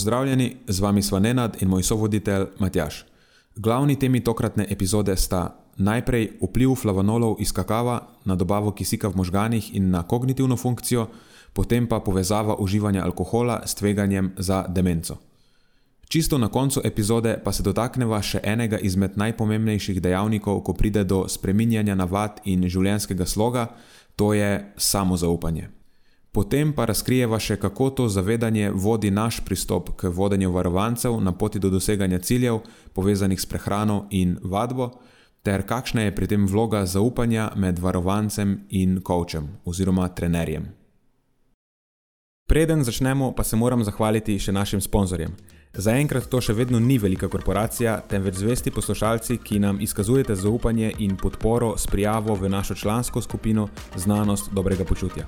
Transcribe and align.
Pozdravljeni, 0.00 0.56
z 0.66 0.80
vami 0.80 1.02
sva 1.02 1.18
Nenad 1.20 1.56
in 1.60 1.68
moj 1.68 1.82
sovoditelj 1.82 2.46
Matjaš. 2.58 3.04
Glavni 3.56 3.98
temi 3.98 4.22
tokratne 4.24 4.64
epizode 4.70 5.16
sta 5.16 5.56
najprej 5.76 6.38
vpliv 6.40 6.72
flavonolov 6.74 7.34
iz 7.38 7.52
kakava 7.52 7.98
na 8.24 8.34
dobavo 8.34 8.72
kisika 8.72 9.08
v 9.08 9.16
možganih 9.16 9.74
in 9.76 9.90
na 9.90 10.00
kognitivno 10.02 10.56
funkcijo, 10.56 11.06
potem 11.52 11.86
pa 11.86 11.98
povezava 12.00 12.56
uživanja 12.56 13.04
alkohola 13.04 13.60
s 13.66 13.74
tveganjem 13.74 14.30
za 14.38 14.64
demenco. 14.68 15.16
Čisto 16.08 16.38
na 16.38 16.48
koncu 16.48 16.80
epizode 16.84 17.36
pa 17.44 17.52
se 17.52 17.62
dotakneva 17.62 18.22
še 18.22 18.40
enega 18.42 18.78
izmed 18.78 19.20
najpomembnejših 19.20 20.00
dejavnikov, 20.00 20.62
ko 20.64 20.72
pride 20.72 21.04
do 21.04 21.28
spreminjanja 21.28 21.94
navad 21.94 22.40
in 22.44 22.64
življenjskega 22.68 23.26
sloga, 23.26 23.66
to 24.16 24.32
je 24.32 24.64
samozaupanje. 24.76 25.79
Potem 26.32 26.70
pa 26.72 26.84
razkrijeva 26.86 27.40
še, 27.42 27.56
kako 27.58 27.90
to 27.90 28.08
zavedanje 28.08 28.70
vodi 28.70 29.10
naš 29.10 29.40
pristop 29.44 29.90
k 29.98 30.12
vodenju 30.14 30.52
varovancev 30.54 31.18
na 31.20 31.32
poti 31.32 31.58
do 31.58 31.70
doseganja 31.70 32.18
ciljev, 32.18 32.60
povezanih 32.94 33.40
s 33.40 33.46
prehrano 33.50 34.04
in 34.10 34.36
vadbo, 34.42 34.92
ter 35.42 35.66
kakšna 35.66 36.06
je 36.06 36.14
pri 36.14 36.26
tem 36.30 36.46
vloga 36.46 36.84
zaupanja 36.86 37.50
med 37.56 37.78
varovancem 37.82 38.60
in 38.70 39.00
kočem 39.02 39.48
oziroma 39.64 40.08
trenerjem. 40.08 40.70
Preden 42.46 42.84
začnemo, 42.84 43.32
pa 43.34 43.42
se 43.44 43.56
moram 43.56 43.82
zahvaliti 43.84 44.38
še 44.38 44.52
našim 44.52 44.80
sponzorjem. 44.82 45.34
Zaenkrat 45.74 46.26
to 46.26 46.40
še 46.42 46.54
vedno 46.58 46.80
ni 46.82 46.96
velika 46.98 47.28
korporacija, 47.30 48.00
temveč 48.10 48.40
zvesti 48.42 48.70
poslušalci, 48.74 49.38
ki 49.38 49.60
nam 49.62 49.78
izkazujete 49.82 50.34
zaupanje 50.34 50.90
in 50.98 51.14
podporo 51.16 51.76
s 51.78 51.86
prijavo 51.86 52.34
v 52.34 52.50
našo 52.50 52.74
člansko 52.74 53.22
skupino 53.22 53.68
Znanost 53.94 54.50
dobrega 54.54 54.84
počutja. 54.84 55.26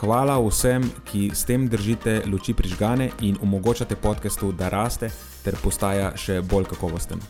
Hvala 0.00 0.38
vsem, 0.40 0.84
ki 1.04 1.30
s 1.34 1.44
tem 1.44 1.68
držite 1.68 2.22
luči 2.26 2.54
prižgane 2.54 3.10
in 3.20 3.36
omogočate 3.42 3.96
podkastu, 3.96 4.52
da 4.52 4.68
raste 4.68 5.10
ter 5.44 5.56
postaja 5.62 6.12
še 6.16 6.40
bolj 6.42 6.70
kakovosten. 6.72 7.22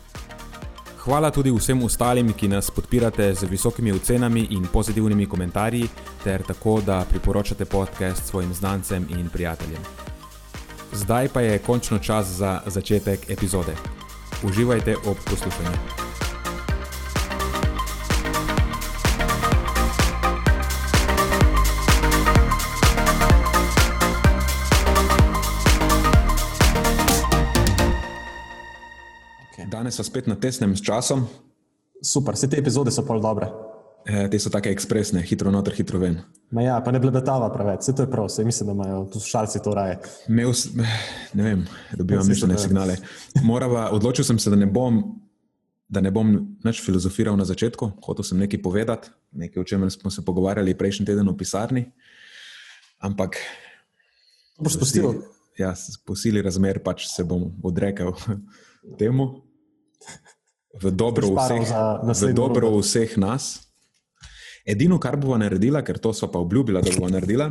Hvala 1.03 1.31
tudi 1.35 1.51
vsem 1.51 1.81
ostalim, 1.83 2.31
ki 2.33 2.47
nas 2.47 2.71
podpirate 2.71 3.33
z 3.35 3.49
visokimi 3.51 3.91
ocenami 3.91 4.47
in 4.55 4.63
pozitivnimi 4.71 5.25
komentarji, 5.25 5.89
ter 6.23 6.45
tako, 6.47 6.79
da 6.81 7.03
priporočate 7.09 7.65
podcast 7.65 8.25
svojim 8.25 8.53
znancem 8.53 9.07
in 9.09 9.29
prijateljem. 9.29 9.83
Zdaj 10.93 11.27
pa 11.33 11.41
je 11.41 11.59
končno 11.59 11.99
čas 11.99 12.27
za 12.27 12.61
začetek 12.65 13.29
epizode. 13.29 13.75
Uživajte 14.43 14.95
ob 15.05 15.17
poslušanju. 15.29 16.22
Danes 29.93 30.07
smo 30.07 30.09
spet 30.09 30.27
na 30.27 30.33
tesnem 30.35 30.71
s 30.73 30.81
časom. 30.81 31.27
Super, 32.01 32.33
vse 32.33 32.47
te 32.49 32.57
epizode 32.57 32.89
so 32.89 33.03
pol 33.05 33.19
dobre. 33.21 33.45
E, 34.09 34.23
te 34.25 34.39
so 34.41 34.49
tako 34.49 34.71
ekspresne, 34.73 35.21
hitro 35.21 35.51
noter, 35.53 35.75
hitro 35.77 35.99
ven. 36.01 36.15
Ma 36.49 36.63
ja, 36.65 36.79
pa 36.81 36.89
ne 36.89 36.97
blebetava 37.03 37.51
preveč, 37.53 37.83
vse 37.83 37.93
to 37.93 38.07
je 38.07 38.09
prav, 38.09 38.25
vse 38.25 38.41
mislim, 38.47 38.71
da 38.71 38.73
imajo 38.73 39.03
tu 39.13 39.21
šalci 39.21 39.61
to 39.61 39.75
raje. 39.77 39.99
Mev, 40.33 40.55
ne 41.37 41.45
vem, 41.45 41.61
dobivam 41.93 42.25
mišljene 42.25 42.57
signale. 42.57 42.97
Morava, 43.45 43.85
odločil 43.93 44.25
sem 44.25 44.41
se, 44.41 44.49
da 44.49 44.57
ne 44.57 44.65
bom. 44.65 44.97
Da 45.93 46.01
ne 46.01 46.09
bom 46.09 46.33
več 46.65 46.81
filozofiral 46.81 47.37
na 47.37 47.45
začetku, 47.45 47.91
hotel 48.01 48.25
sem 48.25 48.41
nekaj 48.41 48.63
povedati, 48.65 49.13
nekaj 49.45 49.61
o 49.61 49.69
čemer 49.75 49.93
smo 49.93 50.09
se 50.09 50.25
pogovarjali 50.25 50.73
prejšnji 50.73 51.11
teden 51.11 51.29
v 51.29 51.37
pisarni. 51.37 51.85
Ampak. 52.97 53.37
Boš 54.57 54.81
spustil? 54.81 55.21
Ja, 55.59 55.75
po 56.01 56.17
sili 56.17 56.41
razmer 56.41 56.81
pač 56.81 57.05
se 57.13 57.21
bom 57.29 57.51
odrekel 57.61 58.15
temu 59.01 59.35
v 60.81 60.91
dobro, 60.91 61.35
vseh, 61.37 61.69
v 62.03 62.33
dobro 62.33 62.73
vseh 62.81 63.17
nas. 63.17 63.69
Edino, 64.65 64.97
kar 64.99 65.19
bova 65.19 65.37
naredila, 65.37 65.83
ker 65.83 65.99
to 65.99 66.13
so 66.15 66.31
pa 66.31 66.39
obljubila, 66.39 66.81
da 66.81 66.91
bova 66.95 67.11
naredila, 67.11 67.49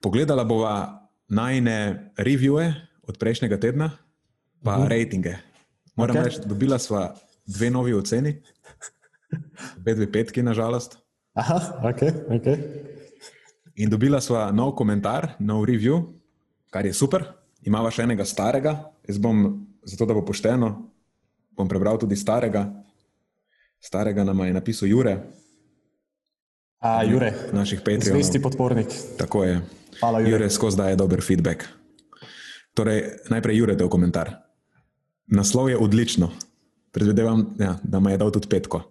pogledala 0.00 0.44
bova 0.44 0.74
najne 1.28 2.10
revije 2.16 2.74
od 3.04 3.18
prejšnjega 3.18 3.60
tedna, 3.60 3.90
pa 4.64 4.70
uh 4.70 4.76
mhm. 4.76 4.84
-huh. 4.84 4.88
rejtinge. 4.88 5.34
Moram 5.96 6.16
okay. 6.16 6.24
reči, 6.24 6.40
dobila 6.46 6.78
sva 6.78 7.14
dve 7.46 7.70
novi 7.70 7.94
oceni, 7.94 8.42
obe 9.78 9.94
dve 9.94 10.12
petki, 10.12 10.42
nažalost. 10.42 10.98
Aha, 11.34 11.58
ok, 11.90 12.02
ok. 12.30 12.46
In 13.76 13.90
dobila 13.90 14.20
sva 14.20 14.50
nov 14.52 14.74
komentar, 14.74 15.34
nov 15.38 15.64
review, 15.64 16.02
kar 16.70 16.86
je 16.86 16.92
super. 16.92 17.24
Imava 17.62 17.90
še 17.90 18.02
enega 18.02 18.24
starega, 18.24 18.92
jaz 19.08 19.18
bom, 19.18 19.66
zato 19.82 20.06
da 20.06 20.14
bo 20.14 20.24
pošteno, 20.24 20.87
bom 21.58 21.68
prebral 21.68 21.98
tudi 21.98 22.16
starega. 22.16 22.70
Starega 23.82 24.24
nam 24.24 24.46
je 24.46 24.54
napisal 24.54 24.88
Jure. 24.88 25.18
A, 26.78 27.02
Jure. 27.02 27.34
Naših 27.52 27.82
Patreonov. 27.82 28.22
Zvesti 28.22 28.38
podpornik. 28.42 28.86
Tako 29.18 29.44
je. 29.44 29.60
Hvala, 30.00 30.22
Jure. 30.22 30.30
Jure 30.30 30.50
skozi 30.50 30.78
daje 30.78 30.96
dober 30.96 31.22
feedback. 31.22 31.66
Torej, 32.74 33.26
najprej 33.30 33.58
Jure, 33.58 33.74
del 33.74 33.90
komentar. 33.90 34.30
Naslov 35.34 35.70
je 35.70 35.78
odlično. 35.78 36.30
Predvidevam, 36.94 37.58
ja, 37.58 37.74
da 37.82 37.98
mu 37.98 38.10
je 38.10 38.18
dal 38.22 38.30
tudi 38.30 38.46
petko. 38.48 38.84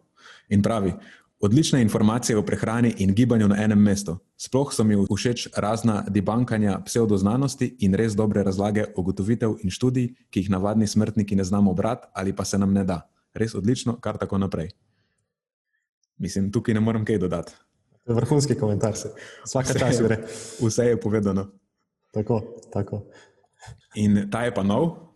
In 0.52 0.62
pravi, 0.64 0.92
Odlične 1.40 1.82
informacije 1.82 2.38
o 2.38 2.42
prehrani 2.42 2.94
in 2.98 3.14
gibanju 3.14 3.48
na 3.48 3.64
enem 3.64 3.80
mestu. 3.80 4.18
Sploh 4.38 4.74
so 4.74 4.84
mi 4.84 4.96
všeč 4.96 5.48
razna 5.58 6.04
debankanja 6.10 6.80
pseudoznanosti 6.86 7.76
in 7.80 7.94
res 7.94 8.16
dobre 8.16 8.44
razlage 8.44 8.86
ugotovitev 8.98 9.54
in 9.62 9.70
študij, 9.70 10.08
ki 10.30 10.40
jih 10.40 10.50
navadni 10.50 10.88
smrtniki 10.88 11.36
ne 11.36 11.44
znamo 11.44 11.74
brati 11.74 12.08
ali 12.14 12.34
pa 12.34 12.46
se 12.46 12.58
nam 12.58 12.74
ne 12.74 12.84
da. 12.84 13.02
Res 13.34 13.56
odlično, 13.56 14.00
kar 14.02 14.18
tako 14.18 14.38
naprej. 14.38 14.72
Mislim, 16.18 16.52
tukaj 16.52 16.74
ne 16.74 16.82
morem 16.82 17.06
kaj 17.06 17.18
dodati. 17.22 17.54
Vrhunski 18.08 18.56
komentar 18.56 18.96
se. 18.98 19.14
Vsaka 19.46 19.80
čas 19.80 20.02
gre. 20.02 20.18
Vse 20.62 20.86
je 20.86 21.00
povedano. 21.00 21.52
Tako, 22.14 22.42
tako. 22.74 23.04
In 23.96 24.30
ta 24.32 24.44
je 24.46 24.54
pa 24.54 24.64
nov, 24.64 25.07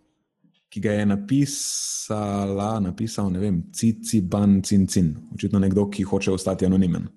ki 0.71 0.79
ga 0.79 0.91
je 0.91 1.05
napisala, 1.05 2.79
napisal, 2.79 3.31
ne 3.31 3.39
vem, 3.39 3.63
Cici 3.75 4.21
Ban 4.21 4.61
Cincin, 4.63 5.17
očitno 5.35 5.59
nekdo, 5.59 5.89
ki 5.91 6.03
hoče 6.07 6.31
ostati 6.31 6.65
anonimen. 6.65 7.09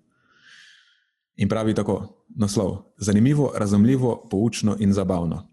In 1.36 1.48
pravi 1.48 1.74
tako: 1.74 2.24
naslov: 2.34 2.76
Zanimivo, 2.98 3.52
razumljivo, 3.56 4.26
poučno 4.30 4.76
in 4.78 4.92
zabavno. 4.92 5.48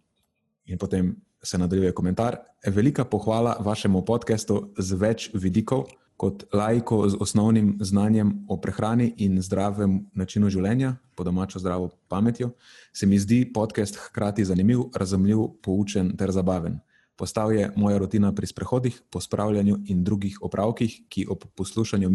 In 0.66 0.78
potem 0.78 1.16
se 1.44 1.57
nadaljuje 1.57 1.94
komentar: 1.94 2.38
Velika 2.66 3.06
pohvala 3.06 3.57
vašemu 3.59 4.06
podkastu 4.06 4.73
z 4.78 4.95
več 4.95 5.29
vidikov. 5.34 5.85
Kot 6.22 6.44
lajko 6.53 7.09
z 7.09 7.17
osnovnim 7.19 7.78
znanjem 7.81 8.45
o 8.50 8.59
prehrani 8.61 9.07
in 9.17 9.40
zdravem 9.41 9.95
načinu 10.13 10.51
življenja, 10.53 10.91
po 11.17 11.23
domačo 11.23 11.59
zdravo 11.59 11.90
pametjo, 12.07 12.51
se 12.94 13.09
mi 13.09 13.17
zdi 13.19 13.40
podcast 13.53 13.97
hkrati 13.97 14.45
zanimiv, 14.45 14.84
razumljiv, 14.94 15.47
poučen 15.66 16.11
ter 16.17 16.29
zabaven. 16.31 16.78
Postal 17.22 17.54
je 17.54 17.70
moja 17.76 18.00
rutina 18.02 18.32
pri 18.34 18.48
sprehodih, 18.50 18.96
pospravljanju 19.14 19.76
in 19.94 20.03
drugih 20.03 20.40
opravkih, 20.41 20.94
ki 21.09 21.28
ob 21.29 21.44
poslušanju 21.56 22.09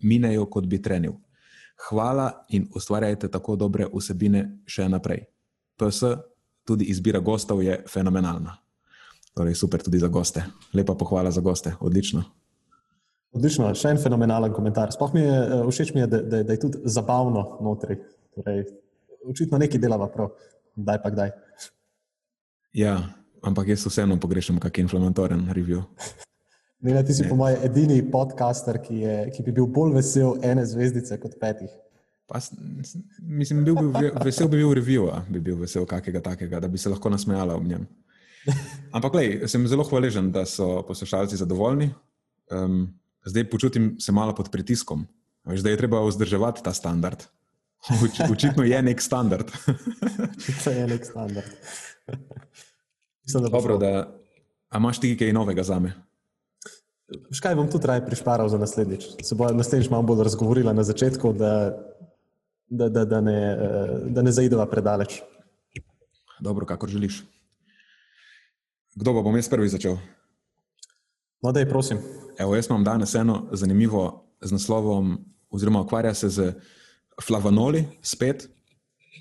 minejo, 0.00 0.46
kot 0.48 0.64
bi 0.66 0.78
trenil. 0.82 1.12
Hvala 1.88 2.30
in 2.48 2.64
ustvarjajte 2.74 3.28
tako 3.28 3.56
dobre 3.60 3.84
vsebine 3.92 4.62
še 4.64 4.86
naprej. 4.88 5.26
PS, 5.76 6.08
tudi 6.64 6.88
izbira 6.88 7.20
gostov 7.20 7.60
je 7.62 7.82
fenomenalna. 7.84 8.56
Torej, 9.36 9.58
super 9.60 9.84
tudi 9.84 10.00
za 10.00 10.08
goste. 10.08 10.46
Lepa 10.72 10.94
pohvala 10.96 11.30
za 11.30 11.44
goste, 11.44 11.74
odlično. 11.80 12.24
Odlično, 13.36 13.74
še 13.76 13.92
en 13.92 14.00
fenomenalen 14.00 14.56
komentar. 14.56 14.88
Sploh 14.96 15.12
mi 15.12 15.20
je 15.20 15.36
eh, 15.36 15.68
všeč, 15.68 15.92
mi 15.92 16.00
je, 16.00 16.08
da, 16.14 16.22
da, 16.24 16.42
da 16.48 16.56
je 16.56 16.62
tudi 16.64 16.80
zabavno 16.88 17.44
notri. 17.60 17.98
Torej, 18.32 18.64
očitno 19.28 19.60
nekaj 19.60 19.84
delava 19.84 20.08
prav, 20.08 20.32
kdaj 20.80 21.04
pa 21.04 21.12
kdaj. 21.12 21.36
Ja, 22.72 22.96
ampak 23.46 23.72
jaz 23.72 23.86
vseeno 23.86 24.18
pogrešam 24.20 24.60
kakšen 24.62 24.86
inflamatoren 24.86 25.46
review. 25.54 25.84
Ne, 26.84 27.00
ti 27.04 27.14
si 27.16 27.24
ne. 27.24 27.30
po 27.32 27.38
mojem 27.40 27.62
edini 27.64 27.98
podcaster, 28.10 28.78
ki, 28.82 29.00
je, 29.00 29.16
ki 29.34 29.44
bi 29.46 29.54
bil 29.56 29.66
bolj 29.66 29.94
vesel 29.96 30.36
ene 30.44 30.66
zvezdice 30.68 31.18
kot 31.22 31.38
petih. 31.40 31.70
Pa, 32.26 32.40
mislim, 33.22 33.62
bil 33.64 33.78
bi 33.78 34.10
vesel, 34.24 34.50
bi 34.50 34.60
bil 34.60 34.74
review, 34.76 35.06
bi 35.30 35.40
bil 35.40 35.56
vesel 35.62 35.86
kakega 35.86 36.20
takega, 36.22 36.60
da 36.60 36.68
bi 36.68 36.78
se 36.78 36.90
lahko 36.90 37.10
nasmejala 37.10 37.54
ob 37.56 37.64
njem. 37.66 37.86
Ampak, 38.94 39.14
lej, 39.18 39.30
sem 39.50 39.66
zelo 39.70 39.86
hvaležen, 39.86 40.30
da 40.34 40.44
so 40.46 40.82
poslušalci 40.86 41.38
zadovoljni. 41.38 41.90
Um, 42.50 42.86
zdaj 43.26 43.48
počutim 43.50 43.94
se 44.00 44.12
malo 44.12 44.34
pod 44.34 44.50
pritiskom. 44.50 45.06
Zdaj 45.46 45.72
je 45.72 45.78
treba 45.78 46.02
vzdrževati 46.02 46.62
ta 46.62 46.74
standard. 46.74 47.22
Uč, 48.02 48.20
očitno 48.30 48.64
je 48.66 48.82
nek 48.82 49.02
standard. 49.02 49.50
Očitno 50.38 50.72
je 50.72 50.86
nek 50.86 51.04
standard. 51.06 51.50
Mislim, 53.26 53.42
da 53.42 53.48
Dobro, 53.48 53.78
da, 53.78 54.18
a 54.68 54.78
imaš 54.78 55.00
ti 55.00 55.16
kaj 55.18 55.32
novega 55.32 55.62
za 55.62 55.78
me? 55.78 55.92
Škaj 57.32 57.54
bom 57.54 57.70
tudi 57.70 57.86
raj 57.86 58.04
prišparal 58.06 58.48
za 58.48 58.58
naslednjič. 58.58 59.04
Se 59.22 59.34
bo 59.34 59.50
naslednjič 59.52 59.90
malo 59.90 60.02
bolj 60.02 60.22
razgovorila 60.22 60.72
na 60.72 60.82
začetku, 60.82 61.32
da, 61.32 61.78
da, 62.68 62.88
da, 62.88 63.04
da 63.04 63.20
ne, 63.20 63.38
da 64.06 64.22
ne 64.22 64.32
zaideva 64.32 64.66
predaleč. 64.66 65.20
Dobro, 66.40 66.66
kakor 66.66 66.88
želiš. 66.88 67.22
Kdo 68.94 69.14
pa 69.14 69.22
bom 69.22 69.36
jaz 69.36 69.48
prvi 69.48 69.68
začel? 69.68 69.96
No, 71.42 71.52
da 71.52 71.60
je, 71.60 71.68
prosim. 71.68 71.98
Evo, 72.38 72.54
jaz 72.56 72.70
imam 72.70 72.84
danes 72.84 73.14
eno 73.14 73.48
zanimivo 73.52 74.24
z 74.40 74.52
naslovom, 74.52 75.18
oziroma 75.50 75.80
ukvarja 75.80 76.14
se 76.14 76.28
z 76.28 76.52
flavonoli, 77.22 77.84
spet, 78.02 78.48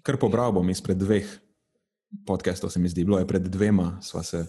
kar 0.03 0.17
pobral 0.17 0.51
bom 0.51 0.69
izpred 0.69 0.97
dveh 0.97 1.25
podcastov, 2.25 2.69
se 2.69 2.79
mi 2.79 2.89
zdi. 2.89 3.03
Bilo 3.03 3.19
je 3.19 3.27
pred 3.27 3.47
dvema, 3.47 3.97
sva 4.01 4.23
se 4.23 4.45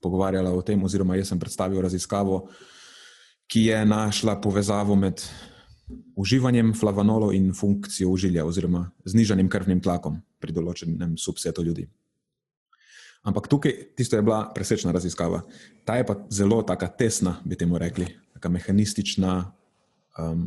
pogovarjala 0.00 0.52
o 0.52 0.62
tem, 0.62 0.82
oziroma 0.84 1.16
jaz 1.16 1.28
sem 1.28 1.38
predstavil 1.38 1.80
raziskavo, 1.82 2.48
ki 3.50 3.64
je 3.68 3.84
našla 3.86 4.40
povezavo 4.40 4.96
med 4.96 5.22
uživanjem 6.16 6.74
flavonolov 6.74 7.34
in 7.34 7.52
funkcijo 7.54 8.10
užilja, 8.10 8.44
oziroma 8.46 8.90
znižanjem 9.04 9.48
krvnim 9.50 9.80
tlakom 9.82 10.20
pri 10.40 10.54
določenem 10.54 11.16
subsetu 11.18 11.64
ljudi. 11.66 11.88
Ampak 13.26 13.50
tukaj 13.52 13.74
tisto 13.96 14.16
je 14.16 14.24
bila 14.24 14.46
presečna 14.54 14.92
raziskava. 14.96 15.42
Ta 15.84 15.98
je 15.98 16.06
pa 16.08 16.16
zelo 16.32 16.62
taka 16.62 16.88
tesna, 16.88 17.36
bi 17.44 17.56
temu 17.56 17.78
rekli, 17.78 18.06
taka 18.32 18.48
mehanistična, 18.48 19.34
um, 20.18 20.46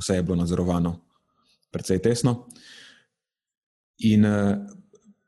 vse 0.00 0.18
je 0.18 0.22
bilo 0.26 0.40
nadzorovano, 0.40 0.96
precej 1.70 2.02
tesno. 2.02 2.48
In 4.02 4.26
uh, 4.26 4.58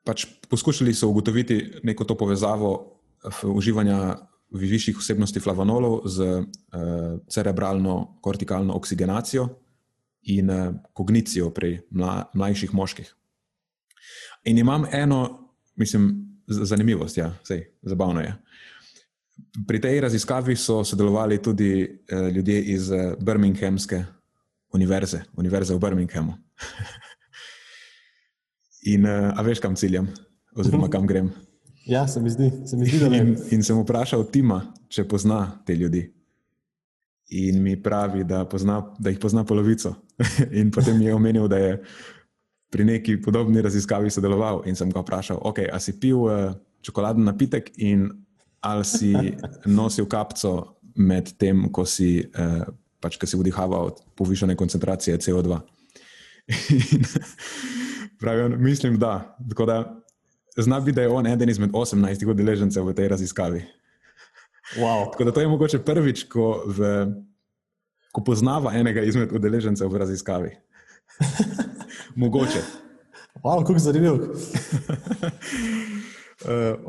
pač 0.04 0.26
poskušali 0.48 0.94
so 0.94 1.08
ugotoviti 1.08 1.80
neko 1.82 2.04
to 2.04 2.16
povezavo 2.16 3.00
uživanja 3.42 4.16
višjih 4.54 4.98
vsebnosti 4.98 5.40
flavonolov 5.40 6.02
z 6.04 6.20
uh, 6.22 6.44
cerebralno 7.28 8.18
kortikalno 8.20 8.76
oksigenacijo 8.76 9.48
in 10.22 10.50
uh, 10.50 10.74
kognicijo 10.92 11.50
pri 11.50 11.80
mla, 11.90 12.30
mlajših 12.34 12.74
moških. 12.74 13.14
In 14.44 14.58
imam 14.58 14.84
eno, 14.92 15.50
mislim, 15.76 16.12
zanimivost, 16.46 17.16
ja, 17.16 17.32
sej, 17.42 17.64
zabavno 17.82 18.20
je. 18.20 18.34
Pri 19.66 19.80
tej 19.80 20.00
raziskavi 20.00 20.56
so 20.56 20.84
sodelovali 20.84 21.42
tudi 21.42 21.82
uh, 21.82 22.28
ljudje 22.28 22.62
iz 22.62 22.90
uh, 22.90 23.14
Birminghamske 23.20 24.04
univerze, 24.72 25.22
univerze 25.36 25.74
v 25.74 25.78
Birminghamu. 25.78 26.34
in 28.90 29.06
uh, 29.08 29.32
a 29.32 29.42
veš, 29.42 29.60
kam 29.64 29.76
ciljam, 29.76 30.08
oziroma 30.56 30.88
kam 30.92 31.06
grem? 31.06 31.32
Ja, 31.86 32.06
se 32.08 32.20
mi 32.20 32.31
zdi, 32.31 32.50
se 32.66 32.76
mi 32.76 32.86
zdi 32.86 32.98
da 32.98 33.16
in, 33.16 33.36
in 33.52 33.62
sem 33.62 33.78
vprašal 33.81 34.25
Tima, 34.32 34.60
če 34.88 35.04
pozna 35.08 35.40
te 35.66 35.76
ljudi. 35.76 36.06
In 37.36 37.60
mi 37.62 37.76
pravi, 37.82 38.25
da, 38.25 38.44
pozna, 38.48 38.78
da 38.98 39.12
jih 39.12 39.20
pozna 39.20 39.44
polovico. 39.44 39.94
in 40.60 40.70
potem 40.72 40.98
mi 40.98 41.08
je 41.08 41.14
omenil, 41.14 41.48
da 41.48 41.58
je 41.60 41.78
pri 42.72 42.84
neki 42.84 43.20
podobni 43.22 43.62
raziskavi 43.62 44.10
sodeloval 44.10 44.62
in 44.66 44.76
sem 44.76 44.90
ga 44.90 45.02
vprašal, 45.04 45.38
okay, 45.44 45.69
ali 45.70 45.80
si 45.80 45.96
pil 46.00 46.25
uh, 46.25 46.54
čokoladen 46.82 47.25
napitek 47.25 47.70
in 47.76 48.08
ali 48.64 48.84
si 48.84 49.12
nosil 49.78 50.08
kapco 50.08 50.80
med 50.96 51.34
tem, 51.38 51.69
ko 51.72 51.84
si, 51.84 52.25
uh, 52.25 52.64
pač, 53.00 53.19
si 53.20 53.37
vdihaval 53.37 53.92
povišene 54.16 54.56
koncentracije 54.56 55.20
CO2. 55.20 55.60
Pravi, 58.20 58.56
mislim, 58.56 58.99
da. 58.99 59.37
da 60.56 60.62
zna 60.62 60.81
biti, 60.81 60.96
da 60.96 61.02
je 61.02 61.08
on 61.08 61.26
eden 61.26 61.50
izmed 61.50 61.70
18 61.70 62.31
udeležencev 62.31 62.87
v 62.87 62.94
tej 62.94 63.08
raziskavi. 63.08 63.64
Wow. 64.76 65.11
Tako 65.12 65.25
da 65.25 65.32
to 65.32 65.40
je 65.40 65.49
mogoče 65.49 65.78
prvič, 65.78 66.25
ko, 66.28 66.62
v, 66.66 67.06
ko 68.12 68.25
poznava 68.25 68.72
enega 68.75 69.02
izmed 69.02 69.32
udeležencev 69.32 69.88
v 69.93 69.99
raziskavi. 69.99 70.50
Mogoče. 72.22 72.62
Wow, 73.43 73.66
kako 73.66 73.78
zanimivo. 73.78 74.14
uh, 74.25 74.31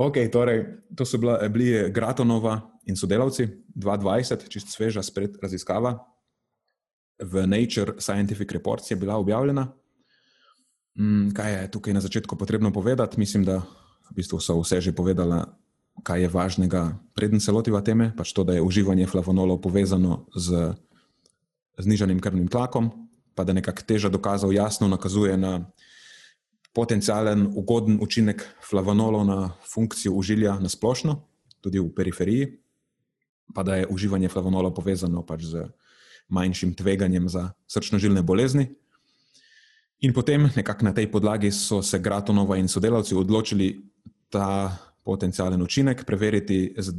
okay, 0.07 0.31
torej, 0.31 0.65
to 0.95 1.05
so 1.05 1.17
bila, 1.17 1.47
bili 1.49 1.91
Gratonova 1.91 2.61
in 2.85 2.95
sodelavci, 2.95 3.47
2020, 3.75 4.47
čist 4.49 4.71
sveža 4.71 5.03
spred 5.03 5.35
raziskava. 5.41 5.97
V 7.19 7.47
Nature 7.47 7.93
Scientific 7.99 8.51
Reports 8.51 8.91
je 8.91 8.95
bila 8.95 9.15
objavljena. 9.15 9.67
Mm, 10.95 11.35
kaj 11.35 11.53
je 11.53 11.71
tukaj 11.71 11.93
na 11.93 12.01
začetku 12.01 12.35
potrebno 12.39 12.71
povedati? 12.71 13.19
Mislim, 13.19 13.43
da 13.43 13.63
v 14.09 14.15
bistvu 14.15 14.39
so 14.39 14.59
vse 14.61 14.81
že 14.81 14.95
povedali, 14.95 15.43
kaj 16.03 16.21
je 16.21 16.29
važnega, 16.29 16.97
preden 17.15 17.39
se 17.39 17.51
lotiva 17.51 17.81
teme. 17.81 18.11
Pač 18.15 18.33
to, 18.33 18.43
da 18.43 18.55
je 18.55 18.63
uživanje 18.63 19.07
flavonolov 19.07 19.61
povezano 19.61 20.25
z 20.35 20.75
znižanim 21.77 22.19
krvnim 22.19 22.47
tlakom, 22.47 22.91
pa 23.35 23.43
da 23.43 23.53
nekako 23.53 23.83
teža 23.83 24.09
dokazov 24.09 24.53
jasno 24.53 24.87
nakazuje 24.87 25.37
na 25.37 25.71
potencijalen 26.75 27.47
ugoden 27.55 27.99
učinek 28.01 28.43
flavonolov 28.63 29.25
na 29.25 29.51
funkcijo 29.63 30.13
užilja 30.13 30.59
na 30.59 30.69
splošno, 30.69 31.23
tudi 31.61 31.79
v 31.79 31.91
periferiji, 31.95 32.59
pa 33.55 33.63
da 33.63 33.75
je 33.75 33.87
uživanje 33.87 34.29
flavonolov 34.29 34.73
povezano 34.75 35.23
pač 35.23 35.47
z 35.47 35.67
manjšim 36.27 36.73
tveganjem 36.75 37.29
za 37.29 37.51
srčno-žilne 37.67 38.23
bolezni. 38.23 38.75
In 40.03 40.13
potem, 40.13 40.49
nekako 40.55 40.85
na 40.85 40.93
tej 40.93 41.07
podlagi, 41.11 41.51
so 41.51 41.81
se 41.81 41.99
Gratonova 41.99 42.57
in 42.57 42.67
sodelavci 42.67 43.15
odločili 43.15 43.71
ta 44.29 44.75
potencijalen 45.03 45.61
učinek 45.61 46.03
preveriti 46.05 46.75
z, 46.77 46.91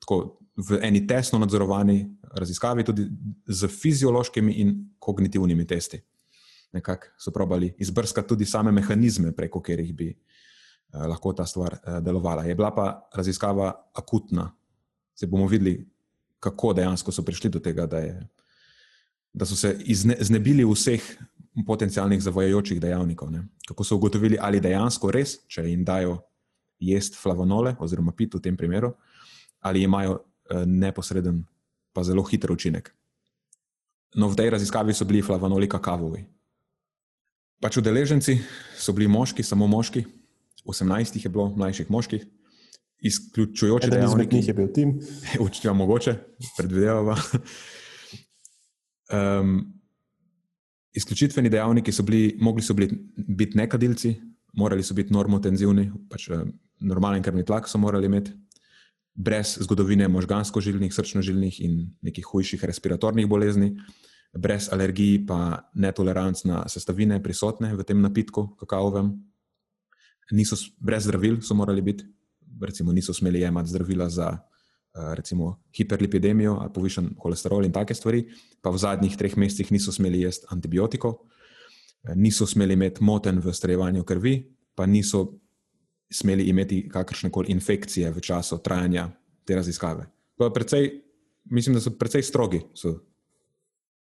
tako, 0.00 0.40
v 0.56 0.80
eni 0.82 1.06
tesno 1.06 1.38
nadzorovani 1.38 2.02
raziskavi, 2.34 2.84
tudi 2.84 3.06
z 3.46 3.68
fiziološkimi 3.68 4.52
in 4.52 4.74
kognitivnimi 4.98 5.66
testi. 5.66 6.00
Nekako 6.72 7.06
so 7.18 7.30
probali 7.30 7.74
izbrskati 7.78 8.28
tudi 8.28 8.46
same 8.46 8.72
mehanizme, 8.72 9.32
preko 9.36 9.60
katerih 9.60 9.94
bi 9.94 10.10
eh, 10.10 11.06
lahko 11.06 11.32
ta 11.32 11.46
stvar 11.46 11.78
eh, 11.78 12.00
delovala. 12.00 12.44
Je 12.44 12.54
bila 12.54 12.74
pa 12.74 13.08
raziskava 13.14 13.72
akutna. 13.94 14.50
Se 15.14 15.26
bomo 15.26 15.46
videli, 15.46 15.86
kako 16.40 16.72
dejansko 16.72 17.12
so 17.12 17.22
prišli 17.22 17.50
do 17.50 17.60
tega, 17.60 17.86
da, 17.86 17.98
je, 17.98 18.28
da 19.32 19.46
so 19.46 19.56
se 19.56 19.76
izne, 19.84 20.16
znebili 20.20 20.64
vseh 20.64 21.02
potencijalnih 21.66 22.22
zavajajočih 22.22 22.80
dejavnikov. 22.80 23.30
Ne? 23.30 23.44
Kako 23.68 23.84
so 23.84 23.96
ugotovili, 23.96 24.38
ali 24.40 24.60
dejansko 24.60 25.10
res, 25.10 25.38
če 25.48 25.64
jim 25.68 25.84
dajo 25.84 26.18
jesti 26.80 27.18
flavonole, 27.20 27.74
oziroma 27.80 28.12
pit 28.16 28.34
v 28.34 28.40
tem 28.40 28.56
primeru, 28.56 28.94
ali 29.60 29.84
imajo 29.84 30.18
eh, 30.18 30.64
neposreden 30.66 31.44
pa 31.92 32.04
zelo 32.06 32.22
hiter 32.22 32.52
učinek. 32.52 32.92
No, 34.16 34.30
v 34.30 34.38
tej 34.38 34.50
raziskavi 34.50 34.94
so 34.94 35.06
bili 35.06 35.22
flavonoli 35.22 35.68
kakavovi. 35.70 36.24
Pač 37.60 37.76
udeleženci 37.78 38.38
so 38.78 38.94
bili 38.96 39.06
moški, 39.10 39.44
samo 39.44 39.68
moški, 39.70 40.02
18 40.64 41.16
jih 41.16 41.24
je 41.24 41.30
bilo, 41.30 41.50
mlajših 41.56 41.90
moških, 41.90 42.24
izključujoče 43.00 43.90
dejavnike. 43.90 44.24
Nekaj 44.24 44.38
jih 44.38 44.48
je 44.48 44.54
bil 44.54 44.72
tim. 44.74 44.94
Učitelj, 45.40 45.76
mogoče, 45.82 46.16
predvidevamo. 46.56 47.16
Um, 49.10 49.79
izključitveni 50.94 51.50
dejavniki 51.50 51.92
so 51.92 52.02
bili, 52.02 52.36
mogli 52.40 52.62
so 52.62 52.74
bili, 52.74 52.90
biti 53.16 53.58
nekadilci, 53.58 54.14
morali 54.52 54.82
so 54.82 54.94
biti 54.94 55.12
normotenzivni, 55.12 55.90
pač 56.10 56.28
eh, 56.30 56.44
normalen 56.80 57.22
krvni 57.22 57.44
tlak 57.46 57.68
so 57.68 57.78
morali 57.78 58.06
imeti, 58.10 58.32
brez 59.14 59.56
zgodovine 59.60 60.08
možgansko-žilnih, 60.08 60.92
srčno-žilnih 60.94 61.60
in 61.64 61.80
nekih 62.02 62.24
hujših 62.24 62.64
respiratornih 62.64 63.28
bolezni, 63.28 63.74
brez 64.32 64.68
alergij, 64.72 65.24
pa 65.26 65.70
netoleranc 65.74 66.44
na 66.46 66.62
sestavine 66.70 67.18
prisotne 67.22 67.74
v 67.74 67.84
tem 67.84 68.00
napitku, 68.00 68.54
kakavovem. 68.60 69.12
Niso, 70.30 70.56
brez 70.78 71.08
zdravil 71.08 71.40
so 71.42 71.56
morali 71.58 71.82
biti, 71.82 72.06
recimo, 72.62 72.92
niso 72.94 73.14
smeli 73.14 73.40
jemati 73.42 73.72
zdravila 73.72 74.08
za 74.08 74.30
recimo, 74.94 75.60
hiperlipidemijo 75.76 76.56
ali 76.60 76.72
povišen 76.74 77.10
holesterol 77.22 77.64
in 77.64 77.72
take 77.72 77.94
stvari, 77.94 78.24
pa 78.62 78.70
v 78.70 78.78
zadnjih 78.78 79.16
treh 79.16 79.36
mesecih 79.36 79.72
niso 79.72 79.92
smeli 79.92 80.22
jesti 80.22 80.46
antibiotikov, 80.50 81.14
eh, 82.04 82.14
niso 82.14 82.46
smeli 82.46 82.74
imeti 82.74 83.04
moten 83.04 83.38
v 83.38 83.52
strevanju 83.54 84.04
krvi, 84.04 84.34
pa 84.74 84.86
niso 84.86 85.38
smeli 86.10 86.48
imeti 86.50 86.88
kakršne 86.88 87.30
koli 87.30 87.50
infekcije 87.50 88.10
v 88.10 88.20
času 88.20 88.58
trajanja 88.58 89.10
te 89.44 89.54
raziskave. 89.54 90.06
Precej, 90.54 90.90
mislim, 91.44 91.74
da 91.74 91.80
so 91.80 91.90
precej 91.90 92.22
strogi, 92.22 92.60
so 92.74 92.96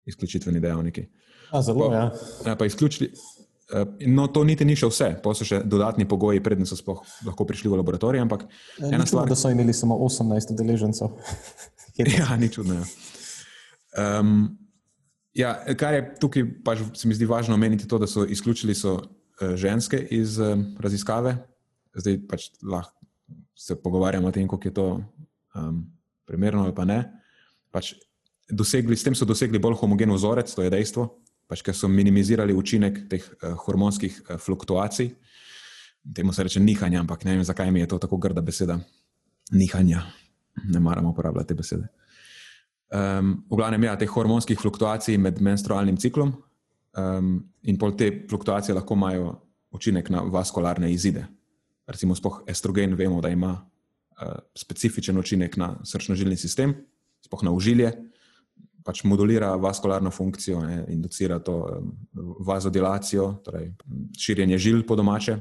izključitveni 0.05 0.59
dejavniki. 0.59 1.05
A, 1.51 1.61
zelo, 1.61 1.89
pa, 1.89 1.95
ja. 1.95 2.11
Ja, 2.45 2.55
pa 2.55 2.65
izključili, 2.65 3.11
no, 4.07 4.27
to 4.27 4.43
niti 4.43 4.65
ni 4.65 4.75
še 4.77 4.89
vse, 4.89 5.09
pa 5.23 5.33
so 5.37 5.45
še 5.45 5.61
dodatni 5.67 6.07
pogoji, 6.09 6.41
predtem 6.41 6.65
so 6.65 6.77
sploh 6.77 7.03
lahko 7.27 7.45
prišli 7.45 7.69
v 7.69 7.77
laboratorij. 7.81 8.21
Ampak 8.23 8.47
ena 8.79 9.03
čudno, 9.03 9.09
stvar, 9.11 9.29
da 9.29 9.37
so 9.37 9.51
imeli 9.53 9.75
samo 9.77 9.97
18 10.07 10.55
udeležencev. 10.55 11.13
ja, 12.17 12.33
ni 12.41 12.49
čudno. 12.49 12.79
Ja. 12.79 12.87
Um, 13.99 14.57
ja, 15.37 15.53
kar 15.77 15.99
je 15.99 16.03
tukaj, 16.21 16.47
pač 16.65 16.83
se 16.97 17.09
mi 17.09 17.17
zdi 17.17 17.29
važno 17.29 17.57
omeniti, 17.57 17.87
to, 17.89 18.01
da 18.01 18.09
so 18.09 18.25
izključili 18.25 18.73
so, 18.77 18.97
uh, 18.97 19.53
ženske 19.59 20.01
iz 20.17 20.39
uh, 20.41 20.57
raziskave. 20.81 21.37
Zdaj 21.93 22.21
pač 22.29 22.49
lahko 22.65 22.95
se 23.59 23.75
pogovarjamo 23.75 24.29
o 24.29 24.33
tem, 24.33 24.47
kako 24.47 24.67
je 24.67 24.73
to 24.73 24.85
um, 25.53 25.81
primerno 26.25 26.65
ali 26.65 26.73
pa 26.73 26.87
ne. 26.89 27.03
Pač 27.69 27.93
dosegli, 28.49 28.97
s 28.97 29.05
tem 29.05 29.13
so 29.13 29.27
dosegli 29.29 29.61
bolj 29.61 29.77
homogen 29.81 30.09
vzorec, 30.15 30.49
to 30.49 30.65
je 30.65 30.71
dejstvo 30.73 31.09
pač, 31.49 31.63
ker 31.65 31.75
so 31.75 31.89
minimizirali 31.89 32.53
učinek 32.53 33.01
teh 33.09 33.25
uh, 33.25 33.55
hormonskih 33.65 34.21
uh, 34.21 34.37
fluktuacij. 34.37 35.09
Temu 36.15 36.33
se 36.33 36.45
reče 36.45 36.61
nihanja, 36.63 37.01
ampak 37.01 37.25
ne 37.25 37.35
vem, 37.35 37.45
zakaj 37.45 37.71
mi 37.73 37.81
je 37.81 37.89
to 37.91 37.99
tako 37.99 38.17
grda 38.21 38.41
beseda. 38.45 38.77
Nihanja, 39.51 40.03
ne 40.69 40.79
maramo 40.79 41.11
uporabljati 41.11 41.51
te 41.51 41.57
besede. 41.57 41.89
Um, 42.89 43.35
v 43.49 43.57
glavnem, 43.59 43.83
ja, 43.85 43.97
teh 43.97 44.09
hormonskih 44.09 44.57
fluktuacij 44.57 45.17
med 45.21 45.41
menstrualnim 45.45 45.97
ciklom 46.01 46.31
um, 46.97 47.35
in 47.61 47.77
pol 47.77 47.93
te 47.97 48.07
fluktuacije 48.29 48.73
lahko 48.77 48.97
imajo 48.97 49.33
učinek 49.75 50.09
na 50.09 50.23
vaskularne 50.25 50.89
izide. 50.93 51.27
Recimo, 51.89 52.15
spoh 52.17 52.41
estrogen, 52.49 52.95
vemo, 52.97 53.21
da 53.21 53.29
ima 53.29 53.51
uh, 53.53 54.39
specifičen 54.57 55.17
učinek 55.17 55.57
na 55.57 55.75
srčno-žilni 55.85 56.37
sistem, 56.37 56.73
spoh 57.25 57.43
na 57.45 57.53
užilje 57.53 57.91
pač 58.83 59.03
modulira 59.03 59.53
vaskularno 59.59 60.11
funkcijo, 60.11 60.61
ne, 60.63 60.83
inducira 60.89 61.39
to 61.39 61.81
vazodilacijo, 62.45 63.31
torej 63.45 63.73
širjenje 64.19 64.57
žil 64.57 64.83
po 64.87 64.95
domače. 64.95 65.37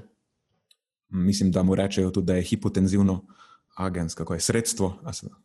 Mislim, 1.08 1.50
da 1.50 1.62
mu 1.62 1.74
rečejo 1.74 2.10
tudi, 2.10 2.26
da 2.26 2.34
je 2.36 2.42
hipotenzivno 2.42 3.22
agens, 3.78 4.14
kako 4.14 4.34
je 4.34 4.40
sredstvo, 4.40 4.98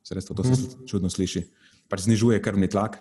sredstvo 0.03 0.35
to 0.35 0.43
se 0.43 0.53
hmm. 0.53 0.87
čudno 0.87 1.09
sliši, 1.09 1.45
pač 1.87 2.03
znižuje 2.07 2.41
krvni 2.41 2.67
tlak, 2.67 2.97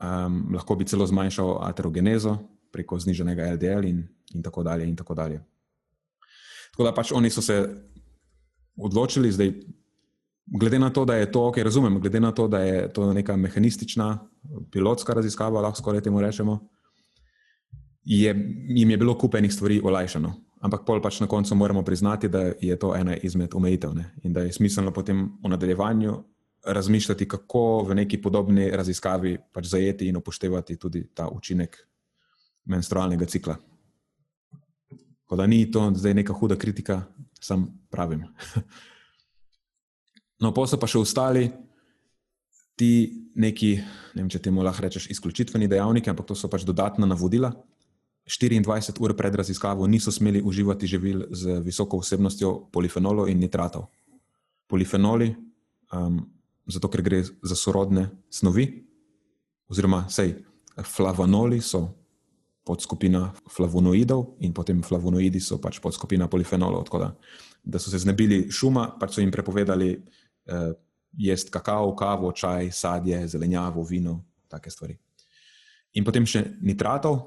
um, 0.00 0.54
lahko 0.54 0.76
bi 0.76 0.86
celo 0.86 1.06
zmanjšal 1.06 1.58
aterogenezo 1.66 2.38
preko 2.72 2.98
zniženega 2.98 3.50
LDL 3.56 3.88
in, 3.88 4.04
in 4.34 4.42
tako 4.42 4.62
dalje. 4.62 4.86
In 4.88 4.96
tako, 4.96 5.14
dalje. 5.14 5.40
tako 6.70 6.84
da 6.84 6.94
pač 6.94 7.12
oni 7.12 7.30
so 7.30 7.42
se 7.42 7.58
odločili, 8.76 9.32
zdaj 9.32 9.52
glede 10.46 10.78
na 10.78 10.90
to, 10.90 11.04
da 11.04 11.14
je 11.14 11.32
to, 11.32 11.52
ki 11.52 11.60
okay, 11.60 11.64
razumem, 11.64 12.00
glede 12.00 12.20
na 12.20 12.32
to, 12.32 12.48
da 12.48 12.58
je 12.58 12.92
to 12.92 13.12
neka 13.12 13.36
mehanistična, 13.36 14.18
pilotska 14.70 15.14
raziskava, 15.14 15.60
lahko 15.60 15.78
skoraj 15.78 16.00
temu 16.00 16.20
rečemo, 16.20 16.60
je, 18.04 18.34
jim 18.68 18.90
je 18.90 18.96
bilo 18.96 19.18
kupenih 19.18 19.52
stvari 19.52 19.80
olajšano. 19.84 20.32
Ampak 20.60 20.86
pol 20.86 21.02
pač 21.02 21.20
na 21.20 21.26
koncu 21.26 21.54
moramo 21.54 21.82
priznati, 21.82 22.28
da 22.28 22.52
je 22.60 22.78
to 22.78 22.94
ena 22.96 23.16
izmed 23.16 23.54
omejitev 23.54 23.94
ne? 23.94 24.12
in 24.22 24.32
da 24.32 24.40
je 24.40 24.52
smiselno 24.52 24.92
potem 24.92 25.28
v 25.42 25.48
nadaljevanju 25.48 26.14
razmišljati, 26.66 27.28
kako 27.28 27.82
v 27.88 27.94
neki 27.94 28.22
podobni 28.22 28.70
raziskavi 28.70 29.36
pač 29.52 29.66
zajeti 29.66 30.08
in 30.08 30.16
upoštevati 30.16 30.76
tudi 30.76 31.04
ta 31.14 31.28
učinek 31.28 31.76
menstrualnega 32.64 33.26
cikla. 33.26 33.56
Tako 35.22 35.36
da 35.36 35.46
ni 35.46 35.70
to 35.70 35.90
zdaj 35.94 36.14
neka 36.14 36.32
huda 36.32 36.56
kritika, 36.56 37.02
sam 37.40 37.66
pravim. 37.90 38.24
No, 40.40 40.52
pa 40.52 40.66
so 40.68 40.76
pa 40.76 40.88
še 40.90 41.00
ostali 41.00 41.46
ti 42.76 43.08
neki, 43.36 43.70
ne 44.16 44.22
vem, 44.22 44.30
če 44.32 44.42
temu 44.44 44.64
lahko 44.64 44.84
rečeš, 44.84 45.08
izključitveni 45.14 45.68
dejavniki, 45.68 46.12
ampak 46.12 46.28
to 46.28 46.36
so 46.36 46.50
pač 46.52 46.64
dodatna 46.68 47.08
navodila. 47.08 47.54
24 48.26 49.00
ur 49.00 49.14
pred 49.16 49.34
raziskavo 49.38 49.86
niso 49.86 50.10
smeli 50.12 50.42
uživati 50.42 50.86
živil 50.90 51.28
z 51.30 51.60
visoko 51.62 52.00
vsebnostjo 52.02 52.68
polifenolov 52.74 53.30
in 53.30 53.38
nitratov. 53.38 53.86
Polifenoli, 54.66 55.30
um, 55.94 56.18
zato 56.66 56.90
ker 56.90 57.04
gre 57.06 57.22
za 57.22 57.56
sorodne 57.56 58.08
snovi, 58.28 58.66
oziroma 59.70 60.04
sej, 60.10 60.34
flavonoli 60.82 61.62
so 61.62 61.86
podskupina 62.66 63.30
flavonoidov 63.46 64.42
in 64.42 64.50
potem 64.52 64.82
flavonoidi 64.82 65.40
so 65.40 65.60
pač 65.62 65.78
podskupina 65.80 66.26
polifenolov. 66.28 66.82
Da, 66.90 67.12
da 67.62 67.78
so 67.78 67.94
se 67.94 68.02
znebili 68.02 68.48
šuma, 68.50 68.90
pač 68.98 69.14
so 69.14 69.22
jim 69.22 69.30
prepovedali 69.30 69.94
uh, 70.50 70.72
jesti 71.16 71.50
kakao, 71.50 71.94
kavo, 71.96 72.32
čaj, 72.32 72.70
sadje, 72.72 73.22
zelenjavo, 73.28 73.84
vino, 73.84 74.20
take 74.48 74.70
stvari. 74.70 74.96
In 75.96 76.04
potem 76.04 76.26
še 76.28 76.42
nitratov, 76.60 77.22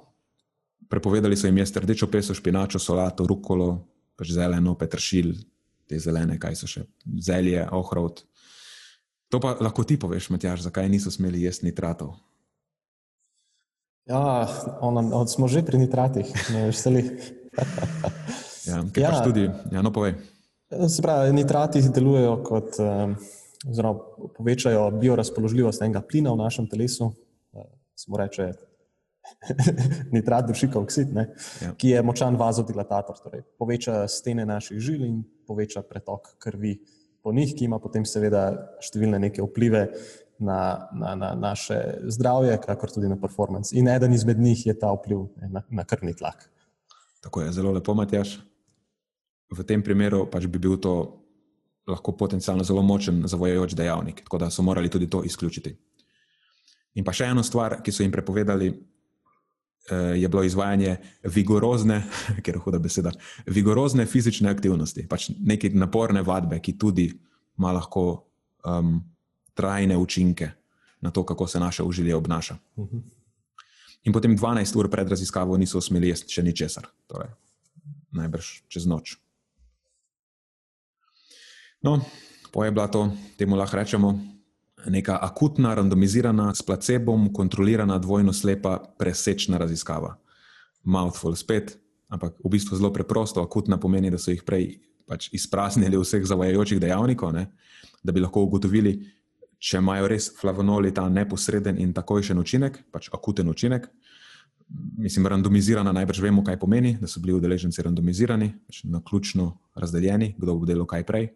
prepovedali 0.89 1.37
so 1.37 1.49
jim 1.49 1.57
jesti 1.61 1.81
rdečo 1.83 2.09
peso, 2.11 2.35
špinačo, 2.37 2.79
solato, 2.81 3.25
rukolo, 3.29 3.71
pač 4.17 4.33
zeleno, 4.35 4.75
petršil, 4.77 5.33
te 5.89 5.99
zelene, 6.01 6.37
kaj 6.41 6.57
so 6.59 6.69
še, 6.69 6.85
zelje, 7.21 7.61
ohrovt. 7.73 8.25
To 9.29 9.41
pa 9.41 9.55
lahko 9.61 9.85
ti 9.85 9.97
poveš, 10.01 10.29
Matjaž, 10.33 10.65
zakaj 10.65 10.89
niso 10.89 11.13
smeli 11.13 11.45
jesti 11.45 11.69
nitratov. 11.69 12.15
Ja, 14.09 14.49
on, 14.81 14.97
on, 14.97 15.27
smo 15.29 15.45
že 15.45 15.61
pri 15.61 15.77
nitratih, 15.77 16.25
ne 16.53 16.65
veš, 16.69 16.81
ali. 16.89 17.03
ja, 18.69 18.81
kaj 18.89 19.03
ja. 19.03 19.09
pač 19.13 19.19
tudi, 19.25 19.45
ja, 19.45 19.85
no 19.85 19.93
povej. 19.93 20.17
Se 20.69 21.01
pravi, 21.01 21.33
nitrati 21.33 21.81
delujejo 21.89 22.35
kot, 22.45 22.75
oziroma 23.69 23.99
povečajo 24.37 24.83
biorazpoložljivost 25.01 25.81
enega 25.81 26.01
plina 26.05 26.29
v 26.33 26.37
našem 26.43 26.67
telesu, 26.69 27.07
se 27.97 28.11
mu 28.11 28.17
reče 28.21 28.51
nitrat 30.15 30.45
dušikov 30.47 30.85
oksid, 30.85 31.09
ne, 31.13 31.25
ja. 31.63 31.71
ki 31.73 31.95
je 31.95 32.03
močan 32.05 32.37
vazodilatator, 32.37 33.17
torej 33.23 33.41
poveča 33.57 34.03
stene 34.07 34.45
naših 34.45 34.77
žil 34.77 35.07
in 35.07 35.23
poveča 35.49 35.81
pretok 35.81 36.35
krvi 36.37 36.75
po 37.23 37.33
njih, 37.33 37.55
ki 37.57 37.65
ima 37.65 37.79
potem 37.81 38.05
seveda 38.05 38.51
številne 38.85 39.17
neke 39.25 39.41
vplive 39.43 39.87
na, 40.37 40.85
na, 40.93 41.15
na 41.17 41.31
naše 41.33 41.79
zdravje, 42.13 42.59
kakor 42.61 42.93
tudi 42.93 43.09
na 43.09 43.17
performance. 43.19 43.73
In 43.75 43.89
eden 43.89 44.13
izmed 44.13 44.37
njih 44.39 44.67
je 44.69 44.77
ta 44.77 44.93
vpliv 44.93 45.25
ne, 45.41 45.49
na, 45.57 45.65
na 45.81 45.85
krvni 45.89 46.13
tlak. 46.13 46.45
Tako 47.25 47.43
je, 47.43 47.57
zelo 47.57 47.73
lepo, 47.75 47.97
Matjaš 47.97 48.37
v 49.49 49.65
tem 49.65 49.81
primeru 49.81 50.25
pač 50.29 50.45
bi 50.45 50.61
bil 50.61 50.77
to 50.77 51.19
lahko 51.89 52.13
potencialno 52.13 52.63
zelo 52.63 52.83
močen 52.85 53.23
zavojajoč 53.25 53.73
dejavnik, 53.73 54.21
tako 54.21 54.37
da 54.37 54.49
so 54.53 54.61
morali 54.61 54.89
tudi 54.89 55.09
to 55.09 55.23
izključiti. 55.25 55.73
In 56.95 57.05
pa 57.05 57.13
še 57.13 57.31
eno 57.33 57.43
stvar, 57.43 57.79
ki 57.81 57.91
so 57.91 58.03
jim 58.03 58.13
prepovedali, 58.13 58.69
eh, 58.69 60.13
je 60.21 60.29
bilo 60.29 60.43
izvajanje 60.45 60.97
vigorozne, 61.23 62.03
ker 62.45 62.59
je 62.59 62.61
huda 62.61 62.79
beseda, 62.79 63.13
vigorozne 63.47 64.05
fizične 64.05 64.49
aktivnosti, 64.49 65.07
pač 65.09 65.31
neke 65.39 65.73
naporne 65.73 66.21
vadbe, 66.21 66.61
ki 66.61 66.77
tudi 66.77 67.09
ima 67.59 67.73
lahko 67.75 68.05
um, 68.63 68.99
trajne 69.57 69.97
učinke 69.97 70.51
na 71.01 71.11
to, 71.11 71.25
kako 71.25 71.47
se 71.47 71.59
naše 71.59 71.83
užilje 71.83 72.15
obnaša. 72.15 72.57
Mhm. 72.77 73.07
In 74.07 74.13
potem 74.13 74.37
12 74.37 74.77
ur 74.79 74.87
pred 74.89 75.09
raziskavo 75.09 75.57
niso 75.57 75.81
smeli 75.81 76.07
jesti 76.13 76.31
še 76.31 76.43
ničesar, 76.43 76.85
torej 77.07 77.33
najbrž 78.15 78.63
čez 78.71 78.87
noč. 78.89 79.17
No, 81.81 82.01
po 82.51 82.65
je 82.65 82.71
bila 82.71 82.87
to, 82.87 83.11
temu 83.37 83.55
lahko 83.55 83.77
rečemo, 83.77 84.19
neka 84.87 85.15
akutna, 85.21 85.73
randomizirana, 85.75 86.55
s 86.55 86.61
placebom 86.61 87.33
kontrolirana, 87.33 87.99
dvojno 87.99 88.33
slepa, 88.33 88.79
presečna 88.99 89.57
raziskava. 89.57 90.17
Mouthful 90.83 91.35
spet, 91.35 91.77
ampak 92.11 92.35
v 92.43 92.51
bistvu 92.51 92.77
zelo 92.77 92.91
preprosto. 92.93 93.41
Akutna 93.41 93.77
pomeni, 93.77 94.11
da 94.11 94.19
so 94.19 94.31
jih 94.31 94.43
prej 94.43 94.79
pač 95.07 95.29
izpraznili 95.33 95.97
vseh 95.97 96.23
zavajajočih 96.25 96.79
dejavnikov, 96.79 97.33
ne? 97.33 97.47
da 98.03 98.11
bi 98.11 98.21
lahko 98.23 98.43
ugotovili, 98.43 98.99
če 99.59 99.79
imajo 99.79 100.07
res 100.07 100.29
flavonoli 100.35 100.93
ta 100.95 101.07
neposreden 101.09 101.79
in 101.79 101.91
takojšen 101.95 102.39
učinek, 102.39 102.77
pač 102.91 103.09
akuten 103.11 103.49
učinek. 103.49 103.89
Mislim, 104.99 105.27
randomizirana, 105.27 105.91
najbrž 105.95 106.21
vemo, 106.23 106.43
kaj 106.45 106.59
pomeni, 106.59 106.97
da 107.01 107.07
so 107.07 107.19
bili 107.23 107.35
udeleženci 107.35 107.83
randomizirani, 107.87 108.53
pač 108.67 108.83
na 108.83 109.01
ključno 109.03 109.51
razdeljeni, 109.75 110.35
kdo 110.37 110.59
bo 110.59 110.67
delal 110.67 110.87
kaj 110.87 111.07
prej 111.07 111.31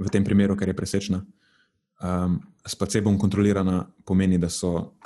v 0.00 0.10
tem 0.10 0.24
primeru, 0.24 0.56
ker 0.58 0.68
je 0.68 0.76
presečna. 0.76 1.22
Um, 2.02 2.40
s 2.66 2.74
placebom 2.74 3.18
kontrolirana 3.18 3.86
pomeni, 4.04 4.38
da 4.38 4.50
so 4.50 4.98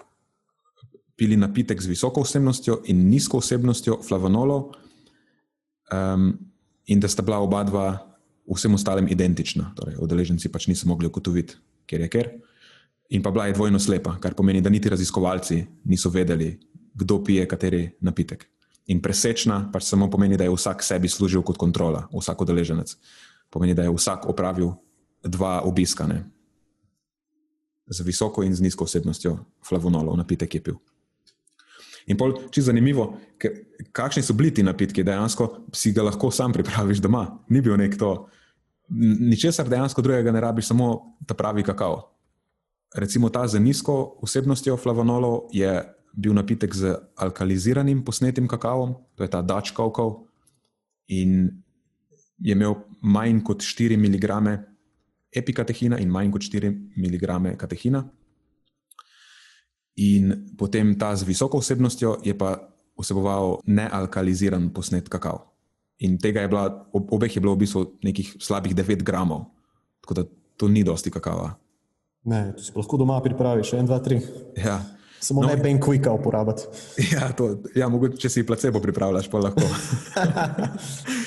pili 1.19 1.37
napitek 1.37 1.81
z 1.83 1.91
visoko 1.91 2.23
vsebnostjo 2.23 2.83
in 2.89 3.09
nizko 3.11 3.43
vsebnostjo 3.43 4.01
flavonolov, 4.07 4.71
um, 5.93 6.33
in 6.89 7.01
da 7.01 7.09
sta 7.09 7.23
bila 7.23 7.43
oba 7.45 7.65
dva 7.69 7.87
vsem 8.49 8.75
ostalim 8.75 9.09
identična. 9.13 9.75
Torej, 9.77 9.99
odeleženci 10.01 10.49
pač 10.49 10.71
niso 10.71 10.89
mogli 10.89 11.11
ugotoviti, 11.11 11.59
ker 11.85 12.01
je 12.07 12.09
ker. 12.09 12.31
In 13.13 13.25
pa 13.25 13.33
bila 13.33 13.49
je 13.49 13.57
dvojno 13.57 13.81
slepa, 13.81 14.17
kar 14.21 14.37
pomeni, 14.37 14.61
da 14.65 14.73
niti 14.73 14.89
raziskovalci 14.89 15.65
niso 15.85 16.11
vedeli, 16.13 16.57
kdo 16.95 17.21
pije 17.25 17.45
kateri 17.49 17.89
napitek. 18.01 18.47
In 18.89 19.03
presečna 19.05 19.69
pač 19.73 19.85
samo 19.85 20.09
pomeni, 20.09 20.37
da 20.37 20.49
je 20.49 20.53
vsak 20.53 20.81
sebi 20.85 21.09
služil 21.09 21.45
kot 21.45 21.61
kontrola, 21.61 22.07
vsak 22.13 22.41
odeleženec 22.41 22.97
pomeni, 23.51 23.75
da 23.75 23.83
je 23.83 23.95
vsak 23.95 24.29
opravil 24.29 24.73
dva 25.23 25.61
obiska, 25.65 26.07
ne? 26.07 26.25
z 27.89 28.05
visoko 28.05 28.43
in 28.45 28.55
z 28.55 28.61
nizko 28.61 28.85
vsebnostjo 28.85 29.39
flavonolov, 29.65 30.17
napitek 30.17 30.55
je 30.55 30.61
pil. 30.63 30.77
In 32.09 32.17
pol, 32.17 32.35
če 32.49 32.61
je 32.61 32.67
zanimivo, 32.71 33.11
kakšni 33.93 34.23
so 34.25 34.37
bili 34.37 34.53
ti 34.55 34.65
napitki, 34.65 35.05
dejansko 35.05 35.69
si 35.77 35.93
ga 35.93 36.07
lahko 36.07 36.31
sam 36.33 36.55
pripraviš 36.57 37.03
doma. 37.05 37.27
Ni 37.53 37.61
bil 37.65 37.77
nek 37.77 37.99
to. 38.01 38.29
Ničesar 38.89 39.69
dejansko 39.69 40.05
drugega 40.05 40.33
ne 40.33 40.41
rabiš, 40.41 40.71
samo 40.71 41.19
ta 41.29 41.37
pravi 41.37 41.65
kakao. 41.65 42.01
Recimo 42.97 43.29
ta 43.29 43.45
z 43.49 43.61
nizko 43.61 44.17
vsebnostjo 44.25 44.79
flavonolov 44.81 45.53
je 45.53 45.83
bil 46.17 46.33
napitek 46.33 46.73
z 46.75 46.97
alkaliziranim 47.21 48.01
posnetim 48.05 48.49
kakaom, 48.49 48.97
to 49.15 49.25
je 49.25 49.31
ta 49.31 49.43
Dutch 49.45 49.77
kakao, 49.77 50.25
in 51.13 51.61
je 52.39 52.53
imel 52.53 52.75
manj 53.03 53.43
kot 53.45 53.63
4 53.63 53.97
mg 53.97 54.27
epikatehina 55.35 55.99
in 55.99 56.11
manj 56.11 56.33
kot 56.33 56.43
4 56.43 56.71
mg 56.97 57.57
katehina. 57.59 58.05
In 59.99 60.55
potem 60.59 60.95
ta 60.99 61.15
z 61.17 61.27
visoko 61.27 61.59
vsebnostjo 61.59 62.19
je 62.23 62.35
pa 62.39 62.55
vseboval 62.99 63.59
nealkaliziran 63.67 64.71
posnet 64.71 65.09
kakao. 65.09 65.45
In 65.99 66.19
tega 66.19 66.41
je 66.41 66.49
bila, 66.49 66.87
obeh 66.95 67.35
je 67.35 67.41
bilo 67.43 67.55
v 67.55 67.67
bistvu 67.67 67.99
nekih 68.07 68.37
slabih 68.39 68.75
9 68.75 69.03
gramov, 69.03 69.51
tako 70.03 70.15
da 70.15 70.23
to 70.57 70.69
ni 70.69 70.85
dosti 70.87 71.11
kakava. 71.11 71.59
Ne, 72.25 72.53
to 72.55 72.63
si 72.63 72.73
lahko 72.75 72.99
doma 72.99 73.19
pripraviš, 73.23 73.75
1, 73.75 73.87
2, 73.91 73.99
3. 74.07 74.63
Ja. 74.63 74.79
Samo 75.21 75.43
no, 75.43 75.49
ne 75.51 75.57
ben 75.59 75.81
kvika 75.83 76.13
uporabiti. 76.15 76.63
Ja, 77.11 77.33
to, 77.35 77.57
ja, 77.75 77.89
mogoče 77.91 78.21
če 78.23 78.31
si 78.31 78.47
placebo 78.47 78.79
pripravljaš, 78.83 79.27
pa 79.31 79.43
lahko. 79.43 79.67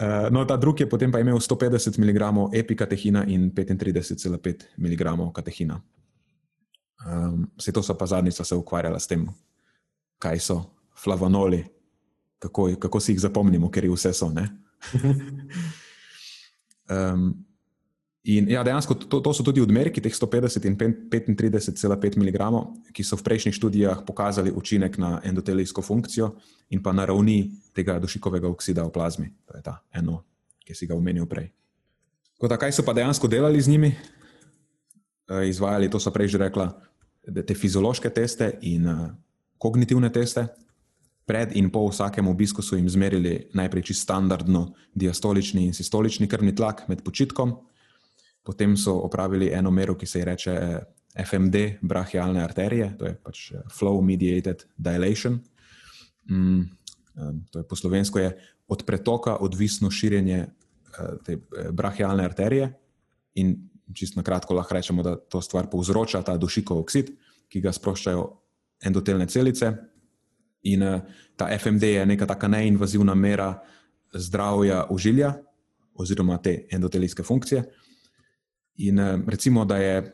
Eh, 0.00 0.30
no, 0.30 0.44
ta 0.44 0.56
drugi 0.56 0.82
je 0.82 0.88
potem 0.90 1.12
pa 1.12 1.20
imel 1.22 1.38
150 1.38 1.98
mg 1.98 2.50
epikatehina 2.52 3.24
in 3.24 3.50
35,5 3.50 4.54
mg 4.76 5.32
katehina. 5.32 5.82
Um, 7.06 7.50
Vse 7.56 7.72
to 7.72 7.82
so 7.82 7.94
pa 7.94 8.06
zadnjič 8.06 8.34
se 8.42 8.54
ukvarjala 8.54 8.98
s 8.98 9.06
tem, 9.06 9.28
kaj 10.18 10.38
so 10.38 10.62
flavonoli, 10.96 11.64
kako, 12.38 12.74
kako 12.80 13.00
si 13.00 13.12
jih 13.12 13.20
zapomnimo, 13.20 13.70
ker 13.70 13.84
jih 13.84 13.92
vse 13.92 14.12
so. 14.12 14.26
um, 16.90 17.44
in 18.24 18.48
ja, 18.48 18.62
dejansko 18.64 18.94
to, 18.94 19.20
to 19.20 19.32
so 19.36 19.44
tudi 19.44 19.60
odmerki 19.60 20.00
teh 20.00 20.12
150 20.12 20.64
in 20.64 20.76
35,5 20.80 22.16
mg, 22.16 22.38
ki 22.96 23.04
so 23.04 23.18
v 23.20 23.26
prejšnjih 23.26 23.56
študijah 23.56 24.00
pokazali 24.06 24.52
učinek 24.52 24.96
na 24.98 25.20
endotelijsko 25.24 25.82
funkcijo 25.82 26.32
in 26.70 26.82
pa 26.82 26.92
na 26.92 27.04
ravni 27.04 27.52
tega 27.76 27.98
dušikovega 28.00 28.48
oksida 28.48 28.84
v 28.88 28.92
plazmi. 28.94 29.28
To 29.44 29.56
je 29.56 29.62
ta 29.62 29.82
eno, 29.92 30.24
ki 30.64 30.74
si 30.74 30.88
ga 30.88 30.96
omenil 30.96 31.28
prej. 31.28 31.52
Da, 32.44 32.56
kaj 32.60 32.72
so 32.76 32.82
pa 32.84 32.92
dejansko 32.92 33.28
delali 33.28 33.60
z 33.60 33.68
njimi? 33.72 33.92
Eh, 35.30 35.48
izvajali, 35.48 35.88
to 35.90 36.00
so 36.00 36.12
prej 36.12 36.28
že 36.28 36.38
rekla, 36.38 36.68
te 37.24 37.54
fiziološke 37.56 38.10
teste 38.12 38.58
in 38.68 38.84
uh, 38.84 39.08
kognitivne 39.58 40.12
teste. 40.12 40.44
Pred 41.24 41.56
in 41.56 41.70
po 41.72 41.86
vsakem 41.88 42.28
obisku 42.28 42.60
so 42.60 42.76
jim 42.76 42.84
izmerili 42.84 43.48
najprej 43.56 43.82
čisto 43.88 44.02
standardno 44.02 44.74
diastolični 44.92 45.64
in 45.64 45.72
sistolični 45.72 46.28
krvni 46.28 46.52
tlak 46.52 46.84
med 46.88 47.00
počitkom, 47.00 47.54
potem 48.44 48.76
so 48.76 48.98
opravili 49.00 49.48
eno 49.52 49.70
mero, 49.70 49.96
ki 49.96 50.06
se 50.06 50.20
ji 50.20 50.24
reče 50.24 50.52
eh, 50.52 51.24
FMD, 51.24 51.56
brachialne 51.82 52.42
arterije, 52.44 52.92
to 52.98 53.06
je 53.08 53.14
pač 53.14 53.50
eh, 53.52 53.62
flow 53.72 54.02
mediated 54.04 54.66
dilation. 54.76 55.40
Mm, 56.30 56.62
to 57.50 57.58
je 57.58 57.68
po 57.68 57.76
slovensko 57.76 58.18
je 58.18 58.30
od 58.68 58.82
pretoka 58.86 59.36
odvisno 59.36 59.90
širjenje 59.90 60.46
te 61.24 61.36
brachialne 61.70 62.24
arterije 62.24 62.72
in 63.34 63.54
čisto 63.94 64.18
na 64.18 64.24
kratko 64.24 64.54
lahko 64.54 64.74
rečemo, 64.74 65.02
da 65.02 65.16
to 65.16 65.40
stvar 65.42 65.68
povzroča 65.70 66.22
ta 66.22 66.36
dušikov 66.36 66.80
oksid, 66.80 67.10
ki 67.48 67.60
ga 67.60 67.72
sproščajo 67.72 68.24
endotelne 68.82 69.26
celice. 69.26 69.72
In 70.70 70.82
ta 71.36 71.50
FMD 71.58 71.82
je 71.82 72.06
neka 72.06 72.26
taka 72.26 72.48
neinvazivna 72.48 73.14
mera 73.14 73.50
zdravja 74.14 74.86
ožilja 74.90 75.34
oziroma 75.94 76.38
te 76.42 76.64
endotelijske 76.70 77.22
funkcije. 77.22 77.64
In 78.76 78.98
uh, 78.98 79.20
recimo, 79.26 79.64
da 79.64 79.76
je 79.76 80.12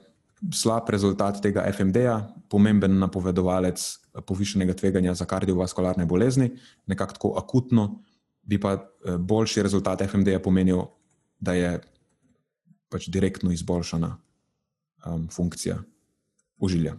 slab 0.52 0.88
rezultat 0.88 1.40
tega 1.42 1.64
FMD-ja 1.72 2.16
pomemben 2.48 2.98
napovedovalec 2.98 3.80
povišenega 4.26 4.74
tveganja 4.74 5.14
za 5.14 5.24
kardiovaskularne 5.24 6.06
bolezni, 6.06 6.50
nekako 6.86 7.12
tako 7.12 7.34
akutno, 7.38 8.02
bi 8.42 8.60
pa 8.60 8.74
uh, 8.74 9.16
boljši 9.16 9.62
rezultat 9.62 10.02
FMD-ja 10.08 10.40
pomenil, 10.40 10.82
da 11.40 11.54
je 11.56 11.78
pač 12.90 13.08
direktno 13.08 13.52
izboljšana 13.52 14.16
um, 15.06 15.28
funkcija 15.32 15.78
ožilja. 16.58 16.96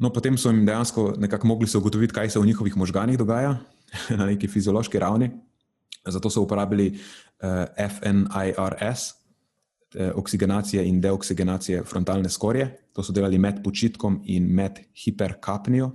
No, 0.00 0.08
potem 0.08 0.38
so 0.40 0.48
jim 0.50 0.64
dejansko 0.66 1.14
nekako 1.20 1.46
mogli 1.46 1.68
se 1.68 1.78
ugotoviti, 1.78 2.14
kaj 2.14 2.30
se 2.30 2.40
v 2.40 2.48
njihovih 2.48 2.76
možganjih 2.76 3.18
dogaja 3.18 3.58
na 4.18 4.26
neki 4.26 4.48
fiziološki 4.48 4.98
ravni. 4.98 5.30
Zato 6.08 6.30
so 6.30 6.42
uporabili 6.42 6.94
uh, 6.96 7.66
FNIRS, 7.76 9.19
oksigenacije 10.14 10.84
in 10.86 11.00
deoksigenacije 11.00 11.82
frontalne 11.84 12.28
skorje. 12.30 12.68
To 12.92 13.02
so 13.02 13.12
delali 13.12 13.38
med 13.38 13.62
počitkom 13.64 14.20
in 14.24 14.46
med 14.54 14.78
hiperkapnijo. 15.04 15.90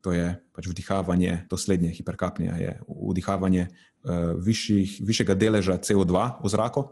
To 0.00 0.12
je 0.12 0.30
pač 0.54 0.66
vdihavanje, 0.70 1.44
to 1.50 1.56
slednje 1.56 1.90
hiperkapnija 1.90 2.56
je 2.56 2.72
vdihavanje 2.86 3.66
uh, 3.68 4.34
višjih, 4.42 4.98
višjega 5.02 5.34
deleža 5.34 5.78
CO2 5.78 6.42
v 6.42 6.50
zraku, 6.50 6.84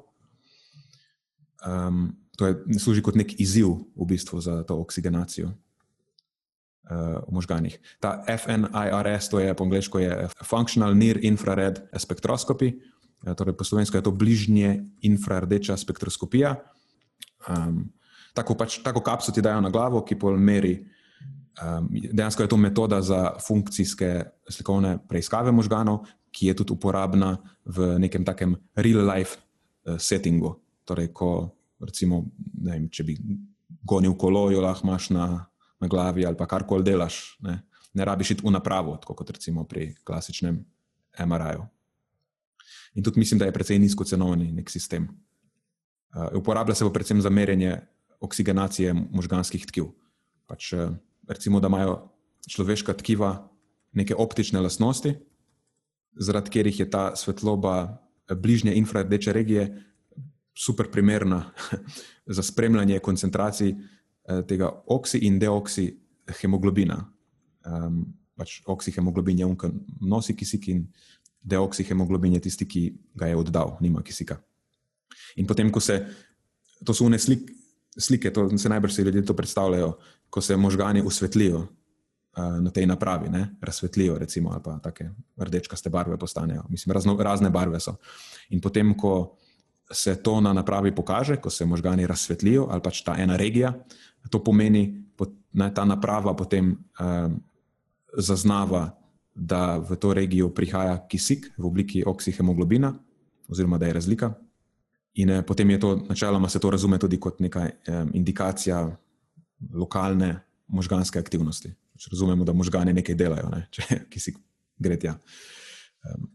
um, 1.67 2.11
to 2.37 2.47
je, 2.47 2.79
služi 2.79 3.03
kot 3.03 3.17
nek 3.17 3.39
izziv 3.41 3.71
v 3.97 4.09
bistvu 4.11 4.41
za 4.41 4.61
to 4.67 4.79
oksigenacijo 4.83 5.49
uh, 5.49 7.23
v 7.25 7.31
možganjih. 7.33 7.79
Ta 8.01 8.21
FNIRS, 8.27 9.31
to 9.31 9.41
je 9.41 9.55
po 9.55 9.65
angliško 9.65 10.03
Functional 10.43 10.95
Near 10.95 11.19
Infrared 11.23 11.81
Spectroscopy, 11.95 12.75
torej 13.25 13.57
po 13.57 13.65
slovensko 13.65 13.97
je 13.97 14.05
to 14.05 14.13
bližnje 14.13 14.85
infrardeča 15.03 15.77
spektroskopija. 15.77 16.57
Um, 17.49 17.89
tako, 18.35 18.55
pač, 18.55 18.81
tako 18.85 19.01
kapso 19.01 19.33
ti 19.33 19.43
dajo 19.43 19.61
na 19.61 19.71
glavo, 19.71 20.05
ki 20.05 20.19
pol 20.19 20.37
meri. 20.39 20.77
Um, 21.57 21.89
dejansko 21.91 22.45
je 22.45 22.53
to 22.53 22.57
metoda 22.61 23.01
za 23.03 23.39
funkcijske 23.41 24.25
slikovne 24.51 24.99
preiskave 25.09 25.53
možganov, 25.53 26.05
ki 26.31 26.53
je 26.53 26.55
tudi 26.61 26.77
uporabna 26.77 27.39
v 27.65 27.97
nekem 27.99 28.25
takem 28.25 28.57
real-life 28.77 29.41
uh, 29.41 29.97
settingu. 29.97 30.59
Torej, 30.85 31.11
ko 31.17 31.57
recimo, 31.81 32.27
vem, 32.63 32.91
če 32.93 33.05
bi 33.05 33.17
gonil 33.87 34.15
kolo, 34.19 34.51
jo 34.53 34.61
lahko 34.61 34.87
imaš 34.87 35.11
na, 35.15 35.47
na 35.81 35.89
glavi 35.89 36.27
ali 36.27 36.37
pa 36.37 36.47
karkoli 36.47 36.85
delaš. 36.85 37.39
Ne, 37.41 37.63
ne 37.97 38.05
rabiš 38.05 38.37
iti 38.37 38.47
v 38.47 38.53
napravo, 38.53 38.99
kot 39.01 39.31
recimo 39.31 39.65
pri 39.65 39.95
klasičnem 40.05 40.61
MRI-ju. 41.25 41.65
In 42.97 43.05
tudi 43.05 43.21
mislim, 43.21 43.39
da 43.39 43.47
je 43.47 43.53
precej 43.53 43.79
nizkocenovni 43.79 44.51
nek 44.57 44.71
sistem. 44.73 45.09
Uh, 46.17 46.33
uporablja 46.41 46.75
se 46.75 46.85
pa 46.85 46.91
predvsem 46.91 47.21
za 47.21 47.31
merjenje 47.31 47.77
oksigenacije 48.21 48.95
možganskih 48.95 49.67
tkiv. 49.69 49.93
Pač, 50.49 50.73
uh, 50.73 50.97
recimo, 51.29 51.61
da 51.61 51.69
imajo 51.69 51.99
človeška 52.49 52.95
tkiva 52.97 53.49
neke 53.93 54.15
optične 54.15 54.61
lastnosti, 54.61 55.15
zaradi 56.17 56.51
katerih 56.51 56.81
je 56.81 56.91
ta 56.91 57.11
svetloba 57.17 58.07
bližnje 58.35 58.75
infrardeče 58.75 59.33
regije 59.33 59.83
super 60.57 60.91
primerna 60.91 61.51
za 62.37 62.43
spremljanje 62.43 62.99
koncentracij 62.99 63.69
eh, 63.69 64.43
tega 64.49 64.83
oksi 64.87 65.19
in 65.19 65.39
deoksi 65.39 65.91
hemoglobina. 66.41 67.13
Um, 67.67 68.15
pač 68.37 68.61
oksi 68.67 68.93
hemoglobin 68.93 69.39
je 69.39 69.47
unka 69.47 69.71
nosi 70.01 70.37
kisik 70.37 70.69
in 70.69 70.87
deoksi 71.47 71.87
hemoglobin 71.87 72.37
je 72.37 72.47
tisti, 72.49 72.67
ki 72.67 72.83
ga 73.15 73.31
je 73.31 73.39
oddal, 73.39 73.77
nima 73.81 74.03
kisika. 74.03 74.39
In 75.37 75.47
potem, 75.47 75.71
ko 75.71 75.81
se, 75.81 76.01
to 76.85 76.95
so 76.95 77.07
une 77.07 77.19
slik, 77.23 77.51
slike, 77.97 78.33
to 78.35 78.49
se 78.59 78.69
najbrž 78.69 78.93
si 78.93 79.03
ljudje 79.07 79.25
to 79.25 79.37
predstavljajo, 79.37 79.95
ko 80.31 80.41
se 80.41 80.57
možgani 80.57 81.03
usvetlijo 81.03 81.63
uh, 81.63 82.59
na 82.61 82.71
tej 82.71 82.87
napravi, 82.87 83.31
ne, 83.31 83.57
razsvetlijo 83.63 84.19
recimo, 84.19 84.51
ali 84.53 84.63
pa 84.63 84.79
take 84.83 85.11
rdečkaste 85.39 85.91
barve 85.91 86.19
postanejo, 86.19 86.67
mislim, 86.69 86.93
razno, 86.93 87.17
razne 87.17 87.51
barve 87.51 87.81
so. 87.81 87.97
In 88.51 88.61
potem, 88.61 88.95
ko 88.99 89.37
se 89.93 90.17
to 90.23 90.41
na 90.41 90.53
napravi 90.53 90.95
pokaže, 90.95 91.37
ko 91.37 91.51
se 91.51 91.65
možgani 91.65 92.07
razsvetlijo 92.07 92.67
ali 92.71 92.83
pač 92.83 93.03
ta 93.07 93.15
ena 93.19 93.37
regija, 93.37 93.73
to 94.31 94.43
pomeni, 94.45 95.07
da 95.57 95.71
ta 95.73 95.85
naprava 95.85 96.35
potem 96.37 96.75
um, 97.01 97.37
zaznava, 98.19 98.91
da 99.37 99.77
v 99.79 99.97
to 100.01 100.15
regijo 100.15 100.49
prihaja 100.49 100.97
kisik 101.09 101.53
v 101.59 101.67
obliki 101.69 102.03
oksihemoglobina, 102.07 102.95
oziroma 103.49 103.79
da 103.79 103.87
je 103.87 103.93
razlika. 103.93 104.33
In 105.15 105.31
eh, 105.31 105.43
potem 105.43 105.71
je 105.71 105.81
to, 105.81 105.97
načeloma 106.09 106.49
se 106.49 106.61
to 106.61 106.71
razume 106.71 106.99
tudi 106.99 107.21
kot 107.21 107.41
neka 107.41 107.69
eh, 107.69 108.05
indikacija 108.15 108.97
lokalne 109.73 110.41
možganske 110.67 111.19
aktivnosti. 111.19 111.73
Če 111.97 112.11
razumemo, 112.13 112.45
da 112.45 112.53
možgani 112.53 112.93
nekaj 112.93 113.15
delajo, 113.15 113.49
ne? 113.53 113.67
če 113.75 114.01
kisik 114.11 114.41
gre 114.79 114.97
tja. 115.01 115.15
Um, 116.05 116.27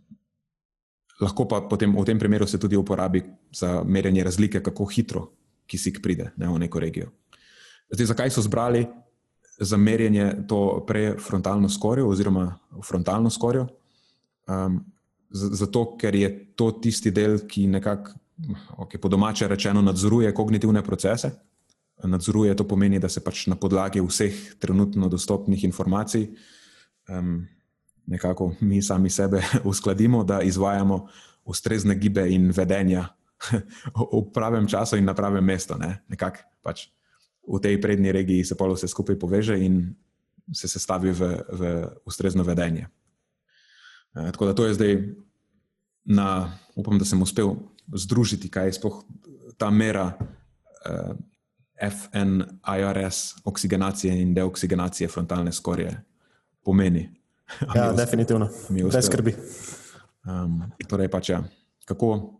lahko 1.21 1.45
pa 1.49 1.61
potem 1.69 1.93
v 1.93 2.05
tem 2.05 2.19
primeru 2.19 2.47
se 2.47 2.59
tudi 2.59 2.77
uporabi 2.77 3.23
za 3.53 3.83
merjenje 3.83 4.23
razlike, 4.23 4.61
kako 4.61 4.85
hitro 4.85 5.27
kisik 5.69 6.01
pride 6.01 6.31
ne, 6.37 6.49
v 6.49 6.59
neko 6.65 6.79
regijo. 6.79 7.11
Zdaj, 7.91 8.13
zakaj 8.13 8.33
so 8.33 8.41
zbrali 8.41 8.85
za 9.61 9.77
merjenje 9.77 10.47
to 10.47 10.83
prefrontalno 10.87 11.69
skorjo 11.69 12.07
oziroma 12.09 12.57
frontalno 12.87 13.29
skorjo. 13.29 13.67
Um, 14.47 14.81
zato, 15.29 15.85
ker 15.97 16.15
je 16.15 16.29
to 16.55 16.71
tisti 16.81 17.11
del, 17.11 17.37
ki 17.47 17.67
nekako, 17.67 18.11
okay, 18.77 18.97
po 18.97 19.07
domače 19.07 19.47
rečeno, 19.47 19.81
nadzoruje 19.81 20.33
kognitivne 20.33 20.81
procese. 20.83 21.31
Nadzoruje 22.03 22.55
to 22.57 22.65
pomeni, 22.67 22.99
da 22.99 23.09
se 23.09 23.23
pač 23.23 23.45
na 23.47 23.55
podlagi 23.55 24.01
vseh 24.01 24.57
trenutno 24.59 25.07
dostopnih 25.09 25.63
informacij 25.63 26.27
um, 27.09 27.47
nekako 28.05 28.53
mi 28.59 28.81
sami 28.81 29.09
sebe 29.09 29.43
uskladimo, 29.63 30.23
da 30.23 30.41
izvajamo 30.41 31.07
ustrezne 31.45 31.95
gibe 31.95 32.29
in 32.29 32.51
vedenja 32.51 33.07
v 33.95 34.31
pravem 34.33 34.67
času 34.67 34.97
in 34.97 35.05
na 35.05 35.13
pravem 35.13 35.45
mestu. 35.45 35.77
Ne? 35.77 36.03
Nekako 36.07 36.39
pač 36.61 36.87
v 37.47 37.59
tej 37.59 37.81
prednji 37.81 38.11
regiji 38.11 38.45
se 38.45 38.55
polo 38.55 38.73
vse 38.77 38.87
skupaj 38.87 39.19
poveže 39.19 39.57
in 39.59 39.95
se 40.53 40.67
sestavi 40.67 41.11
v, 41.11 41.21
v 41.51 41.61
ustrezno 42.05 42.43
vedenje. 42.43 42.87
E, 44.15 44.31
tako 44.31 44.45
da 44.45 44.53
to 44.53 44.65
je 44.65 44.73
zdaj, 44.73 44.93
na, 46.05 46.57
upam, 46.75 46.99
da 46.99 47.05
sem 47.05 47.21
uspel 47.21 47.55
združiti, 47.93 48.49
kaj 48.49 48.67
je 48.67 48.77
sploh 48.79 49.03
ta 49.57 49.69
mera 49.69 50.17
uh, 50.17 51.13
e, 51.77 51.89
FNIRS, 51.89 53.45
oksigenacije 53.45 54.15
in 54.21 54.33
deoksigenacije 54.33 55.09
frontalne 55.09 55.51
skorje 55.51 56.03
pomeni. 56.63 57.09
Ja, 57.75 57.91
definitivno. 57.93 58.47
Brez 58.69 59.05
skrbi. 59.05 59.35
Um, 60.23 60.61
torej, 60.87 61.09
pač, 61.11 61.29
ja, 61.33 61.41
kako 61.85 62.39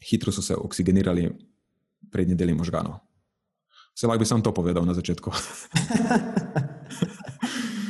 hitro 0.00 0.32
so 0.32 0.42
se 0.42 0.56
oksigenirali 0.56 1.28
prednji 2.10 2.34
deli 2.34 2.54
možganov. 2.54 3.05
Se 3.96 4.06
lahko 4.06 4.20
bi 4.20 4.28
sam 4.28 4.42
to 4.44 4.52
povedal 4.52 4.84
na 4.84 4.92
začetku. 4.92 5.32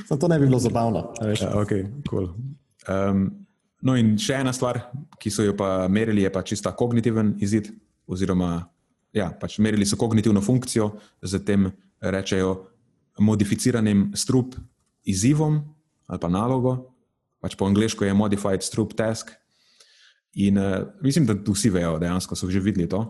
to 0.20 0.28
ne 0.28 0.38
bi 0.38 0.46
bilo 0.46 0.58
zabavno. 0.62 1.10
Ja, 1.18 1.50
okay, 1.58 1.82
cool. 2.06 2.30
um, 2.86 3.26
no, 3.82 3.96
in 3.98 4.14
še 4.14 4.38
ena 4.38 4.52
stvar, 4.54 4.78
ki 5.18 5.32
so 5.34 5.42
jo 5.42 5.56
pa 5.58 5.88
merili, 5.90 6.22
je 6.22 6.30
pa 6.30 6.46
čista 6.46 6.70
kognitiven 6.78 7.34
izid. 7.42 7.72
Oziroma, 8.06 8.68
ja, 9.10 9.32
pač 9.34 9.58
merili 9.58 9.82
so 9.82 9.98
kognitivno 9.98 10.38
funkcijo 10.38 10.92
z 11.26 11.42
tem, 11.42 11.72
rečejo, 11.98 12.52
modificiranim 13.18 14.12
strup 14.14 14.54
izzivom 15.08 15.58
ali 16.06 16.22
pa 16.22 16.30
nalogo. 16.30 16.76
Pač 17.42 17.58
po 17.58 17.66
angliško 17.66 18.06
je 18.06 18.14
modified 18.14 18.62
strup 18.62 18.94
task. 18.94 19.34
In 20.38 20.54
uh, 20.62 20.86
mislim, 21.02 21.26
da 21.26 21.34
vsi 21.34 21.72
vejo, 21.74 21.98
dejansko 21.98 22.38
so 22.38 22.46
že 22.46 22.62
videli 22.62 22.86
to, 22.86 23.02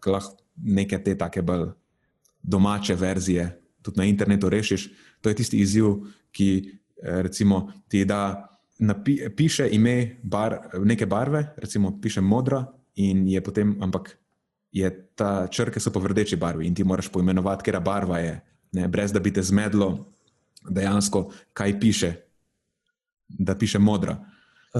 da 0.00 0.16
lahko 0.16 0.38
neke 0.56 0.96
te 1.04 1.12
take 1.18 1.44
bolj 1.44 1.74
domače 2.42 2.94
verzije 2.94 3.58
tudi 3.82 3.98
na 3.98 4.04
internetu 4.04 4.48
rešiš. 4.48 4.90
To 5.20 5.28
je 5.28 5.34
tisti 5.34 5.58
izziv, 5.58 5.86
ki 6.32 6.78
recimo, 7.02 7.72
ti 7.88 8.04
da 8.04 8.48
napi, 8.78 9.18
piše 9.36 9.68
ime 9.70 10.20
bar, 10.22 10.58
neke 10.84 11.06
barve, 11.06 11.54
recimo 11.56 12.00
piše 12.00 12.20
modra, 12.20 12.64
in 12.94 13.28
je 13.28 13.40
potem, 13.40 13.76
ampak 13.82 14.18
je 14.72 14.88
ta 15.14 15.46
črke 15.46 15.80
so 15.80 15.92
pa 15.92 16.00
v 16.00 16.12
rdeči 16.12 16.36
barvi 16.36 16.66
in 16.66 16.74
ti 16.74 16.84
moraš 16.84 17.08
poimenovati, 17.12 17.64
kera 17.64 17.80
barva 17.80 18.18
je, 18.18 18.40
ne, 18.72 18.88
brez 18.88 19.12
da 19.12 19.20
bi 19.20 19.32
te 19.32 19.42
zmedlo 19.42 20.12
dejansko, 20.68 21.30
kaj 21.52 21.80
piše, 21.80 22.12
da 23.28 23.54
piše 23.58 23.78
modra. 23.78 24.16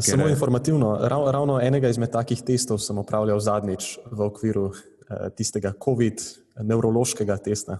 Samo 0.01 0.29
informativno, 0.29 0.97
rav, 1.03 1.31
ravno 1.31 1.61
enega 1.61 1.89
izmed 1.89 2.11
takih 2.11 2.43
testov 2.43 2.79
sem 2.81 2.99
opravljal 2.99 3.41
zadnjič 3.41 3.99
v 4.11 4.21
okviru 4.25 4.73
uh, 5.13 5.29
tistega 5.37 5.75
COVID-neurološkega 5.85 7.37
testa. 7.45 7.79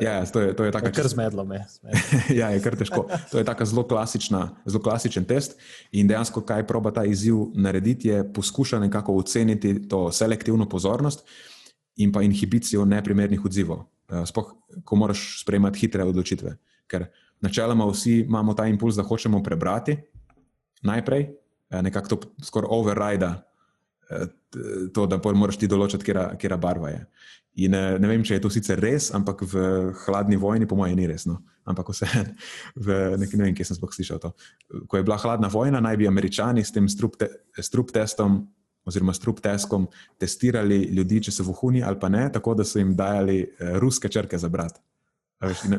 Ja, 0.00 0.24
to 0.24 0.40
je, 0.40 0.56
to 0.56 0.64
je 0.64 0.72
tako. 0.72 0.88
Kar 0.96 1.08
zmedlo 1.08 1.44
me. 1.44 1.66
ja, 2.40 2.48
je 2.54 2.60
kar 2.64 2.76
težko. 2.76 3.04
To 3.30 3.38
je 3.38 3.44
tako 3.44 3.64
zelo, 3.64 3.84
zelo 4.64 4.82
klasičen 4.82 5.24
test. 5.28 5.58
In 5.92 6.08
dejansko, 6.08 6.40
kaj 6.40 6.66
proba 6.66 6.90
ta 6.90 7.04
izziv 7.04 7.52
narediti, 7.54 8.08
je 8.08 8.22
poskuša 8.32 8.78
nekako 8.80 9.16
oceniti 9.20 9.88
to 9.88 10.12
selektivno 10.12 10.68
pozornost 10.68 11.26
in 11.96 12.12
pa 12.12 12.22
inhibicijo 12.22 12.84
neprimernih 12.84 13.44
odzivov. 13.44 13.84
Eh, 14.08 14.26
sploh, 14.26 14.52
ko 14.84 14.96
moraš 14.96 15.42
sprejemati 15.42 15.80
hitre 15.80 16.04
odločitve. 16.04 16.56
Ker 16.86 17.06
načeloma 17.40 17.86
vsi 17.88 18.20
imamo 18.24 18.54
ta 18.54 18.66
impuls, 18.66 18.96
da 18.96 19.02
hočemo 19.02 19.42
prebrati 19.42 19.96
najprej, 20.82 21.22
eh, 21.70 21.82
nekako 21.82 22.08
to 22.08 22.20
skoraj 22.44 22.68
override 22.70 23.26
eh, 23.26 23.42
to, 24.94 25.06
da 25.10 25.18
moraš 25.34 25.58
ti 25.60 25.70
določiti, 25.70 26.14
kera 26.38 26.58
barva 26.60 26.92
je. 26.92 27.02
In 27.64 27.70
ne, 27.70 27.82
ne 28.02 28.10
vem, 28.10 28.22
če 28.26 28.38
je 28.38 28.42
to 28.42 28.50
sicer 28.50 28.80
res, 28.82 29.12
ampak 29.14 29.44
v 29.46 29.60
hladni 30.04 30.38
vojni, 30.40 30.66
po 30.66 30.78
mojem, 30.78 30.98
ni 30.98 31.06
res. 31.06 31.22
No. 31.30 31.38
Ampak 31.70 31.92
vse, 31.92 32.08
v, 32.86 32.96
ne, 33.20 33.28
vem, 33.30 33.54
kje 33.54 33.68
sem 33.68 33.78
sploh 33.78 33.94
slišal 33.94 34.18
to. 34.22 34.32
Ko 34.90 34.98
je 34.98 35.06
bila 35.06 35.20
hladna 35.22 35.50
vojna, 35.52 35.82
naj 35.84 36.00
bi 36.00 36.10
američani 36.10 36.64
s 36.66 36.74
tem 36.74 36.88
strup, 36.90 37.14
te, 37.20 37.30
strup 37.62 37.94
testom, 37.94 38.42
oziroma 38.84 39.14
strup 39.16 39.38
testom, 39.44 39.86
testirali 40.20 40.82
ljudi, 40.92 41.22
če 41.28 41.32
so 41.32 41.46
vohuni 41.46 41.80
ali 41.82 41.96
pa 42.00 42.10
ne, 42.12 42.26
tako 42.32 42.56
da 42.58 42.66
so 42.68 42.82
jim 42.82 42.92
dajali 42.98 43.38
eh, 43.44 43.78
ruske 43.80 44.10
črke 44.12 44.38
za 44.38 44.50
brat. 44.52 44.82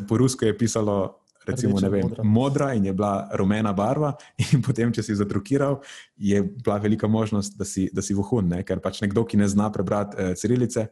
Po 0.08 0.18
rusko 0.18 0.48
je 0.48 0.58
pisalo. 0.58 0.98
Recimo, 1.46 1.80
vem, 1.80 2.02
modra. 2.02 2.24
modra 2.24 2.70
in 2.74 2.86
je 2.86 2.94
bila 2.94 3.30
rumena 3.34 3.74
barva, 3.74 4.16
in 4.52 4.64
potem, 4.66 4.94
če 4.94 5.04
si 5.06 5.18
zatrukiral, 5.18 5.82
je 6.18 6.42
bila 6.44 6.78
velika 6.82 7.08
možnost, 7.08 7.58
da 7.58 7.66
si, 7.66 7.90
da 7.94 8.02
si 8.02 8.18
vohun, 8.18 8.50
ne? 8.56 8.64
ker 8.64 8.82
pač 8.84 9.02
nekdo, 9.06 9.26
ki 9.26 9.38
ne 9.42 9.50
zna 9.50 9.70
prebrati 9.74 10.18
eh, 10.18 10.34
cirilice, 10.40 10.90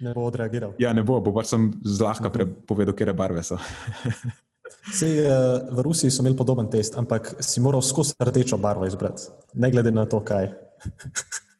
ne 0.00 0.14
bo 0.16 0.24
odreagiral. 0.24 0.72
Ja, 0.80 0.94
ne 0.96 1.04
bo, 1.04 1.18
bo 1.20 1.32
pač 1.36 1.50
sem 1.52 1.68
zlahka 1.84 2.32
povedal, 2.66 2.96
kje 2.96 3.12
barve 3.16 3.44
so. 3.44 3.60
Sej, 4.96 5.12
eh, 5.26 5.28
v 5.68 5.84
Rusiji 5.84 6.14
so 6.14 6.24
imeli 6.24 6.38
podoben 6.38 6.70
test, 6.72 6.96
ampak 6.96 7.34
si 7.44 7.60
moral 7.60 7.84
skozi 7.84 8.16
rdečo 8.16 8.56
barvo 8.56 8.88
izbrati, 8.88 9.28
ne 9.60 9.70
glede 9.70 9.92
na 9.92 10.06
to, 10.08 10.22
kaj. 10.24 10.50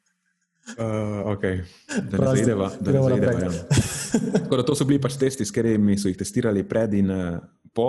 Uh, 0.79 1.35
okay. 1.35 1.65
Da 2.11 2.19
ne 2.19 2.27
zaideva. 2.37 2.71
Da 2.81 2.93
ne 2.93 3.03
zaideva 3.03 3.33
ja. 3.43 3.51
da 4.57 4.63
to 4.63 4.75
so 4.79 4.85
bili 4.87 5.01
pač 5.03 5.17
testi, 5.19 5.43
s 5.43 5.51
katerimi 5.51 5.97
so 5.99 6.07
jih 6.07 6.19
testirali 6.21 6.63
pred 6.63 6.95
in 6.95 7.11
uh, 7.11 7.41
po. 7.75 7.89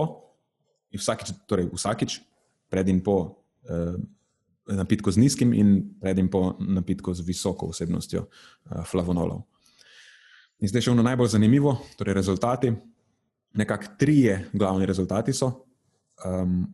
Vsakič, 0.91 1.33
torej 1.47 1.69
vsakič, 1.71 2.19
pred 2.69 2.87
in 2.91 2.99
po 3.03 3.15
uh, 3.69 3.95
napitku 4.67 5.11
z 5.11 5.17
nizkim 5.17 5.53
in 5.53 5.95
pred 5.99 6.17
in 6.19 6.27
po 6.27 6.55
napitku 6.59 7.13
z 7.13 7.23
visoko 7.23 7.71
vsebnostjo 7.71 8.27
uh, 8.27 8.83
flavonolov. 8.83 9.43
In 10.61 10.69
zdaj 10.69 10.85
še 10.85 10.91
ono 10.93 11.03
najbolj 11.05 11.33
zanimivo, 11.33 11.73
torej 11.97 12.13
rezultati. 12.13 12.69
Nekako 13.57 13.95
trije 13.99 14.51
glavni 14.53 14.85
rezultati 14.85 15.33
so. 15.33 15.65
Um, 16.25 16.67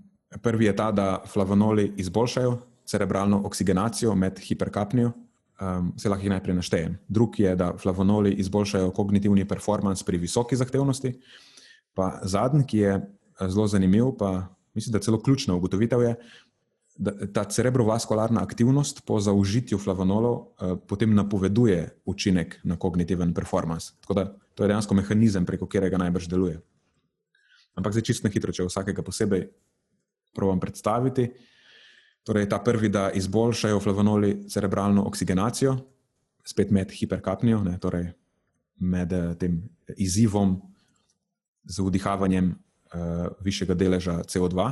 prvi 0.44 0.68
je 0.68 0.76
ta, 0.76 0.92
da 0.92 1.24
flavonoli 1.26 1.94
izboljšajo 1.98 2.58
cerebralno 2.86 3.42
oksigenacijo 3.48 4.16
med 4.16 4.40
hiperkapnijo. 4.40 5.12
Um, 5.58 5.94
se 5.98 6.10
lahko 6.10 6.28
jih 6.28 6.30
najprej 6.30 6.56
naštejem. 6.56 6.98
Drugi 7.08 7.44
je, 7.44 7.56
da 7.56 7.72
flavonoli 7.78 8.36
izboljšajo 8.44 8.92
kognitivni 8.92 9.48
performance 9.48 10.06
pri 10.06 10.18
visoki 10.18 10.56
zahtevnosti. 10.56 11.16
Pa 11.94 12.20
zadnji, 12.24 12.66
ki 12.68 12.78
je 12.78 12.92
eh, 12.94 13.08
zelo 13.42 13.68
zanimiv, 13.68 14.16
pa 14.20 14.48
mislim, 14.74 14.94
da 14.94 15.00
celo 15.00 15.22
ključna 15.22 15.56
ugotovitev 15.56 16.02
je, 16.02 16.16
ta 17.34 17.44
cerebrovaskularna 17.44 18.42
aktivnost 18.42 19.06
po 19.06 19.20
zaužitju 19.20 19.78
flavonolov 19.78 20.34
uh, 20.34 20.78
potem 20.88 21.14
napoveduje 21.14 21.90
učinek 22.06 22.60
na 22.64 22.76
kognitiven 22.76 23.34
performance. 23.34 23.94
Tako 24.02 24.14
da 24.14 24.26
to 24.56 24.64
je 24.64 24.68
dejansko 24.68 24.96
mehanizem, 24.96 25.46
preko 25.46 25.66
katerega 25.66 25.98
najbrž 25.98 26.28
deluje. 26.28 26.62
Ampak 27.78 27.94
zdaj 27.94 28.08
čisto 28.10 28.30
hitro, 28.30 28.52
če 28.52 28.66
vsakega 28.66 29.06
posebej 29.06 29.46
provodim 30.34 30.60
predstaviti. 30.60 31.28
Torej, 32.26 32.50
ta 32.50 32.58
prvi, 32.60 32.90
da 32.90 33.12
izboljšajo 33.14 33.80
flavonoli 33.80 34.50
cerebralno 34.50 35.06
oksigenacijo, 35.08 35.78
spet 36.46 36.72
med 36.72 36.92
hiperkapnijo, 36.92 37.62
ne, 37.64 37.78
torej 37.80 38.10
med 38.82 39.14
uh, 39.14 39.36
tem 39.38 39.62
izzivom 39.98 40.58
z 41.68 41.86
vdihavanjem 41.86 42.56
uh, 42.94 43.28
višjega 43.44 43.76
deleža 43.76 44.22
CO2, 44.28 44.72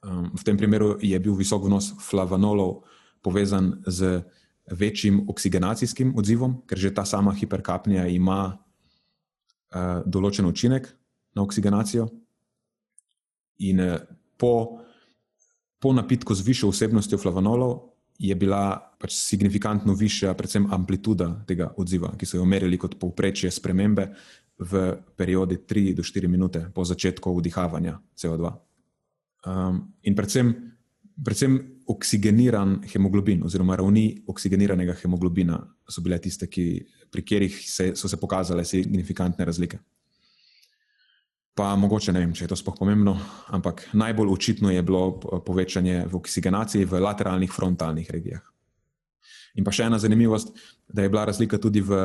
Um, 0.00 0.32
v 0.32 0.42
tem 0.44 0.56
primeru 0.56 0.96
je 0.96 1.12
bil 1.20 1.36
visok 1.36 1.68
vnos 1.68 1.92
flavonolov 2.00 2.88
povezan 3.20 3.84
z 3.84 4.24
večjim 4.64 5.28
oksigenacijskim 5.28 6.16
odzivom, 6.16 6.64
ker 6.64 6.78
že 6.78 6.94
ta 6.94 7.04
sama 7.04 7.36
hiperkapnija 7.36 8.06
ima 8.08 8.56
uh, 8.56 10.00
določen 10.08 10.48
učinek 10.48 10.88
na 11.36 11.44
oksigenacijo. 11.44 12.08
In 13.60 13.80
uh, 13.84 14.00
po, 14.40 14.80
po 15.76 15.92
napitku 15.92 16.32
z 16.32 16.48
višjo 16.48 16.72
vsebnostjo 16.72 17.20
flavonolov 17.20 17.92
je 18.16 18.32
bila 18.36 18.80
pač 18.96 19.12
signifikantno 19.12 19.92
višja, 19.92 20.32
predvsem 20.32 20.64
amplituda 20.72 21.44
tega 21.44 21.74
odziva, 21.76 22.14
ki 22.16 22.24
so 22.24 22.40
jo 22.40 22.48
merili 22.48 22.80
kot 22.80 22.96
povprečje 22.96 23.52
spremembe 23.52 24.08
v 24.60 24.96
periodi 25.16 25.56
3 25.64 25.94
do 25.96 26.02
4 26.04 26.28
minute 26.28 26.60
po 26.74 26.84
začetku 26.84 27.32
vdihavanja 27.40 27.96
CO2. 28.16 28.52
Um, 29.46 29.94
in 30.04 30.14
predvsem, 30.14 30.52
predvsem 31.24 31.56
oksigeniran 31.88 32.80
hemoglobin, 32.92 33.42
oziroma 33.44 33.76
ravni 33.76 34.20
oksigeniranega 34.28 34.94
hemoglobina, 35.00 35.56
so 35.88 36.04
bile 36.04 36.20
tiste, 36.20 36.46
ki, 36.46 36.66
pri 37.10 37.24
katerih 37.24 37.56
se, 37.56 37.94
so 37.96 38.08
se 38.08 38.20
pokazale 38.20 38.64
signifikantne 38.64 39.44
razlike. 39.44 39.80
pa 41.60 41.74
mogoče 41.76 42.12
ne 42.12 42.22
vem, 42.22 42.30
če 42.32 42.46
je 42.46 42.48
to 42.48 42.56
sploh 42.56 42.76
pomembno, 42.78 43.12
ampak 43.52 43.82
najbolj 43.92 44.30
očitno 44.32 44.70
je 44.72 44.82
bilo 44.86 45.18
povečanje 45.44 46.06
v 46.08 46.16
oksigenaciji 46.16 46.86
v 46.88 47.00
lateralnih 47.04 47.52
frontalnih 47.52 48.08
regijah. 48.10 48.40
In 49.60 49.66
pa 49.66 49.74
še 49.74 49.90
ena 49.90 49.98
zanimivost, 50.00 50.54
da 50.88 51.04
je 51.04 51.10
bila 51.12 51.26
razlika 51.28 51.58
tudi 51.60 51.82
v 51.84 51.98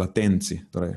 latenci, 0.00 0.62
torej, 0.72 0.94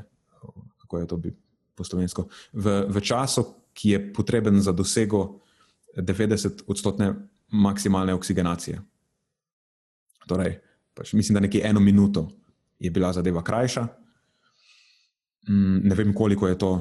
kako 0.88 0.98
je 0.98 1.06
to 1.06 1.16
bi 1.16 1.36
po 1.76 1.84
slovensko, 1.84 2.26
v, 2.52 2.88
v 2.88 2.98
času, 3.04 3.44
ki 3.76 3.90
je 3.94 3.98
potreben 4.12 4.56
za 4.58 4.72
dosego 4.72 5.38
90-odstotne 5.94 7.12
maksimalne 7.52 8.16
oksigenacije. 8.16 8.80
Torej, 10.26 10.58
pač 10.96 11.12
mislim, 11.12 11.38
da 11.38 11.44
nekje 11.44 11.62
eno 11.68 11.80
minuto 11.80 12.26
je 12.80 12.90
bila 12.90 13.12
zadeva 13.12 13.44
krajša. 13.44 13.86
Mm, 15.48 15.86
ne 15.86 15.94
vem, 15.94 16.10
koliko 16.14 16.48
je 16.48 16.58
to 16.58 16.72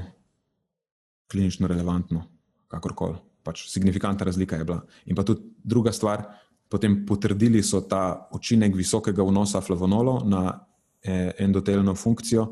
klinično 1.29 1.67
relevantno, 1.67 2.23
kakorkoli. 2.67 3.19
Pač 3.43 3.67
signifikantna 3.69 4.25
razlika 4.25 4.57
je 4.57 4.65
bila. 4.65 4.81
In 5.05 5.15
pa 5.15 5.23
tudi 5.23 5.45
druga 5.63 5.91
stvar, 5.91 6.25
potem 6.69 7.05
potrdili 7.05 7.61
so 7.63 7.83
ta 7.85 8.29
učinek 8.33 8.75
visokega 8.75 9.23
vnosa 9.23 9.61
flavonolov 9.61 10.25
na 10.27 10.65
eh, 11.03 11.31
endotelno 11.37 11.95
funkcijo 11.95 12.47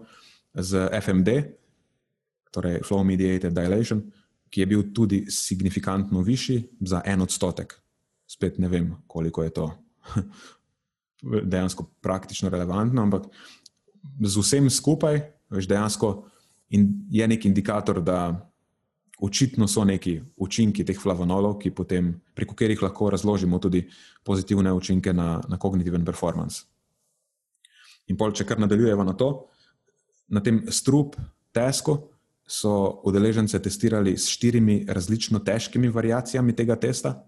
z 0.55 0.89
FMD, 1.01 1.29
torej 2.51 2.79
flow 2.87 3.03
mediated 3.03 3.53
dilation, 3.55 4.01
ki 4.49 4.61
je 4.61 4.69
bil 4.69 4.83
tudi 4.95 5.25
signifikantno 5.31 6.21
višji 6.21 6.61
za 6.87 7.01
en 7.05 7.21
odstotek. 7.21 7.75
Spet 8.27 8.59
ne 8.59 8.69
vem, 8.71 8.93
koliko 9.07 9.43
je 9.43 9.49
to 9.53 9.71
dejansko 11.51 11.89
praktično 12.01 12.49
relevantno, 12.49 13.01
ampak 13.01 13.27
z 14.21 14.37
vsem 14.37 14.69
skupaj, 14.69 15.21
veš, 15.49 15.67
dejansko 15.67 16.11
je 17.09 17.27
nek 17.27 17.45
indikator, 17.45 18.01
da 18.01 18.49
očitno 19.21 19.67
so 19.67 19.83
neki 19.85 20.19
učinki 20.35 20.85
teh 20.85 20.97
flavonolov, 20.99 21.59
potem, 21.75 22.13
preko 22.35 22.55
katerih 22.55 22.81
lahko 22.83 23.09
razložimo 23.09 23.59
tudi 23.59 23.85
pozitivne 24.23 24.73
učinke 24.73 25.13
na, 25.13 25.41
na 25.47 25.57
kognitiven 25.57 26.05
performance. 26.05 26.65
In 28.07 28.17
pol, 28.17 28.33
če 28.35 28.45
kar 28.45 28.59
nadaljujemo 28.59 29.03
na 29.03 29.13
to, 29.13 29.47
na 30.27 30.41
tem 30.41 30.63
strup 30.69 31.15
tesku 31.53 32.09
so 32.45 33.01
udeležence 33.03 33.57
testirali 33.59 34.17
s 34.17 34.29
štirimi 34.29 34.85
različno 34.87 35.39
težkimi 35.39 35.89
variacijami 35.89 36.53
tega 36.55 36.75
testa. 36.75 37.25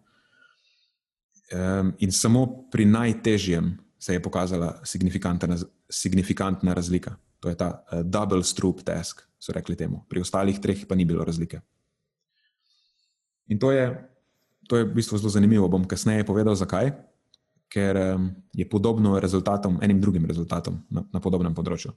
Um, 1.48 1.94
in 2.00 2.12
samo 2.12 2.68
pri 2.72 2.86
najtežjem 2.86 3.78
se 4.00 4.14
je 4.14 4.22
pokazala 4.22 4.82
signifikantna, 4.84 5.58
signifikantna 5.90 6.74
razlika. 6.74 7.16
To 7.40 7.50
je 7.50 7.58
ta 7.58 7.70
uh, 7.72 8.02
double 8.04 8.44
strup 8.44 8.84
task, 8.84 9.24
so 9.40 9.54
rekli 9.54 9.76
temu. 9.76 10.04
Pri 10.10 10.22
ostalih 10.22 10.60
treh 10.60 10.86
pa 10.88 10.96
ni 10.96 11.06
bilo 11.06 11.26
razlike. 11.26 11.62
In 13.48 13.60
to 13.60 13.72
je, 13.72 14.10
to 14.68 14.78
je 14.78 14.86
v 14.86 14.94
bistvu 14.94 15.18
zelo 15.18 15.30
zanimivo. 15.30 15.70
Bom 15.72 15.88
kasneje 15.88 16.26
povedal, 16.28 16.56
zakaj. 16.56 16.92
Ker 17.72 17.98
um, 17.98 18.30
je 18.54 18.68
podobno 18.70 19.20
rezultatom, 19.20 19.80
enim 19.82 20.02
drugim 20.02 20.26
rezultatom 20.26 20.84
na, 20.90 21.04
na 21.14 21.20
podobnem 21.24 21.56
področju. 21.56 21.96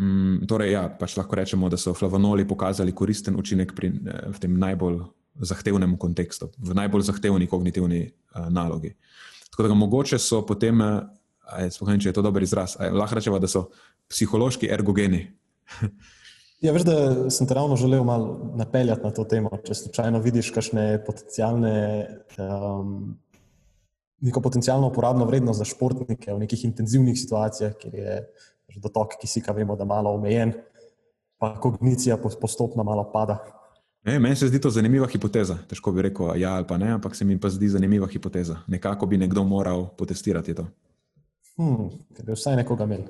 Um, 0.00 0.40
torej, 0.48 0.72
ja, 0.72 0.86
pač 0.88 1.14
lahko 1.18 1.36
rečemo, 1.36 1.68
da 1.68 1.76
so 1.76 1.92
flavonoli 1.96 2.46
pokazali 2.48 2.94
koristen 2.96 3.36
učinek 3.36 3.74
pri, 3.76 3.92
eh, 3.92 4.28
v 4.32 4.38
tem 4.40 4.54
najbolj 4.56 5.02
zahtevnem 5.40 5.96
kontekstu, 6.00 6.50
v 6.58 6.74
najbolj 6.76 7.04
zahtevni 7.06 7.46
kognitivni 7.48 8.00
uh, 8.08 8.48
nalogi. 8.52 8.94
Tako 9.50 9.68
da 9.68 9.74
mogoče 9.74 10.18
so 10.18 10.42
potem, 10.46 10.80
uh, 10.80 11.68
če 11.70 12.08
je 12.08 12.12
to 12.16 12.22
dober 12.22 12.42
izraz, 12.42 12.76
lahko 12.80 13.18
rečemo, 13.18 13.38
da 13.38 13.48
so 13.48 13.68
psihološki 14.10 14.70
ergogeni. 14.72 15.26
Ja, 16.60 16.74
veš, 16.76 16.82
da 16.84 16.94
sem 17.32 17.46
te 17.48 17.54
ravno 17.56 17.76
želel 17.80 18.02
malo 18.04 18.50
napeljati 18.60 19.00
na 19.00 19.10
to 19.16 19.24
temo. 19.24 19.48
Če 19.64 19.78
slučajno 19.78 20.18
vidiš 20.20 20.50
kakšne 20.52 20.82
potencijalne, 21.06 21.72
um, 22.36 23.14
neko 24.20 24.42
potencijalno 24.44 24.90
uporabno 24.90 25.24
vrednost 25.24 25.62
za 25.62 25.64
športnike 25.64 26.34
v 26.34 26.42
nekih 26.42 26.66
intenzivnih 26.68 27.16
situacijah, 27.16 27.72
kjer 27.80 27.94
je 27.96 28.18
dotok 28.76 29.16
kisika, 29.20 29.52
vemo, 29.52 29.76
da 29.76 29.82
je 29.82 29.88
malo 29.88 30.14
omejen, 30.14 30.52
pa 31.38 31.54
kognicija 31.60 32.16
postopno 32.16 32.84
malo 32.84 33.10
pada. 33.12 33.38
E, 34.04 34.18
meni 34.18 34.36
se 34.36 34.48
zdi 34.48 34.60
to 34.60 34.70
zanimiva 34.70 35.06
hipoteza. 35.06 35.58
Težko 35.68 35.92
bi 35.92 36.02
rekel 36.02 36.36
ja 36.40 36.54
ali 36.56 36.66
pa 36.66 36.78
ne, 36.78 36.92
ampak 36.92 37.16
se 37.16 37.24
mi 37.24 37.40
pa 37.40 37.50
zdi 37.50 37.68
zanimiva 37.68 38.06
hipoteza. 38.06 38.56
Nekako 38.66 39.06
bi 39.06 39.18
nekdo 39.18 39.44
moral 39.44 39.88
potestirati 39.96 40.54
to. 40.54 40.66
Hmm, 41.56 41.90
da 42.16 42.24
bi 42.24 42.32
vsaj 42.32 42.56
nekoga 42.56 42.84
imel. 42.84 43.02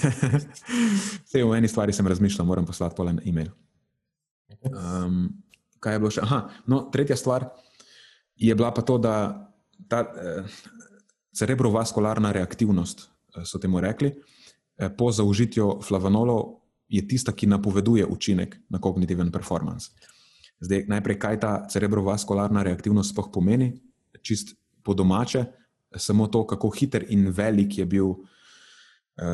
Vse 1.26 1.42
v 1.44 1.56
eni 1.56 1.68
stvari 1.68 1.92
sem 1.92 2.06
razmišljal, 2.06 2.46
moram 2.46 2.66
poslati 2.66 2.96
polen 2.96 3.20
e-mail. 3.24 3.50
Um, 4.62 5.28
kaj 5.80 5.94
je 5.94 6.00
bilo 6.00 6.12
še? 6.14 6.24
Aha, 6.24 6.46
no, 6.66 6.86
tretja 6.92 7.16
stvar 7.16 7.50
je 8.36 8.54
bila 8.54 8.72
pa 8.74 8.82
to, 8.82 8.98
da 8.98 9.14
ta 9.88 10.00
eh, 10.00 10.44
cerebrovaskularna 11.36 12.32
reaktivnost, 12.32 13.08
eh, 13.36 13.44
so 13.44 13.58
temu 13.58 13.80
rekli, 13.80 14.08
eh, 14.08 14.41
po 14.96 15.12
zaužitju 15.12 15.80
flavonolov 15.82 16.58
je 16.88 17.00
tista, 17.08 17.32
ki 17.32 17.46
napoveduje 17.46 18.06
učinek 18.06 18.56
na 18.68 18.80
kognitiven 18.80 19.32
performance. 19.32 19.90
Zdaj, 20.60 20.84
najprej, 20.88 21.18
kaj 21.18 21.40
ta 21.40 21.52
cerebrovaskularna 21.66 22.62
reaktivnost 22.62 23.10
sploh 23.10 23.32
pomeni, 23.32 23.72
čist 24.22 24.54
po 24.82 24.94
domače 24.94 25.44
samo 25.96 26.26
to, 26.26 26.46
kako 26.46 26.70
hiter 26.70 27.04
in 27.08 27.28
velik 27.30 27.78
je 27.78 27.86
bil 27.86 28.06
uh, 28.06 28.20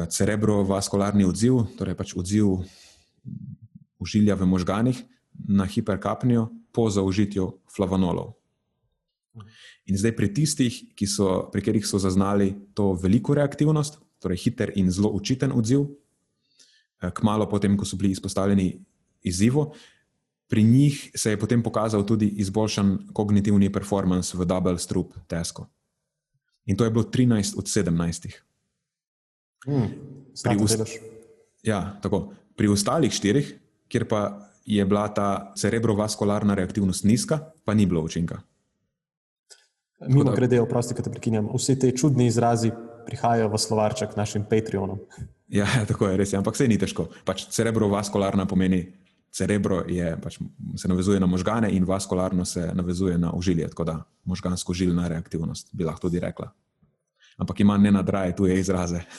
cerebrovaskularni 0.09 1.27
odziv, 1.29 1.61
torej 1.79 1.95
pač 1.99 2.15
odziv 2.17 2.63
užilja 3.99 4.35
v 4.39 4.47
možganih 4.47 4.99
na 5.49 5.67
hiperkapnijo 5.67 6.49
po 6.73 6.91
zaužitju 6.91 7.53
flavonolov. 7.77 8.35
In 9.87 9.97
zdaj 9.99 10.17
pri 10.17 10.33
tistih, 10.35 10.75
pri 11.53 11.63
katerih 11.63 11.87
so 11.87 11.99
zaznali 11.99 12.55
to 12.75 12.93
veliko 12.99 13.35
reaktivnost, 13.35 14.01
torej 14.19 14.37
hiter 14.37 14.73
in 14.77 14.91
zelo 14.91 15.11
učiten 15.15 15.53
odziv, 15.53 15.87
eh, 17.01 17.11
kmalo 17.15 17.49
potem, 17.49 17.77
ko 17.77 17.85
so 17.85 17.97
bili 17.97 18.13
izpostavljeni 18.13 18.85
izzivu, 19.23 19.73
pri 20.49 20.65
njih 20.65 21.11
se 21.15 21.31
je 21.31 21.39
potem 21.39 21.63
pokazal 21.63 22.07
tudi 22.07 22.27
izboljšan 22.27 22.99
kognitivni 23.13 23.73
performance 23.73 24.37
v 24.37 24.45
double 24.45 24.79
strup 24.79 25.15
testu. 25.27 25.67
In 26.67 26.77
to 26.77 26.85
je 26.85 26.91
bilo 26.91 27.05
13 27.05 27.59
od 27.59 27.65
17. 27.65 28.29
Hmm, 29.67 29.89
pri, 30.45 30.57
ust 30.63 30.81
ja, 31.63 31.99
tako, 32.03 32.33
pri 32.57 32.69
ostalih 32.69 33.13
štirih, 33.13 33.55
kjer 33.89 34.09
pa 34.09 34.49
je 34.65 34.85
bila 34.85 35.09
ta 35.09 35.53
cerebrovaskularna 35.57 36.55
reaktivnost 36.55 37.05
nizka, 37.05 37.41
pa 37.65 37.75
ni 37.75 37.87
bilo 37.87 38.03
učinka. 38.03 38.41
Mimo 40.07 40.33
grede, 40.33 40.61
oprosti, 40.61 40.95
da 40.95 41.03
te 41.03 41.11
prekinjam, 41.11 41.49
vse 41.57 41.79
te 41.79 41.91
čudne 41.97 42.27
izrazi 42.27 42.71
prihajajo 43.09 43.49
v 43.49 43.59
slovarček 43.59 44.17
našim 44.17 44.45
Patreonom. 44.45 45.01
Ja, 45.49 45.65
tako 45.91 46.13
je 46.13 46.21
res, 46.21 46.37
ampak 46.37 46.57
vse 46.59 46.69
ni 46.69 46.77
težko. 46.77 47.09
Pač 47.25 47.49
cerebrovaskularna 47.49 48.45
pomeni 48.45 48.85
cerebro 49.33 49.83
je, 49.89 50.13
pač, 50.21 50.39
se 50.77 50.89
navezuje 50.89 51.21
na 51.21 51.29
možgane 51.29 51.73
in 51.73 51.89
vaskularno 51.89 52.45
se 52.45 52.71
navezuje 52.75 53.19
na 53.19 53.33
užilje, 53.33 53.69
tako 53.73 53.85
da 53.85 53.95
možgansko 54.25 54.75
žilna 54.75 55.09
reaktivnost 55.09 55.73
bi 55.73 55.89
lahko 55.89 56.09
tudi 56.09 56.21
rekla. 56.21 56.53
Ampak 57.39 57.61
ima 57.61 57.79
ne 57.79 57.93
nadraje 57.95 58.37
tuje 58.37 58.59
izraze. 58.61 59.01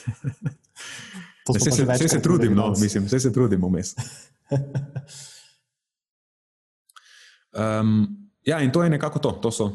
Vse 1.50 1.70
se, 1.70 1.86
se, 1.98 2.08
se 2.08 2.20
trudim, 2.22 2.54
no, 2.54 2.68
mislim, 2.78 3.04
vse 3.08 3.18
se 3.20 3.32
trudim 3.32 3.64
vmes. 3.64 3.96
Um, 7.50 8.30
ja, 8.46 8.60
in 8.60 8.70
to 8.70 8.82
je 8.82 8.90
nekako 8.90 9.18
to. 9.18 9.30
To 9.32 9.50
so, 9.50 9.70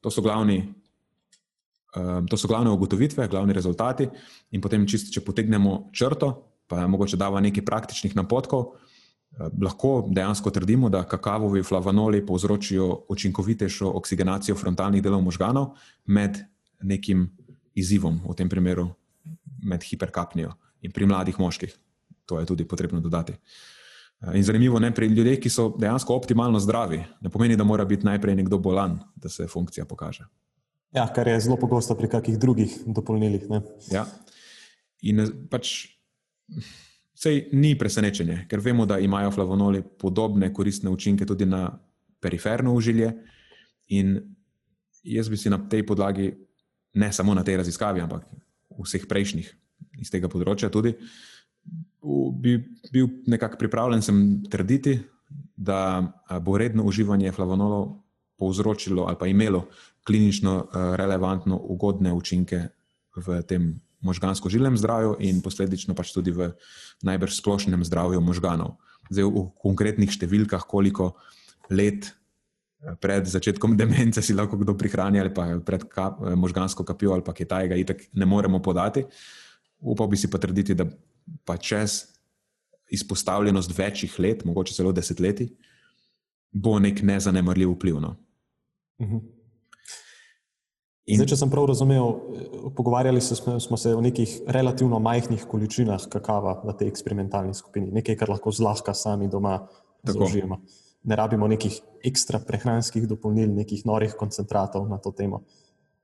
to 0.00 0.10
so, 0.10 0.22
glavni, 0.22 0.74
um, 1.96 2.26
to 2.26 2.36
so 2.36 2.48
glavne 2.48 2.70
ugotovitve, 2.70 3.28
glavni 3.28 3.52
rezultati. 3.52 4.08
In 4.50 4.60
potem, 4.60 4.86
čist, 4.86 5.12
če 5.14 5.24
potegnemo 5.24 5.90
črto, 5.92 6.32
pa 6.70 6.86
mogoče 6.86 7.18
dava 7.18 7.40
nekaj 7.42 7.64
praktičnih 7.66 8.16
napotkov. 8.16 8.74
Eh, 9.30 9.48
lahko 9.62 10.08
dejansko 10.10 10.50
trdimo, 10.50 10.88
da 10.88 11.04
kakavovi 11.08 11.62
flavonoli 11.62 12.24
povzročijo 12.26 13.04
učinkovitejšo 13.08 13.90
oksigenacijo 13.94 14.56
frontalnih 14.56 15.02
delov 15.02 15.22
možganov 15.22 15.74
med 16.06 16.38
nekim 16.82 17.28
izzivom, 17.74 18.20
v 18.26 18.34
tem 18.34 18.48
primeru 18.48 18.88
med 19.62 19.84
hiperkapnijo 19.84 20.52
in 20.82 20.92
pri 20.92 21.06
mladih 21.06 21.38
moških. 21.38 21.76
To 22.26 22.40
je 22.40 22.46
tudi 22.46 22.64
potrebno 22.64 23.00
dodati. 23.00 23.32
Eh, 23.32 24.36
in 24.36 24.44
zanimivo 24.44 24.78
je, 24.78 24.94
pri 24.94 25.06
ljudeh, 25.06 25.38
ki 25.38 25.50
so 25.50 25.74
dejansko 25.78 26.14
optimalno 26.14 26.58
zdravi, 26.58 27.04
ne 27.20 27.30
pomeni, 27.30 27.56
da 27.56 27.64
mora 27.64 27.84
biti 27.84 28.06
najprej 28.06 28.34
nekdo 28.34 28.58
bolan, 28.58 28.98
da 29.16 29.28
se 29.28 29.46
funkcija 29.46 29.84
pokaže. 29.84 30.26
Ja, 30.92 31.06
kar 31.14 31.28
je 31.28 31.40
zelo 31.40 31.56
pogosto 31.56 31.94
pri 31.94 32.08
kakih 32.10 32.38
drugih 32.38 32.74
dopolnilih. 32.86 33.46
Ja. 33.92 34.06
In 35.06 35.22
eh, 35.22 35.32
pač. 35.50 35.86
Sej 37.20 37.50
ni 37.52 37.74
presenečenje, 37.76 38.46
ker 38.48 38.62
vemo, 38.64 38.86
da 38.88 38.96
imajo 38.98 39.28
flavonoli 39.34 39.82
podobne 39.84 40.48
koristne 40.56 40.88
učinke 40.90 41.26
tudi 41.28 41.44
na 41.44 41.66
periferno 42.20 42.72
užilje. 42.72 43.10
In 43.92 44.14
jaz 45.04 45.28
bi 45.28 45.36
si 45.36 45.52
na 45.52 45.58
tej 45.68 45.84
podlagi, 45.86 46.30
ne 46.96 47.12
samo 47.12 47.34
na 47.36 47.44
tej 47.44 47.60
raziskavi, 47.60 48.00
ampak 48.00 48.24
vseh 48.80 49.04
prejšnjih 49.04 49.50
iz 50.00 50.08
tega 50.08 50.30
področja, 50.32 50.72
tudi 50.72 50.94
bi 52.40 52.56
bil 52.92 53.08
nekako 53.28 53.60
pripravljen 53.60 54.02
sem 54.02 54.20
trditi, 54.50 54.96
da 55.56 56.00
bo 56.40 56.56
redno 56.58 56.86
uživanje 56.88 57.32
flavonolov 57.36 58.00
povzročilo 58.40 59.04
ali 59.04 59.16
pa 59.20 59.28
imelo 59.28 59.66
klinično 60.06 60.70
relevantno 60.96 61.58
ugodne 61.60 62.12
učinke 62.12 62.68
v 63.16 63.42
tem 63.42 63.74
možgansko-žilnem 64.00 64.76
zdravju 64.76 65.16
in 65.20 65.42
posledično 65.44 65.94
pač 65.94 66.12
tudi 66.14 66.32
v 66.32 66.52
najbrž 67.04 67.36
splošnem 67.40 67.84
zdravju 67.84 68.20
možganov. 68.24 68.78
Zdaj, 69.10 69.26
v 69.26 69.44
konkretnih 69.60 70.10
številkah, 70.10 70.64
koliko 70.64 71.12
let 71.70 72.08
eh, 72.08 72.96
pred 73.02 73.26
začetkom 73.28 73.76
demence 73.76 74.22
si 74.22 74.36
lahko 74.36 74.58
kdo 74.60 74.76
prihrani 74.78 75.20
ali 75.20 75.32
pa 75.34 75.58
pred 75.60 75.84
kap, 75.90 76.22
eh, 76.22 76.36
možgansko 76.38 76.86
kapijo 76.86 77.14
ali 77.16 77.26
pa 77.26 77.36
kaj 77.36 77.50
tajega, 77.50 77.80
itak 77.80 78.06
ne 78.14 78.26
moremo 78.26 78.62
podati. 78.62 79.04
Upal 79.80 80.08
bi 80.08 80.16
si 80.16 80.30
pa 80.30 80.40
trditi, 80.40 80.76
da 80.76 80.86
pa 81.44 81.56
čez 81.56 82.04
izpostavljenost 82.90 83.72
večjih 83.76 84.16
let, 84.18 84.44
mogoče 84.44 84.74
celo 84.74 84.92
desetletij, 84.92 85.52
bo 86.50 86.78
nek 86.82 87.02
nezanemrljiv 87.06 87.76
vpliv. 87.76 88.00
No. 88.00 88.16
Uh 88.98 89.06
mhm. 89.06 89.16
-huh. 89.16 89.39
In... 91.10 91.18
Zdaj, 91.18 91.30
če 91.32 91.38
sem 91.40 91.50
prav 91.50 91.66
razumel, 91.66 92.12
pogovarjali 92.76 93.20
smo, 93.24 93.56
smo 93.60 93.78
se 93.80 93.94
o 93.96 94.02
nekih 94.04 94.36
relativno 94.46 95.00
majhnih 95.02 95.42
količinah 95.50 96.06
kakava 96.12 96.60
v 96.62 96.74
tej 96.78 96.90
eksperimentalni 96.92 97.54
skupini, 97.56 97.90
nekaj, 97.98 98.18
kar 98.20 98.30
lahko 98.30 98.52
zlahka 98.54 98.94
sami 98.94 99.28
doma 99.30 99.56
zaužijemo. 100.06 100.60
Ne 101.10 101.16
rabimo 101.16 101.48
nekih 101.50 101.80
ekstra 102.06 102.38
prehranskih 102.46 103.08
dopolnil, 103.10 103.50
nekih 103.56 103.82
norih 103.88 104.14
koncentratov 104.14 104.86
na 104.88 105.00
to 105.02 105.10
temo. 105.16 105.42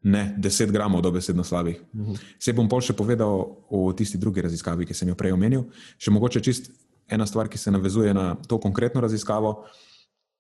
Ne, 0.07 0.35
10 0.38 0.73
gramov 0.73 1.03
dobesedno 1.03 1.45
slabih. 1.45 1.81
Uh 1.92 2.01
-huh. 2.01 2.19
Se 2.38 2.53
bom 2.53 2.69
pol 2.69 2.81
še 2.81 2.92
povedal 2.92 3.57
o 3.71 3.92
tisti 3.92 4.19
drugi 4.19 4.42
raziskavi, 4.42 4.87
ki 4.87 4.95
sem 4.95 5.09
jo 5.09 5.14
prej 5.14 5.33
omenil. 5.33 5.64
Še 5.99 6.11
mogoče 6.11 6.40
čist 6.40 6.71
ena 7.09 7.27
stvar, 7.27 7.49
ki 7.49 7.59
se 7.59 7.71
navezuje 7.71 8.14
na 8.14 8.35
to 8.49 8.59
konkretno 8.59 9.01
raziskavo, 9.01 9.64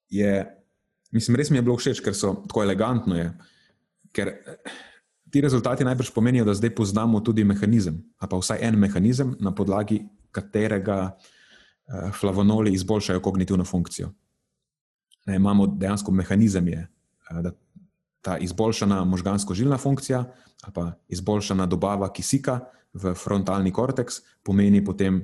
je, 0.08 0.46
mislim, 1.12 1.36
res 1.36 1.50
mi 1.50 1.58
je 1.58 1.62
bilo 1.62 1.76
všeč, 1.76 2.00
ker 2.00 2.14
so 2.14 2.34
tako 2.46 2.62
elegantno 2.62 3.16
je. 3.16 3.32
Ker 4.16 4.32
eh, 4.32 4.74
ti 5.30 5.42
rezultati 5.44 5.84
najbrž 5.84 6.10
pomenijo, 6.14 6.46
da 6.48 6.54
zdaj 6.56 6.74
poznamo 6.74 7.20
tudi 7.20 7.44
mehanizem, 7.44 8.00
ali 8.18 8.30
pa 8.30 8.40
vsaj 8.40 8.62
en 8.64 8.78
mehanizem, 8.80 9.34
na 9.40 9.52
podlagi 9.54 10.00
katerega 10.32 10.98
uh, 11.10 12.12
flavonoli 12.14 12.72
izboljšajo 12.76 13.20
kognitivno 13.20 13.64
funkcijo. 13.64 14.10
Ne, 15.26 15.36
imamo 15.36 15.66
dejansko 15.66 16.12
mehanizem, 16.12 16.68
je, 16.68 16.86
uh, 17.30 17.40
da 17.42 17.52
ta 18.26 18.38
izboljšana 18.38 19.04
možgansko-žilna 19.04 19.78
funkcija 19.78 20.24
ali 20.62 20.72
pa 20.74 20.92
izboljšana 21.08 21.66
dobava 21.66 22.08
kisika 22.12 22.60
v 22.94 23.12
frontalni 23.14 23.70
korteks 23.72 24.22
pomeni 24.42 24.80
potem, 24.84 25.20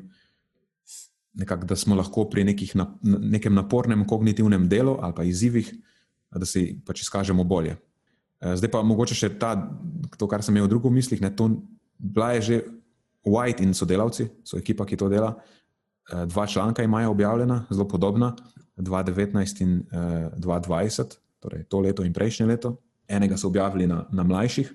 nekak, 1.34 1.64
da 1.64 1.76
smo 1.76 1.96
lahko 1.96 2.28
pri 2.30 2.44
nekih, 2.44 2.74
na, 2.76 2.86
nekem 3.02 3.54
napornem 3.54 4.04
kognitivnem 4.06 4.68
delu 4.68 4.98
ali 5.00 5.16
pa 5.16 5.24
izzivih, 5.24 5.72
da 6.30 6.46
se 6.46 6.66
pač 6.86 7.02
izkažemo 7.02 7.44
bolje. 7.44 7.76
Eh, 8.42 8.56
zdaj 8.58 8.70
pa 8.74 8.82
mogoče 8.82 9.14
še 9.14 9.30
ta, 9.38 9.54
to, 10.18 10.26
kar 10.26 10.42
sem 10.42 10.56
imel 10.56 10.66
v 10.66 10.74
drugih 10.74 10.94
mislih. 10.94 11.22
Ne, 11.22 11.30
to 11.30 11.62
bila 11.98 12.34
je 12.36 12.40
že 12.42 12.56
White 13.22 13.62
in 13.62 13.70
sodelavci, 13.70 14.26
so 14.42 14.58
ekipa, 14.58 14.82
ki 14.82 14.98
to 14.98 15.06
dela. 15.06 15.36
Eh, 16.10 16.26
dva 16.26 16.46
članka 16.46 16.82
imajo 16.82 17.14
objavljena, 17.14 17.66
zelo 17.70 17.86
podobna, 17.88 18.34
2019 18.76 19.60
in 19.62 19.82
2020, 20.34 21.14
eh, 21.14 21.38
torej 21.38 21.64
to 21.70 21.80
leto 21.80 22.02
in 22.02 22.12
prejšnje 22.12 22.46
leto. 22.46 22.80
Enega 23.06 23.36
so 23.38 23.46
objavili 23.46 23.86
na, 23.86 24.06
na 24.10 24.24
mlajših 24.26 24.72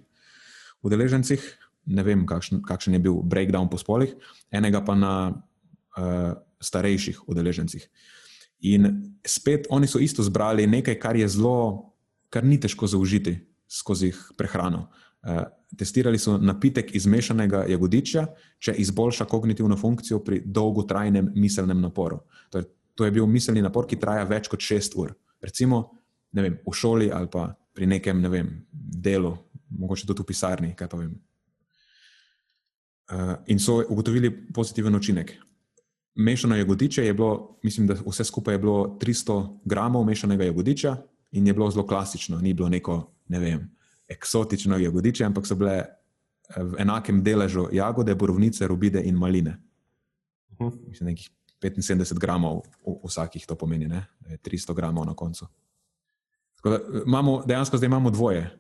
udeležencih, 0.84 1.42
ne 1.88 2.04
vem, 2.04 2.24
kakšen, 2.28 2.62
kakšen 2.64 2.94
je 2.94 3.00
bil 3.00 3.20
breakdown 3.24 3.68
po 3.68 3.80
spolih, 3.80 4.14
enega 4.52 4.84
pa 4.84 4.94
na 4.96 5.32
uh, 5.32 6.36
starejših 6.62 7.24
udeležencih. 7.26 7.88
In 8.68 9.16
spet 9.26 9.66
oni 9.74 9.88
so 9.88 10.00
isto 10.00 10.24
zbrali 10.24 10.68
nekaj, 10.68 11.00
kar 11.00 11.16
je 11.16 11.28
zelo, 11.28 11.96
kar 12.30 12.46
ni 12.46 12.60
težko 12.60 12.88
zaužiti 12.88 13.47
skozi 13.68 14.14
prehrano. 14.38 14.88
Uh, 15.28 15.44
testirali 15.78 16.20
so 16.20 16.38
napitek 16.38 16.96
iz 16.96 17.06
mešanega 17.08 17.66
jagodiča, 17.68 18.26
če 18.60 18.74
izboljša 18.80 19.26
kognitivno 19.26 19.76
funkcijo 19.78 20.20
pri 20.24 20.42
dolgotrajnem 20.46 21.32
miselnem 21.36 21.82
naporu. 21.82 22.20
To 22.50 22.62
je, 22.62 22.68
to 22.96 23.06
je 23.06 23.12
bil 23.12 23.28
miselni 23.28 23.62
napor, 23.62 23.88
ki 23.88 24.00
traja 24.00 24.24
več 24.30 24.48
kot 24.48 24.64
šest 24.64 24.96
ur. 24.96 25.14
Recimo 25.44 25.84
vem, 26.32 26.60
v 26.66 26.74
šoli 26.74 27.12
ali 27.12 27.30
pa 27.32 27.50
pri 27.74 27.86
nekem 27.86 28.22
ne 28.22 28.30
vem, 28.30 28.54
delu, 28.72 29.36
mogoče 29.70 30.08
tudi 30.08 30.24
v 30.24 30.28
pisarni. 30.28 30.74
Uh, 33.08 33.36
in 33.48 33.60
so 33.60 33.84
ugotovili 33.90 34.32
pozitiven 34.54 34.96
učinek. 34.96 35.36
Mešano 36.18 36.56
jagodiče 36.58 37.06
je 37.06 37.14
bilo, 37.14 37.60
mislim, 37.64 37.88
da 37.88 37.96
vse 38.06 38.24
skupaj 38.26 38.56
je 38.56 38.60
bilo 38.60 38.98
300 39.02 39.60
gramov 39.66 40.06
mešanega 40.06 40.44
jagodiča 40.44 40.96
in 41.32 41.48
je 41.48 41.54
bilo 41.54 41.70
zelo 41.72 41.86
klasično, 41.88 42.40
ni 42.42 42.54
bilo 42.54 42.70
neko 42.70 43.17
ne 43.28 43.40
vem, 43.40 43.64
eksotično 44.08 44.78
jagodiče, 44.78 45.26
ampak 45.28 45.48
so 45.48 45.56
bile 45.60 45.76
eh, 45.80 45.88
v 46.64 46.80
enakem 46.84 47.22
deležu 47.24 47.68
jagode, 47.76 48.16
borovnice, 48.16 48.68
rubide 48.68 49.04
in 49.04 49.16
maline. 49.16 49.58
Uh 50.50 50.66
mhm. 50.66 50.76
-huh. 50.76 50.88
Mislim, 50.88 51.10
nekih 51.10 51.30
75 51.62 52.20
gramov 52.20 52.62
vsakih 53.04 53.46
to 53.46 53.56
pomeni, 53.56 53.88
ne? 53.88 54.06
300 54.44 54.74
gramov 54.74 55.06
na 55.06 55.14
koncu. 55.14 55.48
Da, 56.64 56.76
eh, 56.76 56.80
imamo, 57.06 57.44
dejansko 57.46 57.78
zdaj 57.78 57.88
imamo 57.88 58.10
dvoje. 58.10 58.60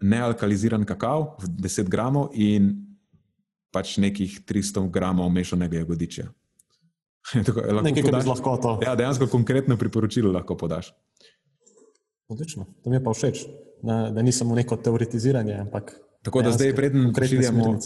Nealkaliziran 0.00 0.84
kakav, 0.84 1.36
10 1.38 1.88
gramov 1.88 2.30
in 2.34 2.86
pač 3.70 3.96
nekih 3.96 4.40
300 4.44 4.90
gramov 4.90 5.30
mešanega 5.30 5.76
jagodiča. 5.76 6.28
Nekaj, 7.82 8.02
kar 8.02 8.22
bi 8.22 8.28
lahko 8.28 8.56
to. 8.56 8.80
Ja, 8.82 8.94
dejansko 8.94 9.26
konkretno 9.26 9.76
priporočilo 9.76 10.32
lahko 10.32 10.56
podaš. 10.56 10.94
Odlično, 12.28 12.66
to 12.82 12.90
mi 12.90 12.96
je 12.96 13.04
pa 13.04 13.10
všeč 13.10 13.46
da, 13.82 14.10
da 14.14 14.22
ni 14.22 14.32
samo 14.32 14.54
neko 14.54 14.76
teoretiziranje. 14.76 15.54
Ampak 15.54 15.92
Tako 16.22 16.42
da 16.42 16.50
zdaj, 16.50 16.74
preden 16.74 17.12
pošiljamo, 17.12 17.78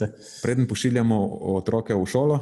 preden 0.43 0.69
pošiljamo 0.69 1.27
otroke 1.57 1.95
v 1.95 2.07
šolo, 2.07 2.41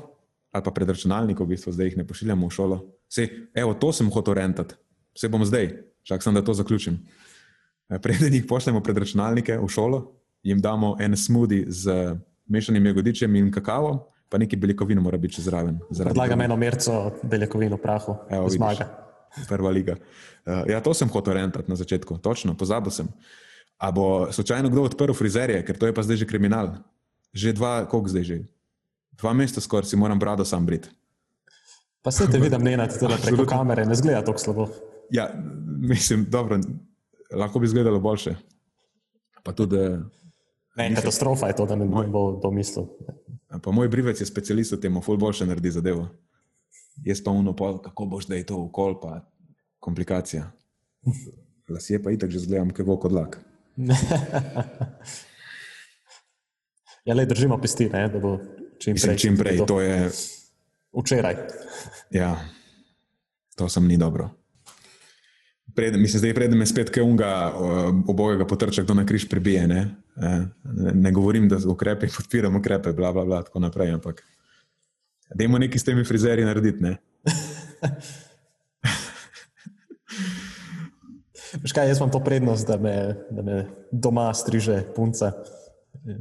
ali 0.50 0.64
pa 0.64 0.70
pred 0.70 0.88
računalnikom, 0.88 1.46
v 1.46 1.54
bistvu 1.54 1.72
zdaj 1.72 1.86
jih 1.86 1.96
ne 1.96 2.06
pošiljamo 2.06 2.46
v 2.46 2.50
šolo. 2.50 2.78
Sej, 3.08 3.28
evo, 3.54 3.74
to 3.74 3.92
sem 3.92 4.10
hotel 4.10 4.34
rentati, 4.34 4.74
vse 5.14 5.30
bom 5.30 5.44
zdaj, 5.46 5.70
čak 6.02 6.22
sem, 6.22 6.34
da 6.34 6.42
to 6.42 6.54
zaključim. 6.54 6.98
E, 7.88 7.98
preden 7.98 8.34
jih 8.34 8.46
pošljemo 8.48 8.82
pred 8.82 8.98
računalnike 8.98 9.58
v 9.58 9.68
šolo, 9.70 10.02
jim 10.42 10.60
damo 10.60 10.96
en 11.00 11.16
smoothie 11.16 11.70
z 11.70 12.16
mešanim 12.50 12.86
jagodičem 12.86 13.36
in 13.36 13.52
kakavom, 13.54 14.02
pa 14.28 14.38
nekaj 14.38 14.58
beljakovin 14.58 14.98
mora 14.98 15.18
biti 15.18 15.42
zraven. 15.42 15.78
Predlagam 15.94 16.40
eno 16.40 16.56
merco 16.56 17.12
beljakovin 17.22 17.72
v 17.72 17.78
prahu, 17.78 18.18
evo, 18.30 18.50
zmaga. 18.50 18.90
Prva 19.48 19.70
liga. 19.70 19.94
Uh, 20.46 20.62
ja, 20.70 20.80
to 20.82 20.94
sem 20.94 21.08
hotel 21.10 21.34
rentati 21.34 21.70
na 21.70 21.76
začetku, 21.76 22.18
točno, 22.18 22.54
pozabil 22.58 22.90
sem. 22.90 23.08
A 23.78 23.90
bo 23.90 24.32
slučajno 24.32 24.68
kdo 24.68 24.87
odprl 24.87 25.12
frizerje, 25.12 25.64
ker 25.66 25.78
to 25.78 25.87
je 25.87 25.94
pa 25.94 26.02
zdaj 26.02 26.22
že 26.22 26.26
kriminal. 26.26 26.78
Že 27.34 27.52
dva, 27.52 27.72
koliko 27.90 28.08
zdaj 28.08 28.24
že? 28.24 28.38
Dva 29.18 29.32
meseca 29.34 29.60
skoraj 29.60 29.90
si 29.90 29.96
moram 29.96 30.18
brado 30.18 30.44
sam 30.44 30.66
briti. 30.66 30.88
Pa 32.02 32.10
se 32.10 32.26
te 32.30 32.38
vidim, 32.38 32.60
ne 32.62 32.76
na 32.76 32.87
te 32.88 33.00
preko 33.00 33.46
kamere, 33.48 33.87
ne 33.87 33.94
zgleda 33.94 34.24
tako 34.24 34.38
slabo. 34.38 34.68
Ja, 35.10 35.30
mislim, 35.80 36.26
dobro, 36.30 36.60
lahko 37.32 37.58
bi 37.58 37.64
izgledalo 37.64 38.00
boljše. 38.00 38.34
Pa 39.42 39.52
tudi. 39.52 39.78
Ne, 39.78 40.88
mislim, 40.88 40.96
katastrofa 40.96 41.46
je 41.46 41.56
to, 41.56 41.66
da 41.66 41.76
ne 41.76 41.84
moj, 41.84 42.06
bo 42.06 42.40
to 42.42 42.50
mislil. 42.50 42.84
Pa 43.62 43.70
moj 43.70 43.88
brivec 43.88 44.20
je 44.20 44.26
specialist 44.26 44.72
v 44.72 44.80
tem, 44.80 45.00
ful 45.00 45.16
boljše 45.16 45.46
naredi 45.46 45.70
zadevo. 45.70 46.08
Jaz 47.04 47.22
pa 47.24 47.30
uno, 47.30 47.54
kako 47.54 48.06
boš 48.06 48.26
da 48.26 48.37
je 48.37 48.46
to 48.46 48.58
v 48.58 48.68
kol, 48.72 49.00
pa 49.00 49.22
komplikacija. 49.80 50.50
Lasje 51.72 52.02
pa 52.02 52.12
itak 52.12 52.30
že 52.30 52.44
zgledam, 52.44 52.70
kaj 52.70 52.84
bo 52.84 52.98
kot 53.00 53.12
lak. 53.12 53.40
Ja, 57.04 57.14
le 57.14 57.26
držimo 57.26 57.58
pesti, 57.60 57.88
ne, 57.92 58.08
da 58.08 58.18
bo 58.18 58.38
čim 58.78 58.94
prej. 58.94 58.94
Mislim, 58.94 59.18
čim 59.18 59.37
prej, 59.37 59.66
to 59.66 59.80
je. 59.80 60.10
Včeraj. 60.94 61.37
ja, 62.10 62.38
to 63.56 63.68
sem 63.68 63.87
ni 63.87 63.96
dobro. 63.96 64.30
Pred, 65.74 65.96
mislim, 65.98 66.18
zdaj 66.18 66.34
predem 66.34 66.60
je 66.60 66.66
spet 66.66 66.90
kaj 66.94 67.02
unga, 67.02 67.52
obojega 68.08 68.46
potrča, 68.46 68.83
kdo 68.83 68.94
na 68.94 69.06
križ 69.06 69.29
pribije. 69.29 69.66
Ne? 69.66 69.96
Ne, 70.16 70.92
ne 70.94 71.12
govorim, 71.12 71.48
da 71.48 71.58
ukrepe 71.66 72.06
podpiramo 72.16 72.58
ukrepe, 72.58 72.92
bla, 72.92 73.12
bla, 73.12 73.25
bla, 73.25 73.42
tako 73.42 73.60
naprej, 73.60 73.90
ampak 73.98 74.22
dajmo 75.35 75.58
nekaj 75.58 75.79
s 75.79 75.85
temi 75.85 76.04
frizeri 76.04 76.44
narediti. 76.44 76.79
Škaj, 81.65 81.88
jaz 81.88 81.98
imam 81.98 82.11
to 82.11 82.21
prednost, 82.21 82.67
da 82.67 82.77
me, 82.77 83.15
da 83.31 83.42
me 83.42 83.67
doma 83.92 84.35
striže 84.35 84.83
punca. 84.96 85.33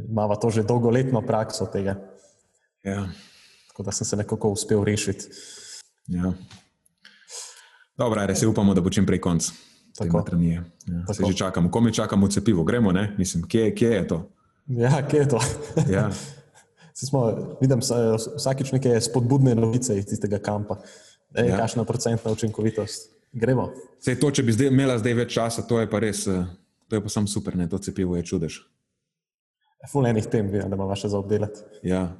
Imamo 0.09 0.35
to 0.35 0.49
že 0.49 0.63
dolgoletno 0.63 1.21
prakso 1.21 1.65
tega. 1.65 1.95
Ja. 2.83 3.07
Tako 3.67 3.83
da 3.83 3.91
sem 3.91 4.05
se 4.05 4.17
nekako 4.17 4.49
uspel 4.49 4.83
rešiti. 4.83 5.25
Ja. 6.07 6.33
Dobro, 7.97 8.35
se 8.35 8.47
upamo, 8.47 8.73
da 8.73 8.81
bo 8.81 8.89
čim 8.89 9.05
prej 9.05 9.21
konc. 9.21 9.49
Tako 9.97 10.25
je. 10.41 10.53
Ja. 10.87 11.13
Se 11.13 11.23
že 11.27 11.37
čakamo, 11.37 11.71
ko 11.71 11.81
mi 11.81 11.93
čakamo 11.93 12.27
cepivo, 12.27 12.63
gremo, 12.63 12.91
ne? 12.91 13.15
Mislim, 13.17 13.47
kje, 13.47 13.75
kje 13.75 13.89
je 13.89 14.07
to? 14.07 14.29
Ja, 14.67 15.07
kje 15.07 15.17
je 15.17 15.29
to? 15.29 15.39
ja. 15.89 16.09
Smo, 16.93 17.57
vidim 17.61 17.81
vsakič 18.37 18.71
neke 18.71 19.01
spodbudne 19.01 19.55
novice 19.55 19.97
iz 19.97 20.05
tistega 20.05 20.37
kampa. 20.39 20.77
Ej, 21.35 21.49
ja. 21.49 21.57
Kakšna 21.57 21.83
procentna 21.83 22.31
učinkovitost? 22.31 23.09
Gremo. 23.33 23.71
Sej 24.03 24.19
to, 24.21 24.29
če 24.31 24.43
bi 24.45 24.53
zdaj 24.53 24.69
imela 24.69 24.97
zdaj 25.01 25.15
več 25.17 25.33
časa, 25.33 25.65
to 25.65 25.79
je 25.81 25.89
pa 25.89 26.01
res, 26.03 26.27
eh, 26.29 26.45
to 26.87 26.99
je 26.99 27.01
pa 27.01 27.09
sam 27.09 27.27
super, 27.27 27.57
ne? 27.57 27.67
to 27.69 27.79
cepivo 27.81 28.15
je 28.15 28.23
čudež. 28.23 28.59
Fulejnih 29.91 30.27
tem, 30.31 30.47
vidim, 30.47 30.69
da 30.69 30.77
ima 30.77 30.85
vaše 30.87 31.09
za 31.11 31.17
obdelati. 31.19 31.59
Ja, 31.83 32.13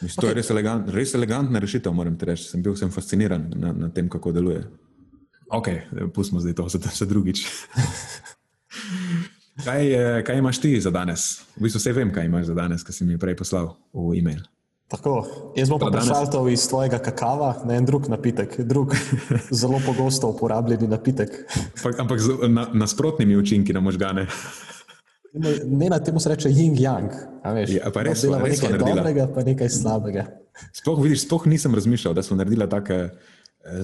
Mislim, 0.00 0.16
okay. 0.16 0.20
to 0.20 0.28
je 0.28 0.34
res, 0.34 0.50
elegant, 0.50 0.86
res 0.94 1.10
elegantna 1.14 1.60
rešitev, 1.60 1.92
moram 1.92 2.14
ti 2.16 2.24
reči. 2.24 2.46
Sem 2.48 2.62
bil 2.64 2.76
sem 2.78 2.92
fasciniran 2.92 3.50
nad 3.52 3.76
na 3.76 3.90
tem, 3.92 4.08
kako 4.08 4.32
deluje. 4.32 4.62
Ok, 5.52 5.68
pustimo 6.14 6.40
zdaj 6.40 6.56
to, 6.56 6.68
zato 6.74 6.88
se 6.94 7.06
drugič. 7.06 7.42
kaj, 9.66 9.92
kaj 10.24 10.40
imaš 10.40 10.62
ti 10.62 10.72
za 10.80 10.92
danes? 10.94 11.42
V 11.58 11.66
bistvu 11.66 11.82
vse 11.82 11.92
vem, 11.98 12.14
kaj 12.14 12.30
imaš 12.30 12.48
za 12.48 12.56
danes, 12.56 12.86
kar 12.86 12.96
si 12.96 13.04
mi 13.04 13.18
prej 13.20 13.36
poslal 13.42 13.74
v 13.92 14.16
e-mail. 14.22 14.40
Tako, 14.90 15.26
jaz 15.54 15.70
bom 15.70 15.78
pa 15.78 15.86
prešaltal 15.94 16.48
iz 16.50 16.64
tvojega 16.68 16.98
kakava 16.98 17.52
na 17.64 17.76
en 17.78 17.84
drug 17.86 18.08
napitek, 18.10 18.56
drug 18.66 18.94
zelo 19.60 19.78
pogosto 19.86 20.28
uporabljeni 20.28 20.88
napitek. 20.90 21.30
Ampak 21.98 22.18
z 22.20 22.48
na, 22.48 22.66
nasprotnimi 22.74 23.36
učinki 23.36 23.72
na 23.72 23.80
možgane. 23.80 24.26
Ne, 25.32 25.88
na 25.88 26.00
tem 26.02 26.18
se 26.20 26.28
reče 26.28 26.50
yin-yang. 26.50 27.14
Ja, 27.70 27.92
pa 27.94 28.02
res, 28.02 28.24
no, 28.26 28.40
res 28.42 28.62
nekaj 28.62 28.80
dobrega, 28.82 29.28
pa 29.30 29.44
nekaj 29.46 29.70
slabega. 29.70 30.26
Sploh, 30.74 30.98
vidiš, 31.04 31.22
sploh 31.28 31.46
nisem 31.46 31.74
razmišljal, 31.74 32.14
da 32.14 32.24
smo 32.26 32.36
naredili 32.36 32.66
tako 32.70 32.98
eh, 32.98 33.12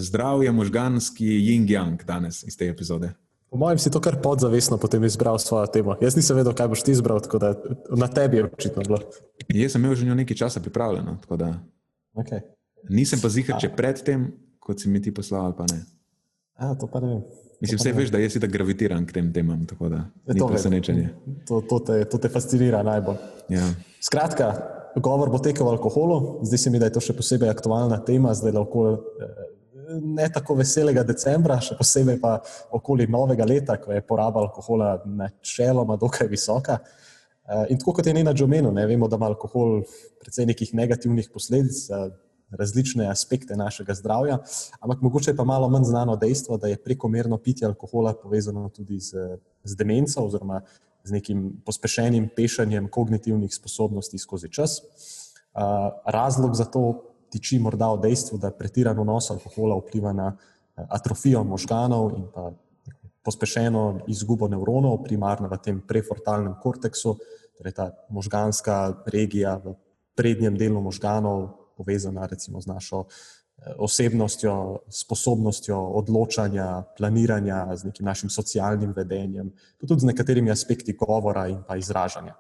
zdravje 0.03 0.53
možganski 0.53 1.29
yin-yang 1.39 2.03
danes 2.03 2.43
iz 2.43 2.59
te 2.59 2.67
epizode. 2.67 3.13
Po 3.57 3.61
mojem, 3.65 3.79
si 3.81 3.89
to 3.89 4.05
kar 4.05 4.19
podzavestno 4.21 4.77
potem 4.77 5.05
izbral 5.09 5.39
svojo 5.41 5.65
temo. 5.73 5.95
Jaz 5.97 6.13
nisem 6.13 6.37
vedel, 6.37 6.53
kaj 6.53 6.69
boš 6.69 6.83
ti 6.85 6.93
izbral, 6.93 7.23
tako 7.25 7.39
da 7.41 7.55
na 7.89 8.05
tebi 8.05 8.37
je 8.37 8.45
očitno 8.45 8.83
bilo. 8.85 8.99
Jaz 9.49 9.73
sem 9.73 9.81
imel 9.81 9.95
že 9.97 10.15
nekaj 10.15 10.37
časa 10.37 10.61
pripravljeno. 10.61 11.17
Okay. 12.21 12.45
Nisem 12.93 13.17
pa 13.23 13.31
zihar, 13.33 13.57
če 13.57 13.73
predtem, 13.73 14.29
kot 14.61 14.85
si 14.85 14.93
mi 14.93 15.01
ti 15.01 15.09
poslal, 15.09 15.57
pa 15.57 15.65
ne. 15.73 15.81
A, 16.61 16.75
to 16.77 16.85
pa 16.85 17.01
ne 17.01 17.09
vem. 17.09 17.25
Mislim, 17.65 17.81
vse 17.81 17.95
veš, 17.97 18.13
da 18.13 18.21
jaz 18.21 18.37
tako 18.37 18.53
gravitiram 18.53 19.09
k 19.09 19.17
tem 19.17 19.33
temam. 19.33 19.65
Tako 19.65 19.89
da 19.89 20.05
je 20.29 20.37
to 20.37 20.53
presenečenje. 20.53 21.09
To, 21.49 21.65
to, 21.65 21.81
te, 21.81 22.05
to 22.05 22.21
te 22.21 22.29
fascinira 22.29 22.85
najbolj. 22.85 23.17
Ja. 23.57 23.65
Skratka, 24.05 24.53
govor 25.01 25.33
bo 25.33 25.41
tekel 25.41 25.65
o 25.65 25.73
alkoholu. 25.73 26.45
Zdi 26.45 26.61
se 26.61 26.71
mi, 26.71 26.77
da 26.79 26.93
je 26.93 26.99
to 27.01 27.09
še 27.09 27.17
posebej 27.17 27.57
aktualna 27.57 28.05
tema, 28.05 28.37
zdaj 28.37 28.53
lahko 28.53 28.91
eh, 28.93 29.47
ne 30.03 30.29
tako 30.33 30.57
veselega 30.61 31.03
decembra, 31.07 31.59
še 31.63 31.77
posebej 31.79 32.21
pa 32.21 32.37
okoli 32.77 33.07
novega 33.11 33.47
leta, 33.49 33.77
ko 33.81 33.93
je 33.93 34.05
poraba 34.07 34.43
alkohola 34.45 34.97
načeloma 35.07 35.97
dokaj 36.01 36.29
visoka. 36.31 36.79
Eh, 37.47 37.67
in 37.75 37.79
tako 37.79 37.99
kot 37.99 38.07
je 38.07 38.15
Nina 38.15 38.35
Džomeno, 38.35 38.73
ne 38.75 38.87
vemo, 38.87 39.09
da 39.09 39.17
ima 39.17 39.31
alkohol 39.31 39.83
precej 40.21 40.47
nekih 40.47 40.75
negativnih 40.75 41.31
posledic 41.33 41.87
različne 42.51 43.09
aspekte 43.11 43.57
našega 43.57 43.95
zdravja, 43.95 44.39
ampak 44.81 45.01
mogoče 45.03 45.31
je 45.31 45.37
pa 45.37 45.45
malo 45.45 45.69
manj 45.69 45.85
znano 45.85 46.17
dejstvo, 46.17 46.57
da 46.57 46.69
je 46.69 46.77
prekomerno 46.77 47.39
pitje 47.39 47.67
alkohola 47.67 48.15
povezano 48.15 48.69
tudi 48.69 49.01
z, 49.01 49.39
z 49.65 49.77
demenco 49.77 50.23
oziroma 50.25 50.61
z 51.05 51.13
nekim 51.13 51.63
pospešenim 51.65 52.29
pešanjem 52.37 52.89
kognitivnih 52.89 53.55
sposobnosti 53.55 54.19
skozi 54.19 54.51
čas. 54.51 54.81
Razlog 56.07 56.55
za 56.55 56.65
to 56.65 57.03
tiči 57.31 57.59
morda 57.59 57.93
v 57.95 58.09
dejstvu, 58.09 58.39
da 58.39 58.51
pretirano 58.51 59.05
nos 59.05 59.31
alkohola 59.31 59.77
vpliva 59.81 60.13
na 60.13 60.31
atrofijo 60.77 61.45
možganov 61.45 62.13
in 62.17 62.27
pa 62.35 62.53
pospešeno 63.27 64.07
izgubo 64.07 64.49
nevronov, 64.49 65.03
primarno 65.03 65.51
v 65.51 65.59
tem 65.59 65.81
prefrontalnem 65.83 66.55
korteksu, 66.63 67.17
torej 67.59 67.75
ta 67.75 67.91
možganska 68.11 69.03
regija 69.11 69.57
v 69.59 69.75
prednjem 70.15 70.55
delu 70.55 70.81
možganov, 70.81 71.73
povezana 71.77 72.29
recimo 72.31 72.61
z 72.63 72.71
našo 72.71 73.05
eh, 73.05 73.75
osebnostjo, 73.83 74.87
sposobnostjo 74.89 75.77
odločanja, 75.99 76.85
planiranja, 76.97 77.77
z 77.77 77.91
nekim 77.91 78.07
našim 78.07 78.31
socialnim 78.31 78.95
vedenjem, 78.97 79.51
pa 79.81 79.91
tudi 79.91 80.07
z 80.07 80.13
nekaterimi 80.13 80.55
aspekti 80.55 80.95
govora 80.95 81.49
in 81.51 81.65
pa 81.67 81.77
izražanja. 81.77 82.37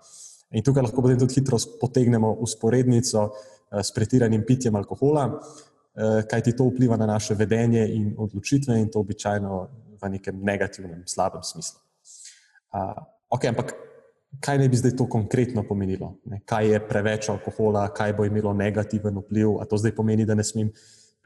In 0.55 0.63
tukaj 0.63 0.87
lahko 0.87 1.03
potem 1.03 1.19
tudi 1.19 1.41
hitro 1.41 1.59
potegnemo 1.81 2.31
usporednico 2.47 3.27
eh, 3.27 3.56
s 3.83 3.95
pretiranim 3.95 4.45
pitjem 4.47 4.77
alkohola, 4.77 5.27
eh, 5.31 6.23
kaj 6.31 6.43
ti 6.43 6.57
to 6.57 6.69
vpliva 6.71 6.97
na 6.97 7.07
naše 7.07 7.35
vedenje 7.35 7.89
in 7.95 8.15
odločitve, 8.19 8.79
in 8.81 8.89
to 8.91 9.01
običajno 9.01 9.69
v 10.03 10.09
nekem 10.09 10.41
negativnem, 10.43 11.03
slabem 11.07 11.43
smislu. 11.43 11.81
Uh, 12.73 12.93
okay, 13.31 13.49
ampak 13.49 13.73
kaj 14.41 14.59
naj 14.59 14.69
bi 14.69 14.77
zdaj 14.77 14.97
to 14.97 15.09
konkretno 15.09 15.65
pomenilo? 15.69 16.17
Ne? 16.25 16.41
Kaj 16.45 16.73
je 16.73 16.81
preveč 16.89 17.29
alkohola, 17.33 17.89
kaj 17.95 18.13
bo 18.13 18.25
imelo 18.25 18.53
negativen 18.53 19.17
vpliv, 19.23 19.57
a 19.61 19.65
to 19.65 19.79
zdaj 19.81 19.95
pomeni, 19.97 20.27
da 20.27 20.35
ne 20.35 20.45
smem 20.45 20.71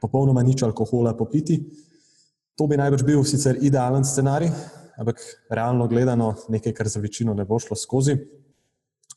popolnoma 0.01 0.43
nič 0.43 0.63
alkohola 0.63 1.13
popiti. 1.17 1.59
To 2.55 2.67
bi 2.67 2.79
najbrž 2.79 3.03
bil 3.03 3.23
sicer 3.27 3.59
idealen 3.61 4.05
scenarij, 4.05 4.51
ampak 4.97 5.19
realno 5.49 5.87
gledano 5.87 6.35
nekaj, 6.49 6.73
kar 6.73 6.87
za 6.87 7.01
večino 7.01 7.33
ne 7.33 7.45
bo 7.45 7.59
šlo 7.59 7.75
skozi. 7.75 8.17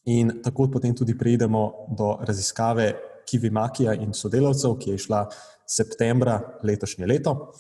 In 0.05 0.41
tako 0.45 0.69
potem 0.71 0.95
tudi 0.95 1.17
pridemo 1.19 1.87
do 1.97 2.19
raziskave 2.21 2.93
Kivi 3.27 3.51
Makija 3.51 3.95
in 3.95 4.13
sodelavcev, 4.15 4.77
ki 4.79 4.95
je 4.95 5.03
šla 5.07 5.25
septembra 5.67 6.41
letošnje 6.63 7.07
leto. 7.07 7.53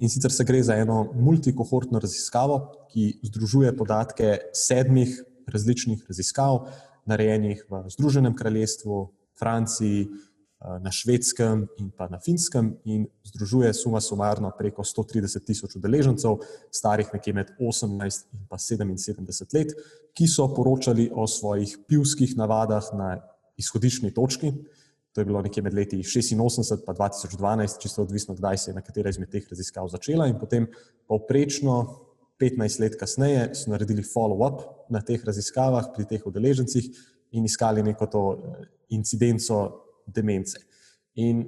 In 0.00 0.08
sicer 0.08 0.32
se 0.32 0.44
gre 0.48 0.62
za 0.64 0.78
eno 0.80 1.10
multikohortno 1.12 2.00
raziskavo, 2.00 2.60
ki 2.92 3.20
združuje 3.28 3.74
podatke 3.76 4.38
sedmih 4.56 5.12
različnih 5.50 6.06
raziskav, 6.08 6.64
narejenih 7.06 7.64
v 7.68 7.82
Združenem 7.90 8.36
kraljestvu, 8.36 9.10
Franciji, 9.38 10.06
eh, 10.06 10.78
na 10.80 10.92
švedskem 10.92 11.66
in 11.78 11.90
pa 11.96 12.08
na 12.08 12.20
finskem, 12.20 12.74
in 12.84 13.06
združuje 13.24 13.74
suma 13.74 14.00
sumarno 14.00 14.52
preko 14.58 14.84
130 14.84 15.44
tisoč 15.46 15.76
udeležencev, 15.76 16.38
starih 16.70 17.08
nekje 17.12 17.32
med 17.32 17.52
18 17.60 18.26
in 18.32 18.46
pa 18.48 18.58
77 18.58 19.54
let, 19.54 19.72
ki 20.14 20.28
so 20.28 20.48
poročali 20.54 21.10
o 21.12 21.26
svojih 21.26 21.78
pivskih 21.88 22.36
navadah 22.36 22.92
na 22.92 23.18
izhodiščni 23.56 24.14
točki. 24.14 24.52
To 25.12 25.20
je 25.20 25.24
bilo 25.26 25.42
nekje 25.42 25.62
med 25.62 25.74
leti 25.74 25.98
86 25.98 26.32
in 26.32 26.38
2012, 26.38 27.80
čisto 27.82 28.02
odvisno, 28.02 28.34
kdaj 28.34 28.58
se 28.58 28.70
je 28.70 28.74
na 28.74 28.82
katera 28.82 29.10
izmed 29.10 29.30
teh 29.30 29.46
raziskav 29.50 29.88
začela, 29.90 30.28
in 30.30 30.38
potem 30.38 30.68
povprečno 31.10 31.80
15 32.40 32.80
let 32.80 32.96
kasneje 33.00 33.48
so 33.54 33.70
naredili 33.70 34.02
follow-up 34.06 34.62
na 34.88 35.02
teh 35.02 35.24
raziskavah 35.24 35.90
pri 35.96 36.06
teh 36.08 36.26
udeležencih 36.26 36.86
in 37.36 37.44
iskali 37.44 37.82
neko 37.82 38.06
to 38.06 38.22
eh, 38.32 38.68
incidenco 38.96 39.58
demence. 40.06 40.62
In 41.14 41.44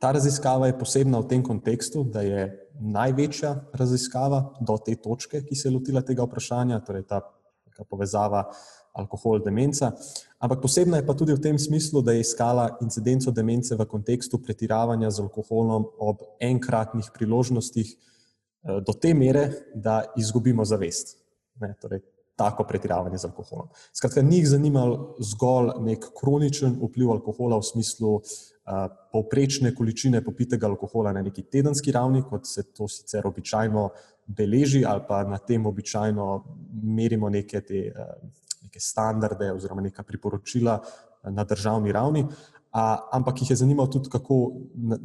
ta 0.00 0.12
raziskava 0.16 0.66
je 0.66 0.78
posebna 0.78 1.20
v 1.20 1.28
tem 1.28 1.42
kontekstu, 1.44 2.04
da 2.04 2.24
je 2.24 2.48
največja 2.80 3.52
raziskava 3.76 4.40
do 4.60 4.78
te 4.80 4.96
točke, 4.96 5.42
ki 5.44 5.56
se 5.56 5.68
je 5.68 5.74
lotila 5.74 6.00
tega 6.02 6.24
vprašanja, 6.24 6.80
torej 6.86 7.04
ta 7.08 7.20
povezava 7.88 8.46
alkohol-demenca. 8.96 9.92
Ampak 10.40 10.62
posebna 10.62 10.96
je 10.96 11.06
pa 11.06 11.14
tudi 11.14 11.36
v 11.36 11.40
tem 11.40 11.58
smislu, 11.58 12.00
da 12.02 12.12
je 12.12 12.24
iskala 12.24 12.78
incidenco 12.80 13.30
demence 13.30 13.76
v 13.76 13.84
kontekstu 13.84 14.40
pretiravanja 14.40 15.10
z 15.10 15.20
alkoholom 15.20 15.84
ob 16.00 16.24
enkratnih 16.40 17.12
priložnostih, 17.12 17.96
Eh, 18.62 18.80
do 18.86 18.92
te 18.92 19.14
mere, 19.14 19.50
da 19.74 20.04
izgubimo 20.16 20.64
zavest. 20.64 21.16
Ne, 21.60 21.74
torej, 21.80 22.00
tako 22.36 22.64
pretiravanje 22.68 23.18
z 23.18 23.24
alkoholom. 23.24 23.68
Skratka, 23.92 24.22
njih 24.22 24.48
zanima 24.48 24.84
zgolj 25.18 25.70
nek 25.84 26.04
kroničen 26.16 26.76
vpliv 26.82 27.10
alkohola 27.12 27.58
v 27.60 27.68
smislu 27.68 28.14
uh, 28.16 28.22
povprečne 29.12 29.74
količine 29.76 30.22
popitega 30.24 30.68
alkohola 30.68 31.12
na 31.12 31.22
neki 31.22 31.42
tedenski 31.52 31.92
ravni, 31.92 32.22
kot 32.22 32.48
se 32.48 32.62
to 32.72 32.88
sicer 32.88 33.26
običajno 33.28 33.88
beleži, 34.26 34.84
ali 34.88 35.04
pa 35.08 35.22
na 35.24 35.38
tem 35.38 35.66
običajno 35.66 36.28
merimo 36.82 37.28
neke, 37.28 37.60
te, 37.60 37.82
uh, 37.92 38.14
neke 38.70 38.80
standarde 38.80 39.50
oziroma 39.52 39.82
neka 39.82 40.06
priporočila 40.06 40.78
na 41.34 41.44
državni 41.44 41.92
ravni, 41.92 42.24
A, 42.70 43.08
ampak 43.12 43.40
jih 43.42 43.50
je 43.50 43.56
zanimalo 43.64 43.90
tudi, 43.90 44.06
kako 44.06 44.36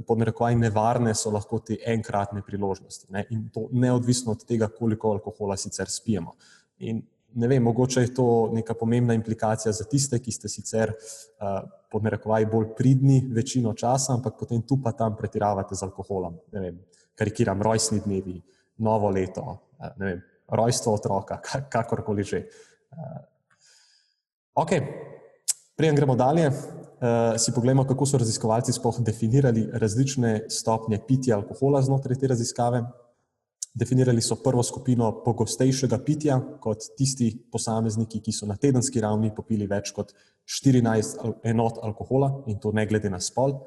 podnarekovaj 0.06 0.54
nevarne 0.56 1.16
so 1.18 1.32
lahko 1.34 1.58
te 1.66 1.80
enkratne 1.90 2.44
priložnosti. 2.46 3.08
Ne? 3.10 3.24
In 3.34 3.48
to 3.50 3.66
neodvisno 3.74 4.36
od 4.38 4.44
tega, 4.46 4.68
koliko 4.70 5.16
alkohola 5.16 5.58
sicer 5.58 5.90
spijemo. 5.90 6.36
In 6.86 7.02
ne 7.34 7.50
vem, 7.50 7.64
mogoče 7.66 8.02
je 8.06 8.14
to 8.14 8.28
neka 8.54 8.78
pomembna 8.78 9.18
implikacija 9.18 9.74
za 9.74 9.90
tiste, 9.90 10.22
ki 10.22 10.32
ste 10.32 10.50
sicer 10.50 10.94
uh, 10.94 11.58
podnarekovaj 11.90 12.46
bolj 12.54 12.70
pridni 12.78 13.24
večino 13.34 13.74
časa, 13.74 14.14
ampak 14.14 14.38
potem 14.40 14.62
tu 14.62 14.78
pa 14.84 14.94
tam 14.94 15.18
pretiravate 15.18 15.76
z 15.76 15.90
alkoholom. 15.90 16.38
Ne 16.54 16.68
vem, 16.68 16.82
karikiram 17.18 17.66
rojstni 17.66 18.04
dnevi, 18.06 18.38
novo 18.86 19.10
leto, 19.10 19.42
uh, 19.42 19.90
ne 19.98 20.12
vem, 20.12 20.26
rojstvo 20.54 20.94
otroka, 21.02 21.42
kakorkoli 21.74 22.24
že. 22.24 22.46
Uh, 22.94 23.24
ok, 24.56 24.70
preden 25.76 25.96
gremo 25.96 26.16
dalje 26.16 26.48
uh, 26.48 26.56
si 27.38 27.52
pogledamo, 27.52 27.84
kako 27.84 28.06
so 28.06 28.18
raziskovalci 28.18 28.74
sploh 28.74 29.02
definirali 29.04 29.68
različne 29.74 30.46
stopnje 30.50 31.00
pitja 31.08 31.36
alkohola 31.36 31.82
znotraj 31.82 32.20
te 32.20 32.28
raziskave. 32.28 32.84
Definirali 33.76 34.22
so 34.24 34.38
prvo 34.40 34.64
skupino 34.64 35.10
pogostejšega 35.24 35.98
pitja 36.06 36.38
kot 36.64 36.86
tisti 36.98 37.34
posamezniki, 37.52 38.22
ki 38.24 38.32
so 38.32 38.48
na 38.48 38.56
tedenski 38.56 39.02
ravni 39.04 39.34
popili 39.36 39.68
več 39.68 39.92
kot 39.92 40.14
14 40.48 41.20
enot 41.44 41.82
alkohola 41.84 42.32
in 42.48 42.60
to 42.64 42.72
ne 42.72 42.86
glede 42.88 43.12
na 43.12 43.20
spol. 43.20 43.58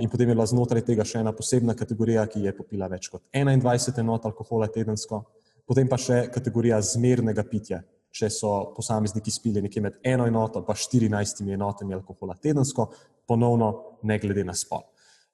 In 0.00 0.10
potem 0.10 0.28
je 0.28 0.34
bila 0.34 0.46
znotraj 0.46 0.82
tega 0.84 1.06
še 1.06 1.22
ena 1.22 1.30
posebna 1.32 1.76
kategorija, 1.78 2.26
ki 2.26 2.42
je 2.42 2.56
popila 2.56 2.90
več 2.90 3.06
kot 3.08 3.22
21 3.32 4.02
enot 4.02 4.26
alkohola 4.26 4.66
tedensko, 4.66 5.22
potem 5.64 5.88
pa 5.88 5.96
še 5.96 6.24
kategorija 6.34 6.82
zmernega 6.82 7.46
pitja, 7.46 7.84
če 8.10 8.30
so 8.30 8.52
posamezniki 8.76 9.30
spili 9.30 9.62
nekje 9.62 9.82
med 9.82 9.98
eno 10.04 10.26
enoto 10.26 10.60
in 10.60 11.10
14 11.10 11.52
enotami 11.52 11.94
alkohola 11.94 12.34
tedensko, 12.34 12.90
ponovno 13.26 13.98
ne 14.02 14.18
glede 14.18 14.44
na 14.44 14.54
spol. 14.54 14.82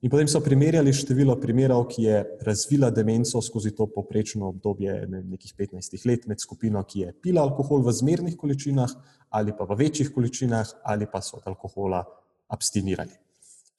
In 0.04 0.10
potem 0.12 0.28
so 0.28 0.42
primerjali 0.44 0.92
število 0.92 1.38
primerov, 1.40 1.86
ki 1.88 2.02
je 2.04 2.16
razvila 2.44 2.90
demenco 2.92 3.40
skozi 3.42 3.72
to 3.74 3.86
poprečno 3.88 4.50
obdobje 4.52 5.06
ne, 5.08 5.22
nekih 5.32 5.54
15 5.56 6.04
let 6.06 6.26
med 6.28 6.40
skupino, 6.40 6.82
ki 6.84 7.00
je 7.00 7.14
pila 7.24 7.42
alkohol 7.42 7.80
v 7.86 7.94
zmernih 7.96 8.36
količinah 8.36 8.92
ali 9.30 9.56
pa 9.56 9.64
v 9.64 9.78
večjih 9.80 10.12
količinah 10.14 10.68
ali 10.84 11.08
pa 11.10 11.20
so 11.24 11.40
od 11.40 11.48
alkohola 11.48 12.04
abstinirali. 12.52 13.16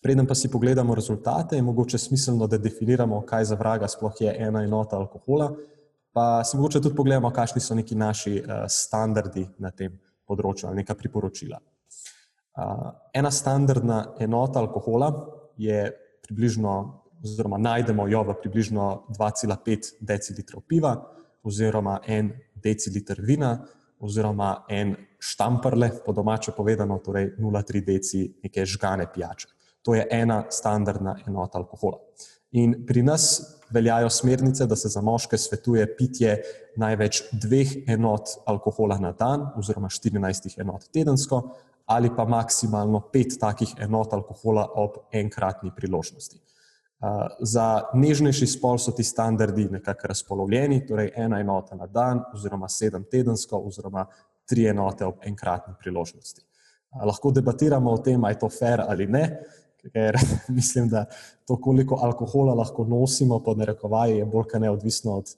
Preden 0.01 0.27
pa 0.27 0.35
si 0.35 0.49
pogledamo 0.49 0.95
rezultate, 0.95 1.55
je 1.55 1.61
mogoče 1.61 1.97
smiselno, 1.97 2.47
da 2.47 2.57
definiramo, 2.57 3.21
kaj 3.25 3.45
za 3.45 3.55
vraga 3.55 3.87
sploh 3.87 4.13
je 4.19 4.35
ena 4.39 4.63
enota 4.63 4.97
alkohola, 4.97 5.51
pa 6.17 6.43
si 6.43 6.57
mogoče 6.57 6.79
tudi 6.81 6.95
pogledamo, 6.95 7.29
kakšni 7.29 7.61
so 7.61 7.75
neki 7.77 7.95
naši 7.95 8.39
uh, 8.41 8.63
standardi 8.65 9.43
na 9.61 9.69
tem 9.69 9.99
področju 10.25 10.65
ali 10.65 10.81
neka 10.81 10.95
priporočila. 10.97 11.59
Uh, 12.57 12.87
ena 13.13 13.29
standardna 13.29 13.99
enota 14.25 14.57
alkohola 14.63 15.11
je 15.61 15.83
približno, 16.25 16.73
oziroma 17.21 17.59
najdemo 17.61 18.07
jo 18.09 18.23
v 18.31 18.35
približno 18.41 18.87
2,5 19.13 19.91
decilitrov 20.01 20.63
piva, 20.65 20.95
oziroma 21.45 21.99
en 22.09 22.33
decilitr 22.65 23.21
vina, 23.21 23.53
oziroma 24.01 24.63
en 24.73 24.95
štamprle, 25.21 25.91
po 26.01 26.17
domače 26.17 26.55
povedano, 26.57 26.97
torej 27.05 27.35
0,3 27.37 27.85
deci 27.85 28.23
neke 28.41 28.65
žgane 28.65 29.05
pijače. 29.13 29.53
To 29.85 29.93
je 29.93 30.09
ena 30.17 30.47
standardna 30.49 31.19
enota 31.27 31.61
alkohola. 31.61 32.01
In 32.57 32.73
pri 32.89 33.05
nas 33.05 33.56
veljajo 33.69 34.09
smernice, 34.09 34.65
da 34.65 34.75
se 34.75 34.89
za 34.89 35.01
moške 35.01 35.37
svetuje 35.37 35.85
pitje 35.97 36.41
največ 36.75 37.23
dveh 37.31 37.73
enot 37.87 38.37
alkohola 38.45 38.97
na 38.97 39.11
dan, 39.11 39.49
oziroma 39.55 39.89
14 39.89 40.59
enot 40.61 40.89
tedensko, 40.93 41.41
ali 41.85 42.11
pa 42.15 42.25
maksimalno 42.25 43.01
pet 43.13 43.37
takih 43.39 43.75
enot 43.79 44.13
alkohola 44.13 44.67
ob 44.75 44.99
enkratni 45.11 45.71
priložnosti. 45.75 46.39
Za 47.39 47.67
nežnejši 47.93 48.47
spol 48.47 48.79
so 48.81 48.91
ti 48.91 49.03
standardi 49.05 49.67
nekako 49.71 50.07
razpolovljeni, 50.07 50.81
torej 50.87 51.11
ena 51.15 51.39
enota 51.39 51.75
na 51.75 51.87
dan, 51.87 52.23
oziroma 52.33 52.69
sedem 52.69 53.05
tedensko, 53.11 53.59
oziroma 53.69 54.07
tri 54.49 54.65
enote 54.67 55.05
ob 55.05 55.21
enkratni 55.23 55.75
priložnosti. 55.79 56.41
Lahko 57.05 57.31
debatiramo 57.31 57.91
o 57.91 57.97
tem, 58.01 58.23
ali 58.23 58.33
je 58.33 58.39
to 58.39 58.49
fair 58.49 58.81
ali 58.81 59.07
ne, 59.07 59.23
ker 59.81 60.17
mislim, 60.57 60.89
da 60.89 61.05
to, 61.47 61.59
koliko 61.61 61.99
alkohola 62.01 62.53
lahko 62.53 62.85
nosimo, 62.85 63.39
pod 63.43 63.57
narekovaji, 63.57 64.17
je 64.17 64.25
bolj 64.25 64.49
kot 64.51 64.61
neodvisno 64.61 65.17
od 65.21 65.35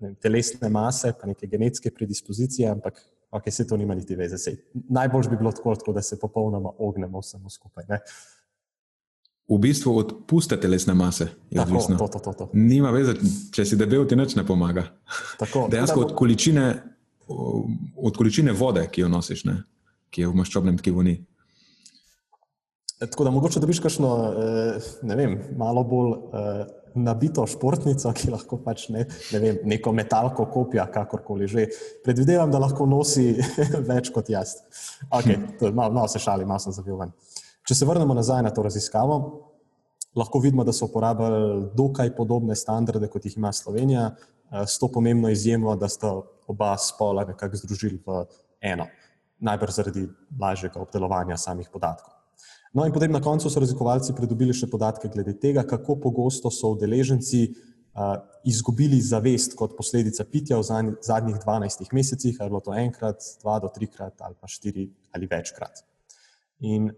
ne, 0.00 0.14
telesne 0.22 0.68
mase, 0.68 1.12
pa 1.20 1.26
neke 1.26 1.46
genetske 1.46 1.90
predispozicije, 1.90 2.68
ampak 2.70 3.00
ok, 3.30 3.50
se 3.50 3.66
to 3.66 3.76
nima 3.76 3.94
niti 3.94 4.16
veze. 4.16 4.38
Sej, 4.38 4.56
najbolj 4.88 5.28
bi 5.30 5.36
bilo 5.36 5.52
tako, 5.52 5.74
tako, 5.74 5.92
da 5.92 6.02
se 6.02 6.18
popolnoma 6.20 6.70
ognemo 6.78 7.22
samo 7.22 7.50
skupaj. 7.50 7.84
Ne? 7.88 8.00
V 9.48 9.58
bistvu 9.58 9.96
od 9.96 10.12
puste 10.26 10.60
telesne 10.60 10.94
mase 10.94 11.24
je 11.50 11.56
Tako, 11.56 11.70
odvisno. 11.70 11.96
to, 11.98 12.08
to, 12.08 12.18
to, 12.18 12.32
to. 12.32 12.50
Nima 12.52 12.90
veze, 12.90 13.14
če 13.52 13.64
si 13.64 13.76
debel, 13.80 14.04
ti 14.04 14.16
nič 14.16 14.36
ne 14.36 14.44
pomaga. 14.46 14.84
Tako, 15.40 15.68
Dejansko 15.72 16.00
od 16.00 16.12
količine, 16.16 16.66
od 17.96 18.16
količine 18.16 18.52
vode, 18.52 18.84
ki 18.92 19.06
jo 19.06 19.08
nosiš, 19.08 19.44
ne? 19.48 19.62
ki 20.10 20.24
je 20.24 20.28
v 20.28 20.36
maščobnem 20.36 20.76
tkivu 20.80 21.02
ni. 21.04 21.18
Tako 22.98 23.24
da 23.24 23.30
mogoče 23.30 23.60
dobiš 23.60 23.80
kakšno, 23.80 24.08
eh, 24.26 24.86
ne 25.02 25.16
vem, 25.16 25.38
malo 25.56 25.84
bolj 25.84 26.12
eh, 26.12 26.64
nabito 26.98 27.44
športnico, 27.46 28.10
ki 28.12 28.30
lahko 28.32 28.58
pač 28.64 28.88
ne, 28.90 29.04
ne 29.32 29.38
vem, 29.38 29.60
neko 29.70 29.92
metalko 29.94 30.48
kopija, 30.50 30.88
kakorkoli 30.90 31.46
že. 31.46 31.66
Predvidevam, 32.04 32.50
da 32.50 32.58
lahko 32.58 32.86
nosi 32.90 33.36
več 33.90 34.10
kot 34.14 34.30
jaz. 34.30 34.56
Okay, 35.10 35.38
to, 35.60 35.70
malo, 35.70 35.94
malo 35.94 36.10
se 36.10 36.18
šali, 36.18 36.46
malo 36.48 36.58
sem 36.64 36.74
zavil 36.74 36.98
ven. 36.98 37.14
Če 37.68 37.78
se 37.78 37.86
vrnemo 37.86 38.16
nazaj 38.18 38.42
na 38.42 38.50
to 38.50 38.66
raziskavo, 38.66 39.20
lahko 40.18 40.42
vidimo, 40.42 40.66
da 40.66 40.74
so 40.74 40.88
uporabljali 40.90 41.70
dokaj 41.78 42.14
podobne 42.16 42.56
standarde, 42.58 43.06
kot 43.12 43.28
jih 43.28 43.38
ima 43.38 43.52
Slovenija, 43.52 44.10
s 44.66 44.78
to 44.80 44.88
pomembno 44.90 45.30
izjemo, 45.30 45.76
da 45.76 45.86
sta 45.92 46.16
oba 46.48 46.74
spola 46.80 47.28
nekako 47.28 47.60
združili 47.60 48.00
v 48.06 48.22
eno, 48.72 48.88
najbrž 49.38 49.82
zaradi 49.82 50.08
lažjega 50.40 50.80
obdelovanja 50.80 51.36
samih 51.36 51.68
podatkov. 51.70 52.17
No, 52.74 52.84
in 52.84 52.92
potem 52.92 53.12
na 53.12 53.22
koncu 53.24 53.50
so 53.50 53.60
raziskovalci 53.62 54.14
pridobili 54.16 54.54
še 54.54 54.68
podatke 54.68 55.08
glede 55.08 55.34
tega, 55.40 55.64
kako 55.64 55.96
pogosto 56.02 56.50
so 56.52 56.74
udeleženci 56.74 57.42
uh, 57.48 58.14
izgubili 58.44 59.00
zavest 59.00 59.56
kot 59.56 59.76
posledica 59.76 60.26
pitja 60.28 60.60
v 60.60 60.94
zadnjih 61.00 61.40
12 61.40 61.92
mesecih, 61.96 62.36
ali 62.38 62.46
je 62.46 62.52
bilo 62.52 62.64
to 62.64 62.76
enkrat, 62.76 63.24
dva 63.42 63.58
do 63.64 63.72
trikrat, 63.72 64.20
ali 64.20 64.36
pa 64.38 64.50
štiri 64.50 64.88
ali 65.16 65.30
večkrat. 65.30 65.84
In 66.68 66.90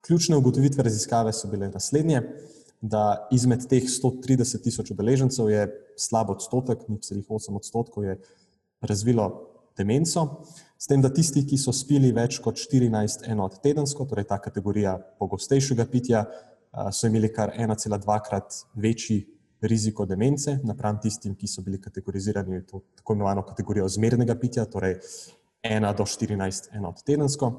Ključne 0.00 0.36
ugotovitve 0.36 0.82
raziskave 0.82 1.32
so 1.32 1.48
bile 1.48 1.68
naslednje, 1.68 2.22
da 2.80 3.28
izmed 3.32 3.66
teh 3.68 3.84
130 3.84 4.62
tisoč 4.64 4.90
udeležencev 4.94 5.50
je 5.50 5.66
slab 6.00 6.30
odstotek, 6.32 6.86
ni 6.88 6.96
celih 7.04 7.26
8 7.28 7.56
odstotkov, 7.56 8.04
je 8.04 8.16
razvilo 8.80 9.26
demenco, 9.76 10.24
s 10.80 10.86
tem, 10.88 11.00
da 11.00 11.10
tisti, 11.12 11.42
ki 11.44 11.58
so 11.60 11.74
spili 11.76 12.08
več 12.16 12.38
kot 12.40 12.56
14 12.56 13.26
enot 13.28 13.58
tedensko, 13.60 14.06
torej 14.08 14.24
ta 14.30 14.38
kategorija 14.40 14.94
pogostejšega 15.20 15.84
pitja, 15.92 16.22
so 16.94 17.10
imeli 17.10 17.28
kar 17.34 17.52
1,2 17.52 18.16
krat 18.24 18.62
večji 18.80 19.18
riziko 19.60 20.06
demence, 20.08 20.54
napram 20.64 20.96
tistim, 21.02 21.34
ki 21.36 21.50
so 21.50 21.60
bili 21.66 21.80
kategorizirani 21.82 22.62
v 22.62 22.80
tako 22.96 23.12
imenovano 23.12 23.44
kategorijo 23.44 23.88
zmernega 23.92 24.38
pitja, 24.40 24.64
torej 24.64 24.96
1 25.68 25.84
do 25.98 26.06
14 26.08 26.72
enot 26.78 27.04
tedensko. 27.04 27.52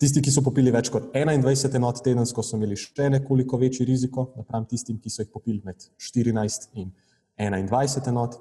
Tisti, 0.00 0.22
ki 0.24 0.32
so 0.32 0.40
popili 0.42 0.72
več 0.72 0.88
kot 0.90 1.12
21 1.12 1.76
enot 1.76 2.00
tedensko, 2.06 2.42
so 2.42 2.56
imeli 2.56 2.80
še 2.80 3.10
nekoliko 3.12 3.60
večji 3.60 3.84
riziko, 3.84 4.30
napram 4.40 4.64
tistim, 4.70 4.96
ki 4.96 5.12
so 5.12 5.20
jih 5.20 5.28
popili 5.32 5.60
med 5.64 5.84
14 6.00 6.70
in 6.80 6.94
21 7.36 8.08
enot. 8.08 8.40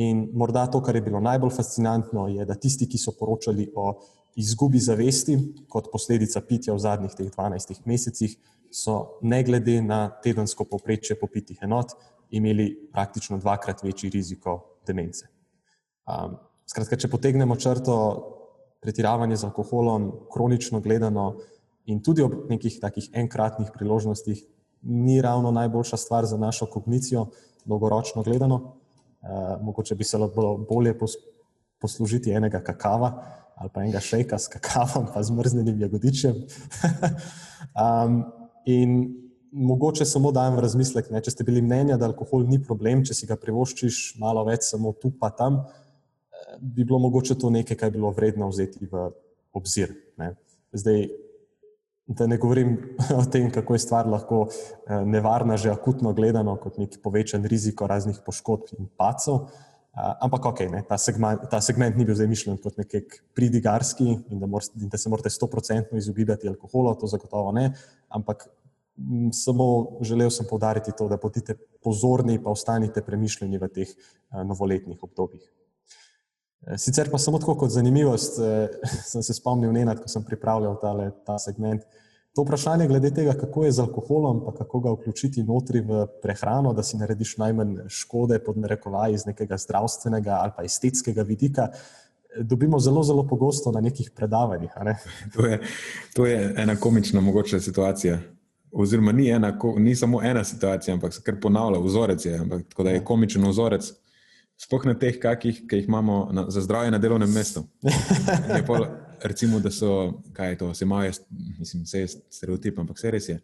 In 0.00 0.30
morda 0.32 0.66
to, 0.66 0.80
kar 0.82 0.96
je 0.96 1.02
bilo 1.04 1.20
najbolj 1.20 1.50
fascinantno, 1.56 2.28
je, 2.28 2.44
da 2.48 2.54
tisti, 2.54 2.88
ki 2.88 2.98
so 2.98 3.12
poročali 3.18 3.68
o 3.76 3.92
izgubi 4.36 4.80
zavesti 4.80 5.36
kot 5.68 5.90
posledica 5.92 6.40
pitja 6.40 6.72
v 6.74 6.80
zadnjih 6.80 7.14
teh 7.16 7.28
12 7.28 7.84
mesecih, 7.84 8.36
so 8.72 9.18
ne 9.22 9.42
glede 9.44 9.82
na 9.84 10.06
tedensko 10.24 10.64
povprečje 10.64 11.18
popitih 11.20 11.58
enot 11.62 11.92
imeli 12.32 12.88
praktično 12.92 13.36
dvakrat 13.38 13.82
večji 13.82 14.10
riziko 14.10 14.78
demence. 14.86 15.28
Um, 16.08 16.38
skratka, 16.66 16.96
če 16.96 17.10
potegnemo 17.12 17.56
črto, 17.60 17.96
pretiravanje 18.82 19.36
z 19.36 19.46
alkoholom, 19.50 20.08
kronično 20.32 20.80
gledano 20.80 21.36
in 21.86 22.00
tudi 22.02 22.24
ob 22.24 22.48
nekih 22.50 22.80
takih 22.80 23.10
enkratnih 23.12 23.70
priložnostih, 23.74 24.40
ni 24.82 25.20
ravno 25.22 25.52
najboljša 25.54 25.96
stvar 25.96 26.26
za 26.26 26.36
našo 26.36 26.66
kognicijo, 26.66 27.28
dolgoročno 27.64 28.22
gledano. 28.22 28.78
E, 29.22 29.40
mogoče 29.62 29.94
bi 29.94 30.04
se 30.04 30.18
lahko 30.18 30.56
bolje 30.68 30.94
poslužiti 31.80 32.32
enega 32.32 32.60
kakava 32.60 33.12
ali 33.62 33.70
pa 33.74 33.82
enega 33.82 34.00
šejka 34.00 34.38
s 34.38 34.48
kakavom, 34.50 35.04
pa 35.14 35.22
zmrznjenim 35.22 35.76
jagodičem. 35.80 36.34
um, 37.82 38.16
in 38.66 39.04
mogoče 39.52 40.04
samo 40.08 40.32
dajem 40.32 40.56
v 40.56 40.64
razmislek, 40.64 41.10
ne, 41.14 41.20
če 41.22 41.30
ste 41.30 41.46
bili 41.46 41.62
mnenja, 41.62 41.98
da 42.00 42.08
alkohol 42.08 42.42
ni 42.48 42.58
problem, 42.58 43.04
če 43.06 43.14
si 43.14 43.28
ga 43.28 43.36
privoščiš 43.38 44.16
malo 44.18 44.42
več, 44.48 44.64
samo 44.72 44.90
tu 44.98 45.12
pa 45.14 45.30
tam 45.30 45.60
bi 46.60 46.84
bilo 46.84 46.98
mogoče 46.98 47.34
to 47.38 47.50
nekaj, 47.50 47.76
kar 47.76 47.88
je 47.88 47.98
bilo 47.98 48.10
vredno 48.10 48.48
vzeti 48.48 48.86
v 48.90 49.10
obzir. 49.52 49.94
Ne. 50.18 50.34
Zdaj, 50.72 51.06
da 52.06 52.26
ne 52.26 52.36
govorim 52.36 52.76
o 53.20 53.24
tem, 53.24 53.50
kako 53.50 53.74
je 53.74 53.84
stvar 53.84 54.08
lahko 54.10 54.46
eh, 54.48 55.04
nevarna, 55.04 55.56
že 55.56 55.70
akutno 55.70 56.12
gledano, 56.12 56.56
kot 56.56 56.78
neki 56.78 57.02
povečan 57.02 57.44
riziko 57.44 57.86
raznih 57.86 58.22
poškodb 58.26 58.74
in 58.78 58.88
pacov. 58.96 59.46
Ampak, 59.92 60.46
ok, 60.48 60.60
ne, 60.72 60.80
ta, 60.88 60.96
segment, 60.96 61.42
ta 61.52 61.58
segment 61.60 61.98
ni 62.00 62.06
bil 62.08 62.16
zdaj 62.16 62.28
mišljen 62.30 62.56
kot 62.64 62.78
nek 62.80 63.18
pridigarski 63.36 64.06
in 64.08 64.38
da, 64.40 64.48
mor, 64.48 64.64
in 64.80 64.88
da 64.88 64.96
se 64.96 65.10
morate 65.12 65.28
100% 65.28 65.98
izogibati 66.00 66.48
alkoholu, 66.48 66.94
to 66.96 67.10
zagotovo 67.12 67.52
ne. 67.52 67.66
Ampak 68.08 68.46
samo 69.36 69.66
želel 70.00 70.30
sem 70.30 70.46
povdariti 70.48 70.94
to, 70.96 71.08
da 71.08 71.18
bodite 71.20 71.58
pozorni 71.84 72.38
in 72.38 72.46
ostanite 72.48 73.02
premišljeni 73.04 73.60
v 73.60 73.68
teh 73.68 73.88
eh, 73.88 74.44
novoletnih 74.44 74.96
obdobjih. 75.02 75.44
Sicer 76.76 77.10
pa 77.10 77.18
samo 77.18 77.38
tako 77.42 77.56
kot 77.58 77.70
zanimivost, 77.70 78.38
eh, 78.38 78.68
sem 79.12 79.22
se 79.22 79.34
spomnil, 79.34 79.72
nenad, 79.72 80.00
ko 80.00 80.08
sem 80.08 80.24
pripravljal 80.24 80.78
tale, 80.80 81.10
ta 81.26 81.38
segment, 81.38 81.82
To 82.32 82.42
vprašanje 82.42 82.86
glede 82.88 83.10
tega, 83.10 83.32
kako 83.32 83.64
je 83.64 83.72
z 83.72 83.80
alkoholom, 83.80 84.44
pa 84.44 84.54
kako 84.54 84.80
ga 84.80 84.90
vključiti 84.92 85.42
notri 85.42 85.80
v 85.80 86.06
prehrano, 86.22 86.72
da 86.72 86.82
si 86.82 86.96
narediš 86.96 87.36
najmanj 87.36 87.74
škode, 87.88 88.38
pod 88.38 88.56
narekovaji 88.58 89.14
iz 89.14 89.26
nekega 89.26 89.56
zdravstvenega 89.56 90.38
ali 90.40 90.52
pa 90.56 90.64
estetskega 90.64 91.22
vidika, 91.22 91.68
dobimo 92.40 92.78
zelo, 92.78 93.02
zelo 93.02 93.26
pogosto 93.28 93.72
na 93.72 93.80
nekih 93.80 94.10
predavanjih. 94.16 94.70
Ne? 94.84 94.96
To, 95.34 95.46
je, 95.46 95.60
to 96.14 96.26
je 96.26 96.54
ena 96.56 96.76
komična 96.76 97.20
mogoča 97.20 97.60
situacija. 97.60 98.18
Oziroma, 98.72 99.12
ni, 99.12 99.28
ena, 99.28 99.58
ni 99.76 99.96
samo 99.96 100.22
ena 100.22 100.44
situacija, 100.44 100.94
ampak 100.94 101.14
se 101.14 101.20
kar 101.22 101.36
ponavlja, 101.40 101.78
vzorec 101.78 102.24
je. 102.26 102.38
Ampak, 102.38 102.62
tako 102.68 102.82
da 102.82 102.90
je 102.90 102.96
ja. 102.96 103.04
komičen 103.04 103.48
vzorec, 103.48 103.92
sploh 104.56 104.84
na 104.86 104.94
teh, 104.98 105.18
kakih, 105.20 105.64
ki 105.68 105.82
jih 105.82 105.88
imamo 105.88 106.28
na, 106.32 106.46
za 106.50 106.62
zdravje 106.64 106.90
na 106.90 106.98
delovnem 106.98 107.32
mestu. 107.32 107.64
Pol, 108.68 108.86
recimo, 109.22 109.60
da 109.60 109.70
so, 109.70 110.20
kaj 110.32 110.54
je 110.54 110.58
to, 110.58 110.74
se 110.74 110.84
imajo, 110.84 111.12
mislim, 111.58 111.82
vse 111.82 112.00
je 112.04 112.08
stereotip, 112.30 112.78
ampak 112.78 112.98
vse 112.98 113.10
res 113.10 113.28
je. 113.28 113.40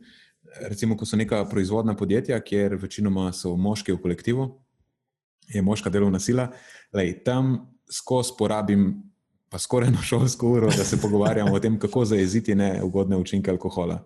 Recimo, 0.68 0.96
ko 0.96 1.06
so 1.06 1.18
neka 1.18 1.44
proizvodna 1.50 1.96
podjetja, 1.96 2.38
kjer 2.40 2.78
večinoma 2.80 3.32
so 3.32 3.56
moški 3.56 3.92
v 3.92 4.02
kolektivu, 4.02 4.48
je 5.48 5.62
moška 5.62 5.90
delovna 5.90 6.20
sila, 6.20 6.48
lej, 6.92 7.18
tam 7.24 7.58
skozi 7.92 8.36
porabim 8.38 8.90
pa 9.48 9.58
skoraj 9.58 9.88
eno 9.88 10.02
šolsko 10.02 10.48
uro, 10.48 10.70
da 10.76 10.84
se 10.84 11.00
pogovarjamo 11.00 11.54
o 11.54 11.60
tem, 11.60 11.78
kako 11.80 12.04
zajeziti 12.04 12.54
neugodne 12.54 13.16
učinke 13.16 13.50
alkohola. 13.50 14.02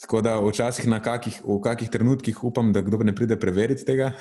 Tako 0.00 0.20
da 0.20 0.38
včasih 0.40 0.88
na 0.88 1.02
kakih, 1.02 1.42
v 1.44 1.60
kakih 1.62 1.90
trenutkih 1.90 2.44
upam, 2.44 2.72
da 2.72 2.82
kdo 2.82 2.98
ne 3.04 3.14
pride 3.14 3.36
preveriti 3.40 3.84
tega. 3.84 4.12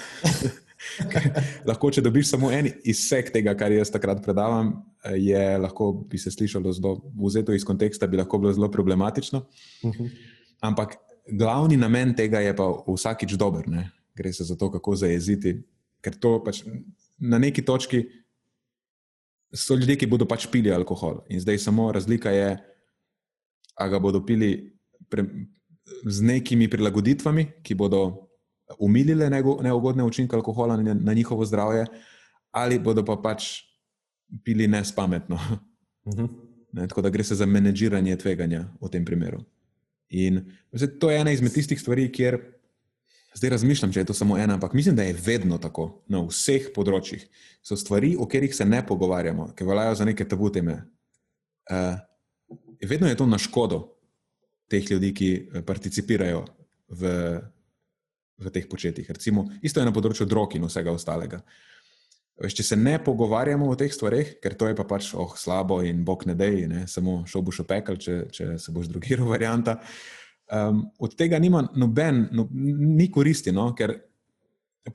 lahko, 1.69 1.91
če 1.91 2.03
dobiš 2.05 2.29
samo 2.31 2.51
en 2.55 2.69
izsek 2.87 3.33
tega, 3.33 3.53
kar 3.57 3.73
jaz 3.73 3.91
takrat 3.91 4.21
predavam, 4.23 4.73
je 5.15 5.43
lahko 5.59 5.91
bi 6.09 6.19
se 6.21 6.31
slišalo 6.31 6.71
zelo 6.75 6.95
vzeto 7.19 7.55
iz 7.55 7.65
konteksta, 7.67 8.07
bi 8.07 8.19
lahko 8.19 8.39
bilo 8.39 8.53
zelo 8.53 8.71
problematično. 8.71 9.45
Uh 9.83 9.89
mhm. 9.89 10.03
-huh. 10.03 10.35
Ampak 10.61 10.97
glavni 11.31 11.77
namen 11.77 12.15
tega 12.15 12.39
je 12.39 12.55
pa 12.55 12.67
vsakič 12.87 13.33
dober. 13.33 13.67
Ne? 13.67 13.89
Gre 14.15 14.33
se 14.33 14.43
za 14.43 14.55
to, 14.55 14.71
kako 14.71 14.95
zajeziti. 14.95 15.61
Ker 16.01 16.15
to 16.15 16.43
pač 16.43 16.63
na 17.19 17.37
neki 17.37 17.61
točki 17.65 18.05
so 19.53 19.75
ljudje, 19.75 19.95
ki 19.95 20.07
bodo 20.07 20.25
pač 20.25 20.47
pili 20.51 20.71
alkohol. 20.71 21.23
In 21.29 21.39
zdaj 21.39 21.57
samo 21.57 21.91
razlika 21.91 22.31
je, 22.31 22.57
ali 23.75 23.91
ga 23.91 23.99
bodo 23.99 24.21
pili 24.25 24.73
pre, 25.09 25.25
z 26.05 26.21
nekimi 26.21 26.69
prilagoditvami, 26.69 27.47
ki 27.63 27.75
bodo 27.75 28.28
umilile 28.79 29.29
neugodne 29.29 30.03
učinke 30.03 30.35
alkohola 30.35 30.77
na, 30.77 31.13
njihovo 31.13 31.45
zdravje, 31.45 31.85
ali 32.51 32.79
bodo 32.79 33.05
pa 33.05 33.15
pač 33.15 33.63
pili 34.43 34.67
nespametno. 34.67 35.39
Uh 36.05 36.13
mhm. 36.13 36.25
-huh. 36.25 36.29
ne, 36.71 36.87
tako 36.87 37.01
da 37.01 37.09
gre 37.09 37.23
se 37.23 37.35
za 37.35 37.45
menedžiranje 37.45 38.15
tveganja 38.15 38.67
v 38.81 38.89
tem 38.89 39.05
primeru. 39.05 39.43
In 40.09 40.51
zdaj, 40.71 40.99
to 40.99 41.11
je 41.11 41.19
ena 41.19 41.31
izmed 41.31 41.53
tistih 41.53 41.81
stvari, 41.81 42.11
kjer 42.11 42.39
zdaj 43.33 43.49
razmišljam, 43.49 43.91
če 43.93 43.99
je 43.99 44.05
to 44.05 44.13
samo 44.13 44.37
ena, 44.37 44.53
ampak 44.53 44.73
mislim, 44.73 44.95
da 44.95 45.03
je 45.03 45.17
vedno 45.25 45.57
tako 45.57 46.03
na 46.07 46.21
vseh 46.25 46.71
področjih. 46.75 47.27
So 47.61 47.77
stvari, 47.77 48.15
o 48.17 48.25
katerih 48.25 48.55
se 48.55 48.65
ne 48.65 48.81
pogovarjamo, 48.85 49.51
ki 49.55 49.63
veljajo 49.63 49.95
za 49.95 50.05
neke 50.05 50.25
tabu 50.27 50.49
teme. 50.49 50.81
Uh, 51.69 51.99
vedno 52.81 53.07
je 53.07 53.15
to 53.15 53.25
na 53.25 53.37
škodo 53.37 53.83
teh 54.69 54.91
ljudi, 54.91 55.13
ki 55.13 55.29
eh, 55.35 55.61
participirajo 55.65 56.45
v 56.89 57.11
v 58.39 58.51
teh 58.53 58.67
početjih. 58.69 59.09
Recimo, 59.09 59.47
isto 59.61 59.81
je 59.81 59.87
na 59.87 59.93
področju 59.95 60.27
drog 60.29 60.55
in 60.55 60.65
vsega 60.67 60.93
ostalega. 60.95 61.41
Veš, 62.39 62.55
če 62.55 62.63
se 62.63 62.77
ne 62.79 62.95
pogovarjamo 63.03 63.67
o 63.67 63.75
teh 63.75 63.91
stvareh, 63.91 64.37
ker 64.39 64.55
to 64.55 64.69
je 64.69 64.75
pa 64.77 64.85
pač 64.87 65.11
oh, 65.11 65.33
slabo 65.35 65.81
in 65.83 66.05
bog 66.07 66.23
ne 66.29 66.37
dej, 66.39 66.63
ne? 66.71 66.85
samo 66.87 67.25
šel 67.27 67.43
boš 67.43 67.65
v 67.65 67.67
pekel, 67.73 67.99
če, 67.99 68.15
če 68.31 68.53
se 68.63 68.71
boš 68.75 68.87
drugiral, 68.91 69.27
varianta. 69.33 69.79
Um, 70.49 70.85
od 70.97 71.13
tega 71.19 71.37
nima 71.37 71.65
noben, 71.77 72.29
no, 72.33 72.47
ni 72.53 73.09
koristi, 73.11 73.51
no? 73.53 73.73
ker 73.75 73.97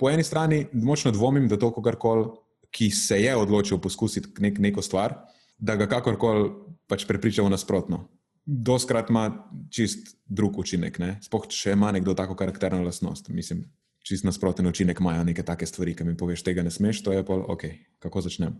po 0.01 0.09
eni 0.11 0.25
strani 0.25 0.65
močno 0.73 1.13
dvomim, 1.15 1.47
da 1.51 1.61
to 1.61 1.69
kogarkoli, 1.75 2.33
ki 2.75 2.89
se 2.91 3.21
je 3.21 3.37
odločil 3.39 3.79
poskusiti 3.79 4.41
nek, 4.43 4.57
neko 4.59 4.83
stvar, 4.83 5.21
da 5.61 5.77
ga 5.79 5.87
kakorkoli 5.87 6.49
pač 6.91 7.05
prepričamo 7.07 7.53
nasprotno 7.53 8.01
doskrat 8.47 9.11
ima 9.11 9.49
čist 9.71 10.17
drug 10.27 10.59
učinek. 10.59 10.99
Sploh 11.25 11.49
če 11.49 11.73
ima 11.73 11.93
nekdo 11.93 12.15
tako 12.15 12.37
karakterno 12.37 12.83
lastnost. 12.85 13.29
Mislim, 13.29 13.65
čist 14.05 14.25
nasproten 14.25 14.67
učinek 14.67 15.01
imajo 15.01 15.25
neke 15.25 15.43
take 15.43 15.67
stvari, 15.67 15.95
ki 15.97 16.05
mi 16.05 16.17
poveš, 16.17 16.45
tega 16.45 16.63
ne 16.63 16.71
smeš, 16.71 17.03
to 17.03 17.13
je 17.13 17.25
pa 17.25 17.35
ok, 17.35 17.65
kako 18.05 18.21
začnem. 18.27 18.59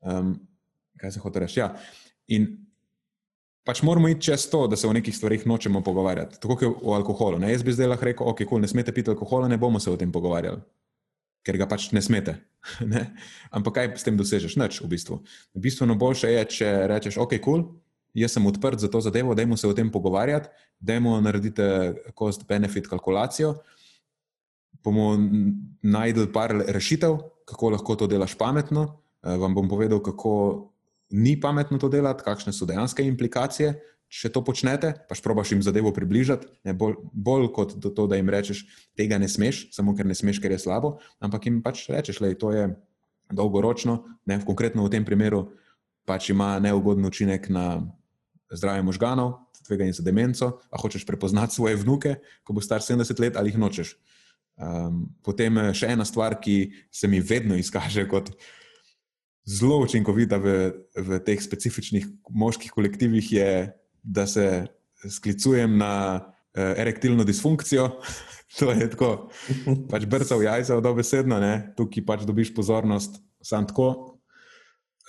Um, 0.00 0.34
kaj 1.00 1.12
se 1.12 1.20
hoče 1.20 1.44
reči? 1.44 1.60
Ja. 1.60 1.74
In 2.32 2.48
pač 3.64 3.82
moramo 3.84 4.08
iti 4.08 4.30
čez 4.30 4.48
to, 4.50 4.64
da 4.66 4.76
se 4.76 4.88
o 4.88 4.92
nekih 4.96 5.16
stvarih 5.16 5.46
nočemo 5.46 5.84
pogovarjati. 5.84 6.40
Tako 6.40 6.56
kot 6.56 6.82
o 6.82 6.94
alkoholu. 6.96 7.38
Ne? 7.38 7.52
Jaz 7.52 7.64
bi 7.66 7.76
zdaj 7.76 7.92
lahko 7.92 8.08
rekel, 8.08 8.28
ok, 8.32 8.44
cool, 8.48 8.64
ne 8.64 8.68
smete 8.68 8.94
piti 8.96 9.12
alkohola, 9.12 9.48
ne 9.48 9.60
bomo 9.60 9.80
se 9.80 9.90
o 9.90 9.98
tem 10.00 10.12
pogovarjali. 10.12 10.62
Ker 11.44 11.56
ga 11.60 11.68
pač 11.68 11.90
ne 11.96 12.00
smete. 12.04 12.38
ne? 12.92 13.10
Ampak 13.52 13.76
kaj 13.76 13.92
s 14.00 14.08
tem 14.08 14.16
dosežeš? 14.16 14.56
Noč, 14.60 14.80
v 14.80 14.90
bistvu. 14.96 15.20
Bistveno 15.56 15.96
boljše 16.00 16.32
je, 16.32 16.48
če 16.56 16.72
rečeš, 16.88 17.20
ok, 17.20 17.36
kul, 17.36 17.44
cool, 17.44 17.68
jaz 18.14 18.32
sem 18.32 18.46
odprt 18.46 18.78
za 18.78 18.88
to 18.90 19.00
zadevo, 19.00 19.34
da 19.34 19.56
se 19.56 19.68
o 19.68 19.72
tem 19.72 19.90
pogovarjati, 19.90 20.48
da 20.80 20.94
imamo 20.94 21.20
narediti 21.20 21.62
cost-benefit 22.14 22.88
kalkulacijo. 22.88 23.54
Bomo 24.84 25.18
najdel 25.82 26.32
par 26.32 26.54
rešitev, 26.68 27.18
kako 27.44 27.70
lahko 27.70 27.96
to 27.96 28.06
delaš 28.06 28.34
pametno. 28.34 29.00
Eh, 29.22 29.36
vam 29.36 29.54
bom 29.54 29.68
povedal, 29.68 30.00
kako 30.02 30.72
ni 31.10 31.40
pametno 31.40 31.78
to 31.78 31.88
delati, 31.88 32.24
kakšne 32.24 32.52
so 32.52 32.66
dejanske 32.66 33.04
implikacije, 33.04 33.74
če 34.08 34.30
to 34.32 34.42
počnete. 34.44 34.92
Paš 35.08 35.22
probaš 35.22 35.52
jim 35.52 35.62
zadevo 35.62 35.92
približati, 35.94 36.46
ne 36.64 36.74
bolj, 36.74 36.96
bolj 37.12 37.50
kot 37.54 37.76
to, 37.82 38.06
da 38.06 38.16
jim 38.16 38.30
rečeš, 38.30 38.64
tega 38.98 39.18
ne 39.18 39.28
smeš, 39.28 39.68
samo 39.74 39.94
ker 39.96 40.06
ne 40.06 40.14
smeš, 40.14 40.40
ker 40.42 40.54
je 40.54 40.62
slabo, 40.62 40.98
ampak 41.20 41.46
jim 41.46 41.60
pač 41.62 41.86
rečeš, 41.90 42.22
da 42.22 42.30
je 42.30 42.38
to 42.38 42.52
dolgoročno, 43.30 44.00
ne, 44.26 44.40
konkretno 44.46 44.84
v 44.86 44.92
tem 44.96 45.06
primeru, 45.06 45.50
pač 46.08 46.30
ima 46.34 46.56
neugoden 46.62 47.06
učinek 47.06 47.46
na 47.52 47.66
zdravje 48.50 48.82
možganov, 48.82 49.34
tveganje 49.66 49.92
za 50.00 50.02
demenco, 50.02 50.58
a 50.70 50.78
hočeš 50.78 51.06
prepoznati 51.06 51.54
svoje 51.54 51.76
vnuke, 51.76 52.16
ko 52.42 52.56
bo 52.56 52.60
star 52.64 52.82
70 52.82 53.20
let 53.20 53.36
ali 53.36 53.52
jih 53.52 53.58
nočeš. 53.58 53.94
Um, 54.60 55.06
potem 55.24 55.56
še 55.72 55.94
ena 55.94 56.04
stvar, 56.04 56.36
ki 56.42 56.72
se 56.92 57.08
mi 57.08 57.22
vedno 57.24 57.56
izkaže 57.56 58.04
kot 58.10 58.34
zelo 59.48 59.78
učinkovita 59.86 60.36
v, 60.36 60.56
v 61.00 61.20
teh 61.24 61.40
specifičnih 61.40 62.04
moških 62.28 62.74
kolektivih, 62.74 63.24
je, 63.32 63.70
da 64.02 64.26
se 64.28 64.66
sklicujem 65.00 65.78
na 65.80 65.94
uh, 66.20 66.74
erektilno 66.76 67.24
disfunkcijo. 67.24 67.88
to 68.58 68.72
je 68.74 68.90
tako, 68.92 69.30
pač 69.88 70.04
brca 70.10 70.36
v 70.36 70.48
jajca, 70.48 70.80
dobesedno, 70.84 71.40
tukaj 71.78 72.04
pač 72.04 72.26
dobiš 72.28 72.52
pozornost, 72.56 73.22
sam 73.40 73.68
tako, 73.70 74.09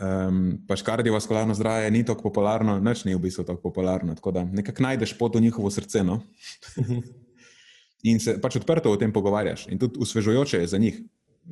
um, 0.02 0.42
pač 0.68 0.82
kardiovaskularno 0.86 1.54
zdravje 1.54 1.92
ni 1.92 2.04
tako 2.06 2.30
popularno, 2.30 2.80
noč 2.84 3.06
ni 3.06 3.16
v 3.16 3.22
bistvu 3.22 3.46
tako 3.48 3.62
popularno. 3.70 4.16
Tako 4.18 4.34
da 4.36 4.44
nekako 4.46 4.84
najdeš 4.84 5.14
pot 5.18 5.36
v 5.36 5.44
njihovo 5.46 5.72
srce. 5.72 6.04
No? 6.04 6.22
In 8.10 8.20
se 8.20 8.40
pač 8.42 8.58
odprto 8.58 8.92
o 8.92 8.98
tem 8.98 9.14
pogovarjaš, 9.14 9.68
in 9.70 9.78
tudi 9.78 10.00
usvežujoče 10.02 10.64
je 10.64 10.68
za 10.68 10.78
njih. 10.82 10.96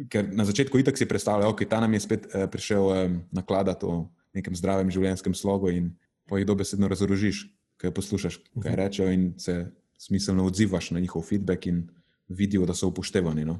Ker 0.10 0.26
na 0.34 0.45
začetku 0.45 0.80
itak 0.82 0.97
si 0.97 1.06
predstavljajo, 1.06 1.52
da 1.52 1.54
okay, 1.54 1.70
ta 1.70 1.78
nam 1.82 1.93
je 1.93 2.00
spet 2.02 2.26
eh, 2.34 2.47
prišel 2.50 2.86
eh, 2.93 3.12
nakladati 3.32 3.86
o 3.86 4.10
nekem 4.34 4.56
zdravem 4.58 4.89
življenjskem 4.89 5.36
slogu, 5.38 5.70
in 5.70 5.91
po 6.26 6.38
jih 6.38 6.47
dobesedno 6.50 6.89
razorožiš, 6.89 7.43
kaj 7.78 7.93
poslušaš, 7.93 8.39
kaj 8.58 8.72
mhm. 8.72 8.80
rečejo, 8.82 9.12
in 9.14 9.24
se 9.38 9.60
smiselno 10.02 10.45
odzivaš 10.50 10.89
na 10.95 11.00
njihov 11.00 11.22
feedback, 11.30 11.70
in 11.70 11.86
vidijo, 12.30 12.66
da 12.66 12.74
so 12.74 12.89
upoštevani. 12.89 13.45
No? 13.45 13.60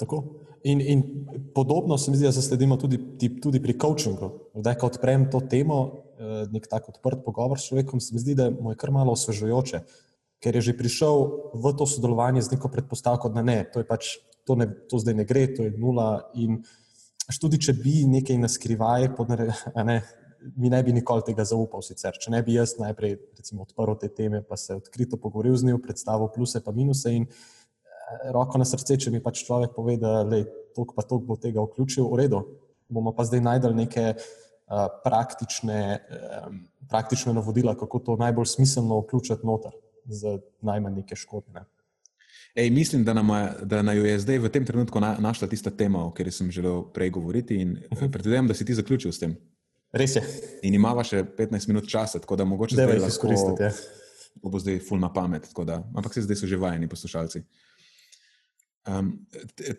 Tako. 0.00 0.24
In, 0.64 0.80
in 0.80 1.02
podobno 1.54 1.98
se 1.98 2.10
mi 2.10 2.16
zdi, 2.16 2.26
da 2.26 2.32
se 2.32 2.42
sledimo 2.42 2.76
tudi, 2.76 2.98
tudi 3.40 3.60
pri 3.62 3.76
coachingu. 3.78 4.30
Da, 4.54 4.74
ko 4.74 4.90
odprem 4.90 5.28
to 5.30 5.40
temo, 5.40 5.78
eh, 6.18 6.44
nek 6.50 6.66
tak 6.66 6.88
odprt 6.88 7.22
pogovor 7.24 7.60
s 7.60 7.70
človekom, 7.70 8.00
se 8.00 8.14
mi 8.14 8.20
zdi, 8.20 8.34
da 8.34 8.50
mu 8.50 8.72
je 8.72 8.78
kar 8.80 8.90
malo 8.90 9.14
osvežujoče, 9.14 9.82
ker 10.42 10.58
je 10.58 10.62
že 10.70 10.76
prišel 10.78 11.30
v 11.54 11.74
to 11.78 11.86
sodelovanje 11.86 12.42
z 12.42 12.56
neko 12.56 12.68
predpostavko, 12.68 13.30
da 13.30 13.42
ne, 13.42 13.62
to, 13.72 13.84
pač, 13.86 14.18
to, 14.46 14.56
ne, 14.58 14.66
to 14.90 14.98
zdaj 14.98 15.14
ne 15.14 15.24
gre, 15.24 15.46
to 15.54 15.66
je 15.66 15.74
nula. 15.78 16.30
In 16.34 16.62
tudi 17.40 17.60
če 17.60 17.74
bi 17.76 18.02
nekaj 18.08 18.38
naskrivaj, 18.40 19.10
ne, 19.84 20.02
mi 20.56 20.70
ne 20.70 20.82
bi 20.82 20.92
nikoli 20.92 21.22
tega 21.26 21.44
zaupal. 21.44 21.82
Sicer. 21.82 22.16
Če 22.18 22.32
ne 22.34 22.42
bi 22.42 22.56
jaz 22.56 22.76
najprej 22.80 23.18
recimo, 23.38 23.66
odprl 23.66 23.98
te 24.00 24.08
teme, 24.08 24.42
pa 24.42 24.56
se 24.56 24.76
odkrito 24.78 25.18
pogovoril 25.20 25.56
z 25.58 25.68
njim, 25.68 25.80
predstavil 25.82 26.30
pluse 26.34 26.62
in 26.62 26.76
minuse. 26.76 27.14
In, 27.14 27.26
roko 28.32 28.58
na 28.58 28.64
srce, 28.64 28.96
če 28.96 29.12
mi 29.14 29.22
pač 29.24 29.44
človek 29.46 29.74
pove, 29.76 29.96
da 30.00 30.24
je 30.36 30.44
toliko 30.76 30.94
pa 30.96 31.02
toliko 31.02 31.34
bo 31.34 31.36
tega 31.40 31.64
vključil, 31.64 32.06
v 32.10 32.20
redu. 32.22 32.42
Bomo 32.88 33.12
pa 33.12 33.26
zdaj 33.28 33.42
najdel 33.44 33.74
neke 33.76 34.14
uh, 34.14 34.86
praktične, 35.04 35.80
um, 36.46 36.62
praktične 36.88 37.34
navodila, 37.36 37.76
kako 37.76 37.98
to 37.98 38.16
najbolj 38.20 38.46
smiselno 38.54 39.02
vključiti 39.02 39.46
noter, 39.46 39.74
z 40.08 40.38
najmanj 40.64 41.02
neke 41.02 41.18
škode. 41.18 41.52
Ne. 41.52 41.66
Ej, 42.58 42.70
mislim, 42.70 43.04
da 43.04 43.14
nam 43.14 43.28
je, 43.96 44.10
je 44.10 44.18
zdaj 44.18 44.38
v 44.38 44.48
tem 44.50 44.64
trenutku 44.66 45.00
na, 45.00 45.16
našla 45.20 45.48
tista 45.48 45.70
tema, 45.70 46.06
o 46.06 46.10
kateri 46.10 46.32
sem 46.32 46.50
želel 46.50 46.82
prej 46.94 47.10
govoriti. 47.10 47.60
In 47.60 47.76
uh 47.76 47.98
-huh. 47.98 48.10
predvidevam, 48.12 48.48
da 48.48 48.54
si 48.54 48.64
ti 48.64 48.74
zaključil 48.74 49.12
s 49.12 49.18
tem. 49.18 49.36
Res 49.92 50.16
je. 50.16 50.22
In 50.62 50.74
imamo 50.74 51.04
še 51.04 51.24
15 51.24 51.68
minut 51.68 51.88
časa, 51.88 52.18
tako 52.18 52.36
da 52.36 52.44
mogoče 52.44 52.76
Dajva 52.76 52.92
zdaj 52.92 53.00
lahko 53.00 53.14
izkoristiti, 53.14 53.62
ja. 53.62 53.72
To 54.42 54.48
bo 54.48 54.58
zdaj 54.58 54.78
full 54.78 55.00
na 55.00 55.12
pamet, 55.12 55.48
da, 55.66 55.82
ampak 55.96 56.14
se 56.14 56.22
zdaj 56.22 56.36
so 56.36 56.46
že 56.46 56.56
vajeni 56.56 56.88
poslušalci. 56.88 57.42
Um, 58.86 59.26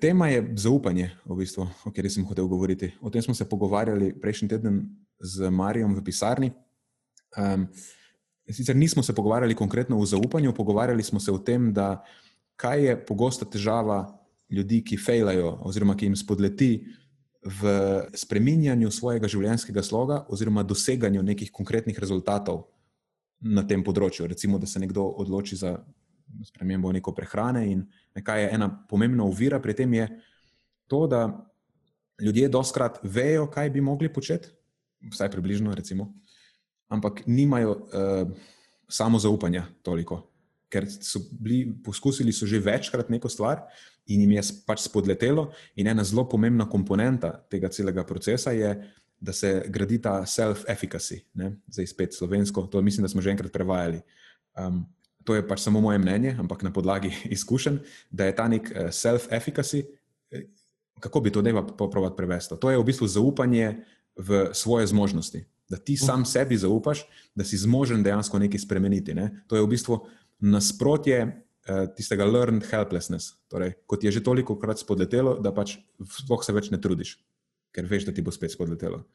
tema 0.02 0.28
je 0.30 0.44
zaupanje, 0.56 1.10
v 1.26 1.38
bistvu, 1.40 1.66
o 1.66 1.90
kateri 1.90 2.10
sem 2.10 2.26
hotel 2.26 2.48
govoriti. 2.48 2.92
O 3.02 3.10
tem 3.10 3.22
smo 3.22 3.34
se 3.34 3.48
pogovarjali 3.50 4.14
prejšnji 4.22 4.50
teden 4.50 4.84
z 5.20 5.50
Marijom 5.50 5.96
v 5.96 6.04
pisarni. 6.04 6.52
Um, 7.38 7.68
sicer 8.50 8.76
nismo 8.76 9.04
se 9.04 9.16
pogovarjali 9.16 9.56
konkretno 9.56 10.00
o 10.00 10.06
zaupanju, 10.06 10.54
pogovarjali 10.54 11.04
smo 11.04 11.20
se 11.20 11.32
o 11.32 11.38
tem, 11.38 11.74
da 11.74 12.04
kaj 12.56 12.86
je 12.86 13.06
pogosta 13.06 13.46
težava 13.46 14.20
ljudi, 14.50 14.84
ki 14.84 14.98
fejlajo, 14.98 15.58
oziroma 15.66 15.96
ki 15.98 16.10
jim 16.10 16.16
spodleti 16.16 16.72
v 17.46 17.72
spreminjanju 18.14 18.92
svojega 18.92 19.30
življenjskega 19.32 19.84
sloga, 19.84 20.26
oziroma 20.30 20.64
doseganju 20.64 21.24
nekih 21.24 21.52
konkretnih 21.56 22.00
rezultatov 22.00 22.68
na 23.40 23.64
tem 23.64 23.84
področju. 23.84 24.28
Recimo, 24.28 24.60
da 24.60 24.68
se 24.68 24.80
nekdo 24.80 25.06
odloči 25.22 25.56
za 25.56 25.78
spremembo 26.44 26.92
neko 26.92 27.14
prehrane 27.16 27.66
in 27.72 27.86
nekaj 28.16 28.44
je 28.44 28.50
ena 28.56 28.70
pomembna 28.90 29.24
ovira 29.24 29.60
pri 29.60 29.74
tem, 29.74 29.94
je 29.94 30.08
to, 30.88 31.08
da 31.08 31.50
ljudje 32.22 32.50
doskrat 32.50 33.00
vejo, 33.04 33.48
kaj 33.52 33.70
bi 33.70 33.82
mogli 33.82 34.14
početi, 34.14 34.50
vsaj 35.12 35.32
približno, 35.32 35.76
recimo, 35.76 36.14
ampak 36.88 37.24
nimajo 37.28 37.72
uh, 37.72 38.32
samozaupanja 38.90 39.66
toliko. 39.84 40.26
Ker 40.70 40.86
so 40.90 41.22
bili 41.32 41.64
poskusili 41.84 42.34
so 42.34 42.46
že 42.46 42.60
večkrat 42.62 43.10
neko 43.10 43.30
stvar 43.30 43.64
in 44.10 44.22
jim 44.22 44.32
je 44.32 44.44
pač 44.68 44.84
spodletelo, 44.86 45.52
in 45.76 45.88
ena 45.88 46.04
zelo 46.04 46.28
pomembna 46.30 46.66
komponenta 46.70 47.32
tega 47.50 47.70
celega 47.70 48.04
procesa 48.04 48.52
je, 48.52 48.74
da 49.20 49.34
se 49.34 49.66
gradi 49.68 50.00
ta 50.02 50.22
self-efficacy, 50.26 51.20
zdaj 51.68 51.88
spet 51.88 52.14
slovensko, 52.16 52.68
to 52.72 52.82
mislim, 52.82 53.04
da 53.04 53.10
smo 53.12 53.22
že 53.22 53.34
enkrat 53.34 53.52
prevajali. 53.52 54.00
Um, 54.56 54.86
to 55.24 55.36
je 55.36 55.46
pač 55.46 55.62
samo 55.62 55.82
moje 55.82 56.00
mnenje, 56.00 56.36
ampak 56.40 56.64
na 56.64 56.72
podlagi 56.74 57.12
izkušenj, 57.36 57.80
da 58.12 58.26
je 58.26 58.36
ta 58.36 58.48
nek 58.48 58.72
eh, 58.72 58.90
self-efficacy, 58.92 59.86
eh, 60.32 60.48
kako 61.00 61.22
bi 61.22 61.32
to 61.32 61.42
deva 61.42 61.64
poprovat 61.64 62.18
prevesti. 62.18 62.58
To 62.60 62.72
je 62.72 62.78
v 62.78 62.84
bistvu 62.84 63.08
zaupanje 63.08 63.86
v 64.20 64.52
svoje 64.54 64.88
zmožnosti. 64.88 65.46
Da 65.70 65.78
ti 65.78 65.98
sam 65.98 66.26
sebi 66.26 66.58
zaupaš, 66.58 67.06
da 67.36 67.46
si 67.46 67.58
zmožen 67.58 68.04
dejansko 68.04 68.40
nekaj 68.40 68.60
spremeniti. 68.60 69.14
Ne? 69.14 69.46
To 69.48 69.56
je 69.56 69.64
v 69.64 69.70
bistvu 69.70 70.02
nasprotje 70.42 71.20
eh, 71.24 71.86
tistega 71.96 72.26
learned 72.26 72.66
helplessness. 72.68 73.38
Torej, 73.48 73.78
kot 73.86 74.04
je 74.04 74.12
že 74.12 74.24
toliko 74.24 74.60
krat 74.60 74.82
spodletelo, 74.82 75.38
da 75.40 75.54
pač 75.56 75.78
sploh 76.20 76.44
se 76.44 76.56
več 76.56 76.72
ne 76.74 76.82
trudiš, 76.82 77.20
ker 77.76 77.88
veš, 77.88 78.10
da 78.10 78.16
ti 78.16 78.26
bo 78.26 78.34
spet 78.34 78.52
spodletelo. 78.52 79.06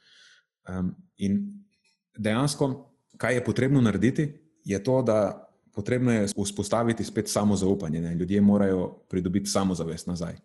Um, 0.64 0.94
in 1.20 1.60
dejansko, 2.16 2.70
kaj 3.20 3.34
je 3.36 3.44
potrebno 3.44 3.82
narediti, 3.84 4.30
je 4.64 4.78
to, 4.80 5.02
da 5.04 5.43
potrebno 5.74 6.12
je 6.12 6.26
vzpostaviti 6.26 7.04
spet 7.04 7.28
samozaupanje. 7.28 8.00
Ne? 8.00 8.14
Ljudje 8.14 8.40
morajo 8.40 8.88
pridobiti 9.10 9.50
samozavest 9.50 10.06
nazaj. 10.06 10.36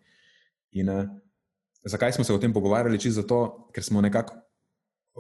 In 0.72 0.90
uh, 0.90 1.06
zakaj 1.84 2.14
smo 2.14 2.24
se 2.24 2.34
o 2.34 2.38
tem 2.38 2.54
pogovarjali? 2.54 3.00
Čisto 3.00 3.22
zato, 3.22 3.70
ker 3.74 3.84
smo 3.84 4.02
nekako 4.02 4.36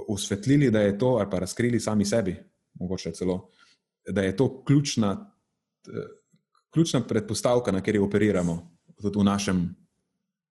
osvetlili, 0.07 0.71
da 0.71 0.79
je 0.79 0.97
to, 0.97 1.07
ali 1.07 1.29
pa 1.31 1.39
razkrili 1.39 1.79
sami 1.79 2.05
sebi, 2.05 2.35
mogoče 2.73 3.11
celo, 3.11 3.49
da 4.09 4.21
je 4.21 4.35
to 4.35 4.63
ključna, 4.63 5.31
eh, 5.87 6.07
ključna 6.69 7.07
predpostavka, 7.07 7.71
na 7.71 7.79
kateri 7.79 7.99
operiramo, 7.99 8.71
tudi 9.01 9.19
v 9.19 9.23
našem, 9.23 9.75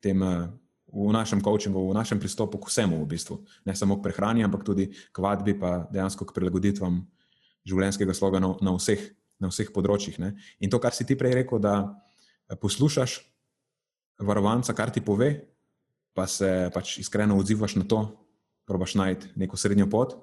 tem, 0.01 0.23
eh, 0.23 0.49
v 0.93 1.13
našem 1.13 1.43
coachingu, 1.43 1.91
v 1.91 1.95
našem 1.95 2.21
pristopu 2.21 2.59
k 2.59 2.69
vsemu, 2.69 3.03
v 3.05 3.07
bistvu. 3.07 3.45
ne 3.65 3.77
samo 3.77 3.97
k 3.97 4.03
prehrani, 4.03 4.45
ampak 4.45 4.65
tudi 4.65 4.93
k 5.13 5.19
vadbi, 5.19 5.59
pa 5.59 5.89
dejansko 5.93 6.25
k 6.25 6.35
prilagoditvam 6.35 7.07
življenjskega 7.67 8.15
sloga 8.15 8.41
na, 8.41 8.55
na, 8.63 8.73
vseh, 8.77 9.15
na 9.39 9.51
vseh 9.53 9.71
področjih. 9.75 10.19
Ne. 10.23 10.35
In 10.61 10.71
to, 10.71 10.81
kar 10.83 10.95
si 10.95 11.07
ti 11.07 11.17
prej 11.19 11.41
rekel, 11.43 11.63
da 11.63 11.81
eh, 11.85 12.57
poslušaš 12.59 13.21
varovanca, 14.19 14.75
kar 14.75 14.91
ti 14.91 15.03
pove, 15.05 15.31
pa 16.15 16.27
se 16.27 16.71
pač 16.75 16.97
iskreno 16.99 17.39
odzivaš 17.39 17.77
na 17.79 17.87
to, 17.87 18.03
probaš 18.67 18.97
najti 18.99 19.31
neko 19.39 19.57
srednjo 19.57 19.87
pot, 19.89 20.17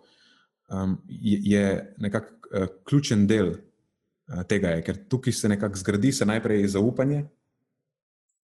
um, 0.67 0.97
je, 1.07 1.39
je 1.47 1.95
nekako 2.03 2.33
uh, 2.51 2.67
ključen 2.83 3.23
del 3.27 3.53
uh, 3.55 4.43
tega, 4.49 4.75
je, 4.75 4.83
ker 4.85 4.99
tukaj 5.09 5.33
se 5.33 5.49
nekako 5.49 5.79
zgradi 5.79 6.11
se 6.11 6.27
najprej 6.27 6.67
zaupanje 6.75 7.23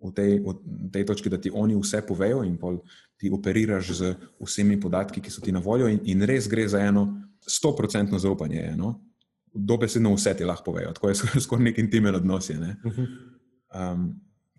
v 0.02 0.12
tej, 0.16 0.40
v 0.40 0.90
tej 0.90 1.06
točki, 1.06 1.30
da 1.30 1.38
ti 1.38 1.52
oni 1.54 1.76
vse 1.78 2.02
povejo 2.08 2.42
in 2.48 2.56
pol 2.58 2.80
ti 3.20 3.30
operiraš 3.30 3.92
z 4.00 4.16
vsemi 4.42 4.80
podatki, 4.82 5.22
ki 5.22 5.30
so 5.30 5.44
ti 5.44 5.54
na 5.54 5.62
voljo, 5.62 5.92
in, 5.92 6.00
in 6.10 6.26
res 6.26 6.50
gre 6.50 6.66
za 6.66 6.82
eno 6.82 7.06
stoprocentno 7.46 8.18
zaupanje. 8.18 8.58
Je, 8.58 8.74
no? 8.78 8.96
Dobesedno 9.54 10.14
vse 10.16 10.34
ti 10.38 10.48
lahko 10.48 10.72
povejo, 10.72 10.94
tako 10.96 11.10
je 11.10 11.16
skoraj 11.20 11.46
skor 11.46 11.64
nek 11.64 11.80
intimen 11.82 12.16
odnos. 12.16 12.50
Je, 12.50 12.58
ne? 12.60 12.76
um, 13.76 14.12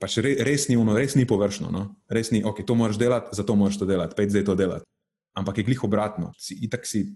pač 0.02 0.18
re, 0.24 0.34
res 0.44 0.68
ni 0.68 0.76
uno, 0.76 0.96
res 0.98 1.16
ni 1.16 1.26
površno. 1.28 1.70
No? 1.72 1.84
Res 2.12 2.32
ni, 2.34 2.42
ok, 2.44 2.64
to 2.66 2.76
moraš 2.78 3.00
delati, 3.00 3.36
zato 3.36 3.56
moraš 3.56 3.80
to 3.80 3.88
delati, 3.88 4.16
pet 4.18 4.34
zdaj 4.34 4.46
to 4.50 4.58
delati. 4.58 4.88
Ampak 5.38 5.60
je 5.60 5.66
glih 5.70 5.84
obratno. 5.84 6.32
Si, 6.36 6.58
itak 6.66 6.84
si, 6.88 7.06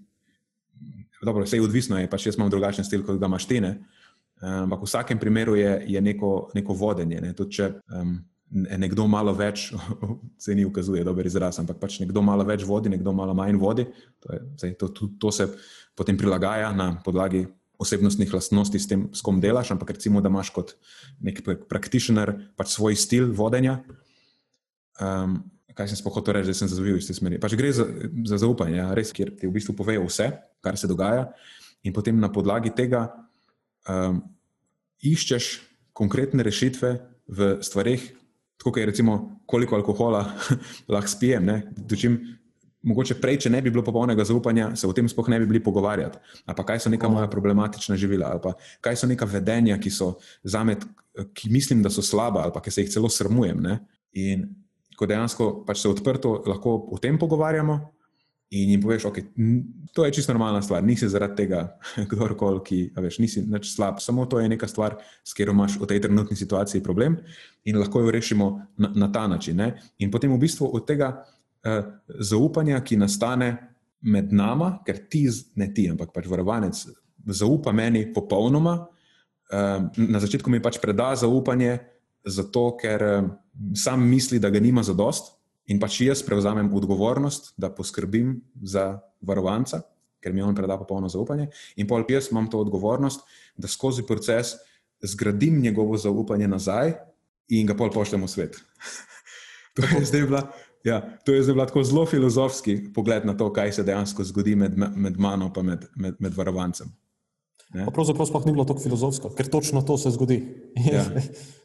dobro, 1.20 1.44
vse 1.44 1.60
je 1.60 1.66
odvisno, 1.66 1.98
je, 2.00 2.08
pač 2.08 2.30
jaz 2.30 2.38
imam 2.38 2.50
drugačen 2.52 2.86
stil, 2.86 3.04
kot 3.04 3.20
ga 3.20 3.28
imaš 3.28 3.48
ti. 3.50 3.60
ne. 3.60 3.76
Ampak 4.40 4.82
v 4.84 4.88
vsakem 4.88 5.18
primeru 5.18 5.56
je, 5.56 5.84
je 5.88 6.00
neko, 6.00 6.50
neko 6.54 6.74
vodenje. 6.76 7.20
Ne? 7.24 7.32
Tudi 7.36 7.56
če 7.56 7.70
um, 7.96 8.18
nekdo 8.52 9.06
malo 9.08 9.32
več, 9.34 9.70
se 10.44 10.54
ni 10.54 10.64
ukazuje, 10.64 11.04
dober 11.04 11.26
izraz, 11.26 11.58
ampak 11.60 11.80
pač 11.80 12.00
nekdo 12.02 12.22
malo 12.22 12.44
več 12.46 12.64
vodi, 12.68 12.92
nekdo 12.92 13.12
malo 13.16 13.34
manj 13.34 13.58
vodi, 13.60 13.86
to, 14.20 14.32
je, 14.32 14.40
zdaj, 14.60 14.74
to, 14.80 14.88
to, 14.94 15.08
to 15.20 15.32
se 15.32 15.48
potem 15.96 16.16
prilagaja 16.16 16.72
na 16.76 16.92
podlagi 17.04 17.46
osebnostnih 17.82 18.32
lastnosti, 18.32 18.78
s 18.80 18.88
tem, 18.88 19.08
s 19.12 19.24
kom 19.24 19.40
delaš. 19.40 19.72
Ampak 19.74 19.96
recimo, 19.96 20.22
da 20.24 20.32
imaš 20.32 20.50
kot 20.54 20.74
nek 21.24 21.42
praktičner 21.68 22.32
pač 22.56 22.72
svoj 22.76 22.96
stil 22.98 23.30
vodenja. 23.36 23.80
Um, 25.00 25.42
kaj 25.76 25.92
sem 25.92 26.00
spohotel 26.00 26.38
reči, 26.38 26.50
da 26.50 26.56
sem 26.56 26.70
zavil 26.72 26.96
iz 26.96 27.08
te 27.08 27.14
smeri. 27.16 27.40
Pač 27.40 27.54
gre 27.58 27.68
za, 27.74 27.84
za 28.24 28.40
zaupanje, 28.40 28.78
ja, 28.80 28.88
res, 28.96 29.12
kjer 29.12 29.34
ti 29.36 29.48
v 29.48 29.52
bistvu 29.58 29.76
povejo 29.76 30.06
vse, 30.08 30.30
kar 30.64 30.78
se 30.80 30.88
dogaja, 30.88 31.28
in 31.84 31.92
potem 31.92 32.16
na 32.16 32.30
podlagi 32.32 32.72
tega 32.74 33.04
um, 33.84 34.22
iščeš 35.04 35.50
konkretne 35.96 36.44
rešitve 36.46 36.94
v 37.28 37.50
stvarih, 37.64 38.08
tako 38.56 38.72
kot 38.72 38.80
je 38.80 38.88
recimo, 38.88 39.18
koliko 39.46 39.76
alkohola 39.76 40.24
lahko 40.92 41.12
spijem. 41.12 41.44
ne. 41.44 41.58
Dočim, 41.76 42.18
mogoče 42.86 43.18
prej, 43.20 43.40
če 43.44 43.50
ne 43.52 43.60
bi 43.62 43.72
bilo 43.74 43.84
popolnega 43.84 44.24
zaupanja, 44.26 44.70
se 44.78 44.86
o 44.86 44.94
tem 44.96 45.08
sploh 45.10 45.28
ne 45.32 45.40
bi 45.42 45.48
bili 45.50 45.62
pogovarjati. 45.62 46.20
Ali 46.46 46.58
pa 46.58 46.66
kaj 46.66 46.84
so 46.84 46.92
neka 46.92 47.10
moja 47.10 47.30
problematična 47.30 47.98
živila, 47.98 48.30
ali 48.34 48.42
pa 48.44 48.54
kaj 48.84 49.00
so 49.02 49.10
neka 49.10 49.28
vedenja, 49.30 49.78
ki 49.82 49.90
so 49.90 50.14
za 50.44 50.62
me, 50.64 50.78
ki 51.34 51.50
mislim, 51.50 51.82
da 51.82 51.90
so 51.90 52.04
slaba, 52.04 52.46
ali 52.46 52.54
pa 52.54 52.62
ki 52.62 52.70
se 52.70 52.86
jih 52.86 52.94
celo 52.94 53.10
srmujem. 53.12 53.60
Ne. 53.62 53.80
In 54.22 54.48
ko 54.96 55.08
dejansko 55.08 55.50
pač 55.66 55.82
se 55.82 55.92
odprto 55.92 56.38
lahko 56.46 56.78
o 56.92 56.98
tem 57.02 57.18
pogovarjamo. 57.18 57.80
In 58.54 58.70
jim 58.70 58.82
poveš, 58.82 59.08
okay, 59.08 59.24
to 59.90 60.04
je 60.06 60.12
čisto 60.14 60.30
normalna 60.30 60.60
stvar, 60.62 60.84
nisi 60.86 61.08
zaradi 61.10 61.34
tega 61.42 61.64
kdorkoli, 62.10 62.60
ki 62.62 62.78
veš, 62.94 63.18
nisi 63.18 63.42
nič 63.42 63.72
slab, 63.72 63.98
samo 63.98 64.22
to 64.30 64.38
je 64.38 64.46
neka 64.52 64.68
stvar, 64.70 65.00
s 65.26 65.34
katero 65.34 65.50
imaš 65.50 65.80
v 65.80 65.88
tej 65.90 66.04
trenutni 66.04 66.38
situaciji 66.38 66.84
problem 66.84 67.18
in 67.66 67.80
lahko 67.80 68.04
jo 68.04 68.12
rešimo 68.14 68.46
na, 68.78 68.92
na 68.94 69.10
ta 69.10 69.26
način. 69.26 69.58
Ne? 69.58 69.72
In 69.98 70.14
potem 70.14 70.30
v 70.30 70.38
bistvu 70.38 70.70
od 70.70 70.86
tega 70.86 71.26
zaupanja, 72.20 72.80
ki 72.84 72.98
nastane 73.00 73.50
med 74.06 74.32
nama, 74.32 74.76
ker 74.86 75.06
ti, 75.10 75.26
ne 75.58 75.70
ti, 75.74 75.88
ampak 75.90 76.12
pač 76.14 76.28
varovanec, 76.30 76.82
zaupa 77.26 77.72
meni 77.74 78.06
popolnoma. 78.14 78.78
Uh, 79.46 79.86
na 79.98 80.18
začetku 80.22 80.50
mi 80.50 80.62
pač 80.62 80.78
preda 80.82 81.12
zaupanje, 81.18 81.78
zato 82.26 82.68
ker 82.78 83.02
uh, 83.06 83.28
sam 83.78 84.06
misli, 84.06 84.40
da 84.42 84.50
ga 84.50 84.62
nima 84.62 84.84
za 84.86 84.94
dost. 84.94 85.34
In 85.66 85.80
pač 85.82 86.00
jaz 86.04 86.22
prevzamem 86.22 86.70
odgovornost, 86.74 87.54
da 87.58 87.72
poskrbim 87.74 88.36
za 88.62 89.00
varovanca, 89.26 89.82
ker 90.22 90.34
mi 90.34 90.42
on 90.42 90.54
preda 90.54 90.78
popolno 90.78 91.10
zaupanje. 91.10 91.48
In 91.76 91.88
pol 91.90 92.06
jaz 92.10 92.30
imam 92.30 92.46
to 92.50 92.60
odgovornost, 92.62 93.26
da 93.58 93.70
skozi 93.70 94.06
proces 94.06 94.54
zgradim 95.02 95.58
njegovo 95.60 95.98
zaupanje 95.98 96.48
nazaj 96.48 96.94
in 97.48 97.66
ga 97.66 97.74
pol 97.78 97.90
pošljem 97.90 98.22
v 98.22 98.30
svet. 98.30 98.60
to, 99.74 99.82
je 99.82 100.06
zdaj 100.06 100.26
bila, 100.30 100.42
ja, 100.86 101.00
to 101.24 101.34
je 101.34 101.42
zdaj 101.42 101.54
bila 101.54 101.66
tako 101.66 101.82
zelo 101.84 102.06
filozofski 102.06 102.76
pogled 102.94 103.26
na 103.26 103.34
to, 103.36 103.50
kaj 103.52 103.72
se 103.72 103.84
dejansko 103.86 104.24
zgodi 104.24 104.54
med, 104.56 104.78
med 104.78 105.18
mano 105.18 105.50
in 105.56 105.66
med, 105.66 105.86
med, 105.96 106.16
med 106.18 106.34
varovancem. 106.34 106.92
Pravzaprav 107.74 108.28
sploh 108.28 108.46
ni 108.46 108.54
bilo 108.54 108.64
tako 108.64 108.84
filozofsko, 108.84 109.32
ker 109.34 109.50
točno 109.50 109.82
to 109.82 109.98
se 109.98 110.10
zgodi. 110.14 110.38
Ja. 110.86 111.04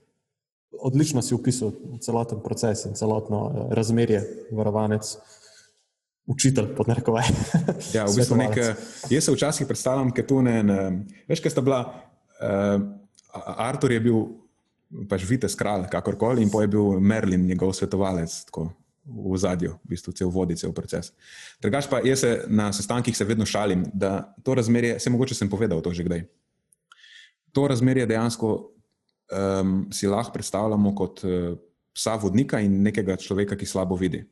Odlično 0.89 1.21
si 1.21 1.35
opisal 1.37 1.75
celoten 2.01 2.41
proces 2.41 2.85
in 2.89 2.97
celotno 2.97 3.43
eh, 3.45 3.75
razmerje, 3.77 4.23
varovanec, 4.51 5.13
učitelj, 6.25 6.73
pod 6.75 6.89
narekovaj. 6.89 7.29
Ja, 7.95 8.07
v 8.09 8.15
bistvu 8.17 8.39
nek, 8.39 8.57
jaz 9.09 9.27
se 9.27 9.35
včasih 9.35 9.67
predstavljam, 9.67 10.09
ker 10.15 10.25
tu 10.25 10.41
ne 10.41 10.57
veš, 11.29 11.43
kaj 11.43 11.53
sta 11.53 11.61
bila. 11.61 11.83
Uh, 12.41 12.81
Artur 13.61 13.93
je 13.93 13.99
bil 14.01 14.23
pač 15.09 15.23
vitez 15.27 15.53
kralj, 15.55 15.85
kakorkoli, 15.91 16.41
in 16.43 16.49
pa 16.51 16.65
je 16.65 16.71
bil 16.73 16.97
Merlin, 16.99 17.45
njegov 17.47 17.75
svetovalec. 17.77 18.33
Tako. 18.49 18.71
V 19.05 19.37
zadju, 19.37 19.77
v 19.81 19.95
bistvu 19.95 20.13
cel 20.13 20.29
vodice 20.29 20.67
v 20.67 20.73
proces. 20.77 21.11
Drugač 21.61 21.89
pa 21.89 22.01
jaz 22.05 22.21
se 22.21 22.31
na 22.47 22.69
sestankih 22.73 23.17
se 23.17 23.25
vedno 23.25 23.45
šalim, 23.45 23.85
da 23.93 24.33
to 24.43 24.53
razmerje, 24.53 24.99
se 24.99 25.09
mogoče 25.09 25.35
sem 25.35 25.49
povedal 25.49 25.81
to 25.81 25.93
že 25.93 26.05
kdaj. 26.05 26.21
To 27.51 27.67
razmerje 27.67 28.05
dejansko 28.05 28.71
um, 29.31 29.87
si 29.91 30.07
lahko 30.07 30.33
predstavljamo 30.33 30.95
kot 30.95 31.23
uh, 31.23 31.57
psa 31.93 32.15
vodnika 32.15 32.61
in 32.61 32.81
nekega 32.83 33.17
človeka, 33.17 33.57
ki 33.57 33.65
slabo 33.65 33.97
vidi. 33.99 34.23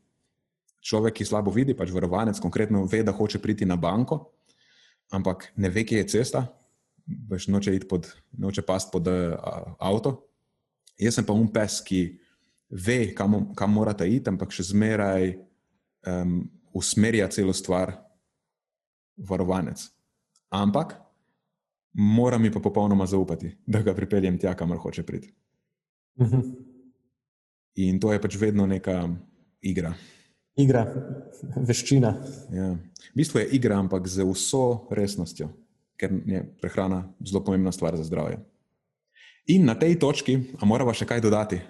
Človek, 0.80 1.18
ki 1.20 1.28
slabo 1.28 1.52
vidi, 1.52 1.74
pač 1.76 1.90
varovanec, 1.92 2.40
konkretno 2.40 2.86
ve, 2.88 3.02
da 3.04 3.12
hoče 3.12 3.38
priti 3.42 3.68
na 3.68 3.76
banko, 3.76 4.30
ampak 5.12 5.50
ne 5.56 5.68
ve, 5.68 5.84
kje 5.84 6.00
je 6.00 6.08
cesta, 6.08 6.46
veš, 7.04 7.50
noče, 7.52 7.74
pod, 7.90 8.08
noče 8.32 8.64
past 8.64 8.88
pod 8.92 9.10
uh, 9.10 9.36
avto. 9.76 10.22
Jaz 11.00 11.18
sem 11.18 11.26
pa 11.26 11.36
um 11.36 11.48
pes, 11.52 11.80
ki 11.84 12.20
ve, 12.70 13.14
kam, 13.14 13.54
kam 13.54 13.72
morate 13.72 14.06
iti, 14.08 14.30
ampak 14.30 14.52
še 14.54 14.70
zmeraj 14.70 15.34
um, 16.06 16.40
usmerja 16.76 17.28
celo 17.28 17.54
stvar 17.56 17.92
varovanec. 19.16 19.82
Ampak 20.50 20.94
mora 21.92 22.38
mi 22.38 22.50
pa 22.50 22.62
popolnoma 22.62 23.06
zaupati, 23.06 23.50
da 23.66 23.82
ga 23.82 23.94
pripeljem 23.94 24.38
tja, 24.38 24.54
kamor 24.54 24.78
hoče 24.78 25.02
priti. 25.02 25.34
Uh 26.16 26.26
mhm. 26.26 26.36
-huh. 26.36 26.66
In 27.74 28.00
to 28.00 28.12
je 28.12 28.20
pač 28.20 28.36
vedno 28.36 28.66
neka 28.66 29.08
igra. 29.62 29.94
Igra, 30.56 30.82
veščina. 31.56 32.10
Ja. 32.52 32.72
V 33.12 33.14
bistvu 33.14 33.38
je 33.38 33.46
igra, 33.56 33.78
ampak 33.78 34.08
z 34.08 34.24
vso 34.26 34.88
resnostjo, 34.90 35.48
ker 35.96 36.12
je 36.26 36.42
prehrana 36.60 37.14
zelo 37.24 37.44
pomembna 37.44 37.72
stvar 37.72 37.96
za 37.96 38.04
zdravje. 38.04 38.38
In 39.46 39.64
na 39.64 39.74
tej 39.74 39.98
točki, 39.98 40.36
a 40.60 40.66
moramo 40.66 40.92
še 40.94 41.06
kaj 41.06 41.20
dodati? 41.20 41.60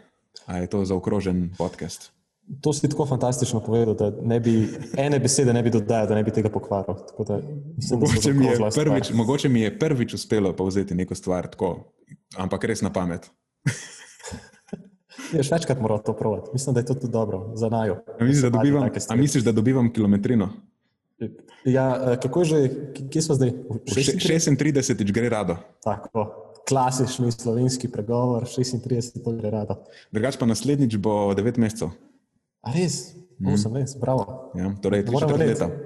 A 0.47 0.57
je 0.57 0.67
to 0.67 0.85
zaokrožen 0.85 1.51
podcast? 1.59 2.13
To 2.61 2.73
si 2.73 2.89
tako 2.89 3.07
fantastično 3.07 3.61
povedal, 3.61 3.95
da 3.95 4.11
ne 4.23 4.41
bi 4.41 4.69
ene 4.99 5.19
besede 5.19 5.53
ne 5.53 5.63
bi 5.63 5.71
dodajal, 5.71 6.09
da 6.09 6.15
ne 6.15 6.25
bi 6.27 6.33
tega 6.35 6.51
pokvaril. 6.51 6.95
Da, 7.29 7.39
mislim, 7.77 8.01
mogoče, 8.01 8.33
mi 8.33 8.49
prvič, 8.75 9.11
mogoče 9.15 9.49
mi 9.49 9.61
je 9.61 9.79
prvič 9.79 10.15
uspelo 10.15 10.53
povzeti 10.57 10.95
neko 10.95 11.15
stvar 11.15 11.47
tako, 11.47 11.93
ampak 12.37 12.65
res 12.65 12.83
na 12.83 12.91
pamet. 12.93 13.31
Je 15.31 15.45
še 15.47 15.55
večkrat 15.55 15.79
moral 15.79 16.03
to 16.03 16.17
provati. 16.17 16.51
Mislim, 16.53 16.75
da 16.75 16.83
je 16.83 16.91
to 16.91 16.95
tudi 16.95 17.13
dobro 17.13 17.53
za 17.55 17.69
najo. 17.71 18.01
A 18.19 18.25
misliš, 18.25 18.43
da 18.43 18.51
dobivam, 18.51 18.91
a 19.09 19.17
misliš, 19.17 19.45
da 19.47 19.53
dobivam 19.53 19.93
kilometrino? 19.93 20.51
Ja, 21.65 21.87
eh, 21.95 22.17
kako 22.23 22.45
že, 22.45 22.69
kje 23.13 23.23
smo 23.23 23.35
zdaj? 23.39 23.53
36 23.95 25.13
gre 25.13 25.29
rado. 25.29 25.57
Tako 25.85 26.50
klasični 26.71 27.33
slovenski 27.35 27.91
pregovor, 27.91 28.47
36, 28.47 29.19
to 29.25 29.35
gre 29.37 29.51
rado. 29.51 29.81
Drugač 30.15 30.39
pa 30.39 30.47
naslednjič 30.47 30.97
bo 31.03 31.35
9 31.35 31.59
mesecev. 31.59 31.91
A 32.63 32.75
res, 32.77 33.17
mm. 33.41 33.57
sem 33.59 33.77
res, 33.81 33.97
bravo. 33.99 34.53
Ja, 34.55 34.71
torej, 34.83 35.05
3 35.09 35.39
leta. 35.41 35.71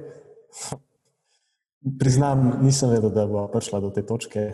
Priznam, 2.00 2.46
nisem 2.64 2.94
vedel, 2.94 3.10
da 3.12 3.26
bo 3.28 3.44
prišla 3.52 3.80
do 3.84 3.90
te 3.92 4.00
točke. 4.06 4.46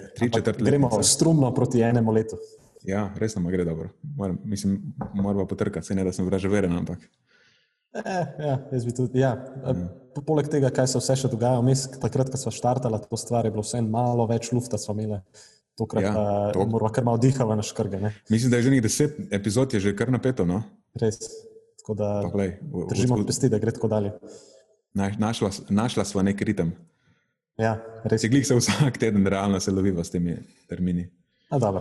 Gremo 0.59 0.91
strumno 1.07 1.53
proti 1.55 1.83
enemu 1.87 2.15
letu. 2.15 2.41
Ja, 2.87 3.05
res 3.21 3.37
nam 3.37 3.47
gre 3.53 3.65
dobro. 3.65 3.93
Moram, 4.17 4.39
mislim, 4.45 4.81
moramo 5.15 5.47
potrkati, 5.47 5.87
se 5.87 5.95
ne 5.95 6.05
da 6.05 6.13
sem 6.13 6.27
vraževeren, 6.27 6.73
ampak. 6.75 7.07
Eh, 7.95 8.27
ja, 8.39 8.57
jaz 8.73 8.85
bi 8.87 8.95
tudi. 8.95 9.23
Ja. 9.23 9.37
Ja. 9.63 9.77
Poleg 10.27 10.51
tega, 10.51 10.73
kaj 10.75 10.89
se 10.91 10.99
vse 10.99 11.17
še 11.23 11.31
dogaja, 11.31 11.61
vmes, 11.63 11.85
takrat, 12.03 12.33
ko 12.33 12.39
smo 12.41 12.51
štartali 12.55 12.99
to 13.05 13.19
stvar, 13.21 13.47
je 13.47 13.55
bilo 13.55 13.63
vse 13.63 13.83
malo 13.87 14.27
več 14.31 14.51
lufta, 14.55 14.79
smo 14.79 14.97
imeli 14.99 15.21
Tokrat 15.81 16.05
ja, 16.05 16.13
to. 16.53 16.67
moramo 16.69 16.93
kar 16.93 17.05
malo 17.05 17.19
dihati 17.19 17.57
na 17.57 17.65
škrge. 17.65 18.01
Ne? 18.01 18.13
Mislim, 18.29 18.51
da 18.53 18.59
je 18.59 18.67
že 18.67 18.71
nekaj 18.71 18.85
deset 18.85 19.17
epizod, 19.33 19.75
je 19.75 19.81
že 19.81 19.95
kar 19.97 20.13
napeto. 20.13 20.45
No? 20.45 20.61
Res. 21.01 21.17
Tako 21.81 21.95
da 21.97 22.09
glej, 22.33 22.59
v, 22.61 22.85
držimo 22.91 23.17
v, 23.17 23.27
pesti, 23.27 23.49
da 23.49 23.59
gre 23.59 23.73
tako 23.73 23.89
dalje. 23.89 24.13
Našla, 24.95 25.51
našla 25.73 26.05
sva 26.05 26.23
nek 26.27 26.43
ritem. 26.45 26.75
Ja, 27.57 27.79
res. 28.05 28.29
Glej 28.29 28.45
se 28.45 28.59
vsak 28.61 29.01
teden, 29.01 29.25
realno 29.25 29.61
se 29.61 29.73
loviva 29.73 30.05
s 30.05 30.13
temi 30.13 30.37
termini. 30.69 31.09
A, 31.49 31.59
dobro. 31.59 31.81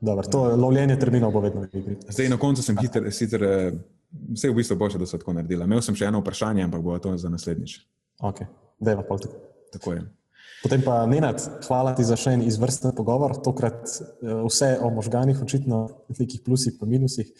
Dobro, 0.00 0.22
to 0.30 0.44
lovljenje 0.56 0.94
terminov 0.98 1.34
bo 1.34 1.42
vedno 1.42 1.66
v 1.66 1.80
igri. 1.80 1.96
Zdaj, 2.06 2.28
na 2.30 2.38
koncu 2.38 2.62
sem 2.62 2.78
hiter, 2.78 3.10
sicer 3.10 3.42
vse 4.30 4.46
je 4.46 4.52
v 4.52 4.56
bistvu 4.56 4.76
boljše, 4.78 4.98
da 4.98 5.06
so 5.06 5.18
tako 5.18 5.34
naredili. 5.34 5.66
Imel 5.66 5.82
sem 5.82 5.96
še 5.98 6.06
eno 6.06 6.22
vprašanje, 6.22 6.62
ampak 6.68 6.86
bo 6.86 6.94
to 7.02 7.16
za 7.18 7.28
naslednjič. 7.32 7.80
Ok, 8.22 8.44
da 8.78 8.94
je 8.94 9.00
pa 9.02 9.04
pol 9.10 9.18
tako. 9.26 9.42
Tako 9.74 9.96
je. 9.98 10.04
Potem 10.62 10.82
pa, 10.82 11.06
Nenad, 11.06 11.38
hvala 11.68 11.94
ti 11.94 12.02
za 12.02 12.16
še 12.18 12.34
en 12.34 12.42
izvrsten 12.42 12.90
pogovor, 12.96 13.36
tokrat 13.44 13.78
eh, 13.86 14.32
vse 14.42 14.74
o 14.82 14.90
možganjih, 14.90 15.42
očitno 15.42 15.86
nekih 16.18 16.42
plusih 16.44 16.78
in 16.80 16.94
minusih. 16.96 17.34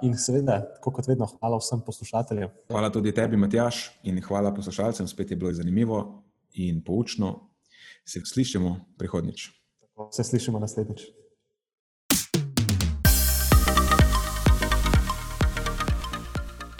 In 0.00 0.14
seveda, 0.16 0.54
kot 0.80 1.04
vedno, 1.04 1.26
hvala 1.36 1.58
vsem 1.60 1.82
poslušateljem. 1.84 2.48
Hvala 2.72 2.88
tudi 2.88 3.12
tebi, 3.12 3.36
Matjaš, 3.36 3.90
in 4.08 4.16
hvala 4.24 4.54
poslušalcem. 4.56 5.04
Spet 5.04 5.30
je 5.30 5.36
bilo 5.36 5.52
zanimivo 5.52 6.24
in 6.56 6.80
poučno. 6.80 7.50
Se 8.08 8.24
slišimo 8.24 8.76
prihodnič. 8.96 9.50
Se 10.16 10.24
slišimo 10.24 10.58
naslednjič. 10.58 11.04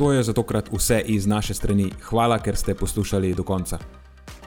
To 0.00 0.12
je 0.12 0.22
za 0.22 0.32
tokrat 0.32 0.72
vse 0.72 1.02
iz 1.04 1.26
naše 1.26 1.54
strani. 1.54 1.92
Hvala, 2.08 2.40
ker 2.40 2.56
ste 2.56 2.74
poslušali 2.74 3.34
do 3.36 3.44
konca. 3.44 3.99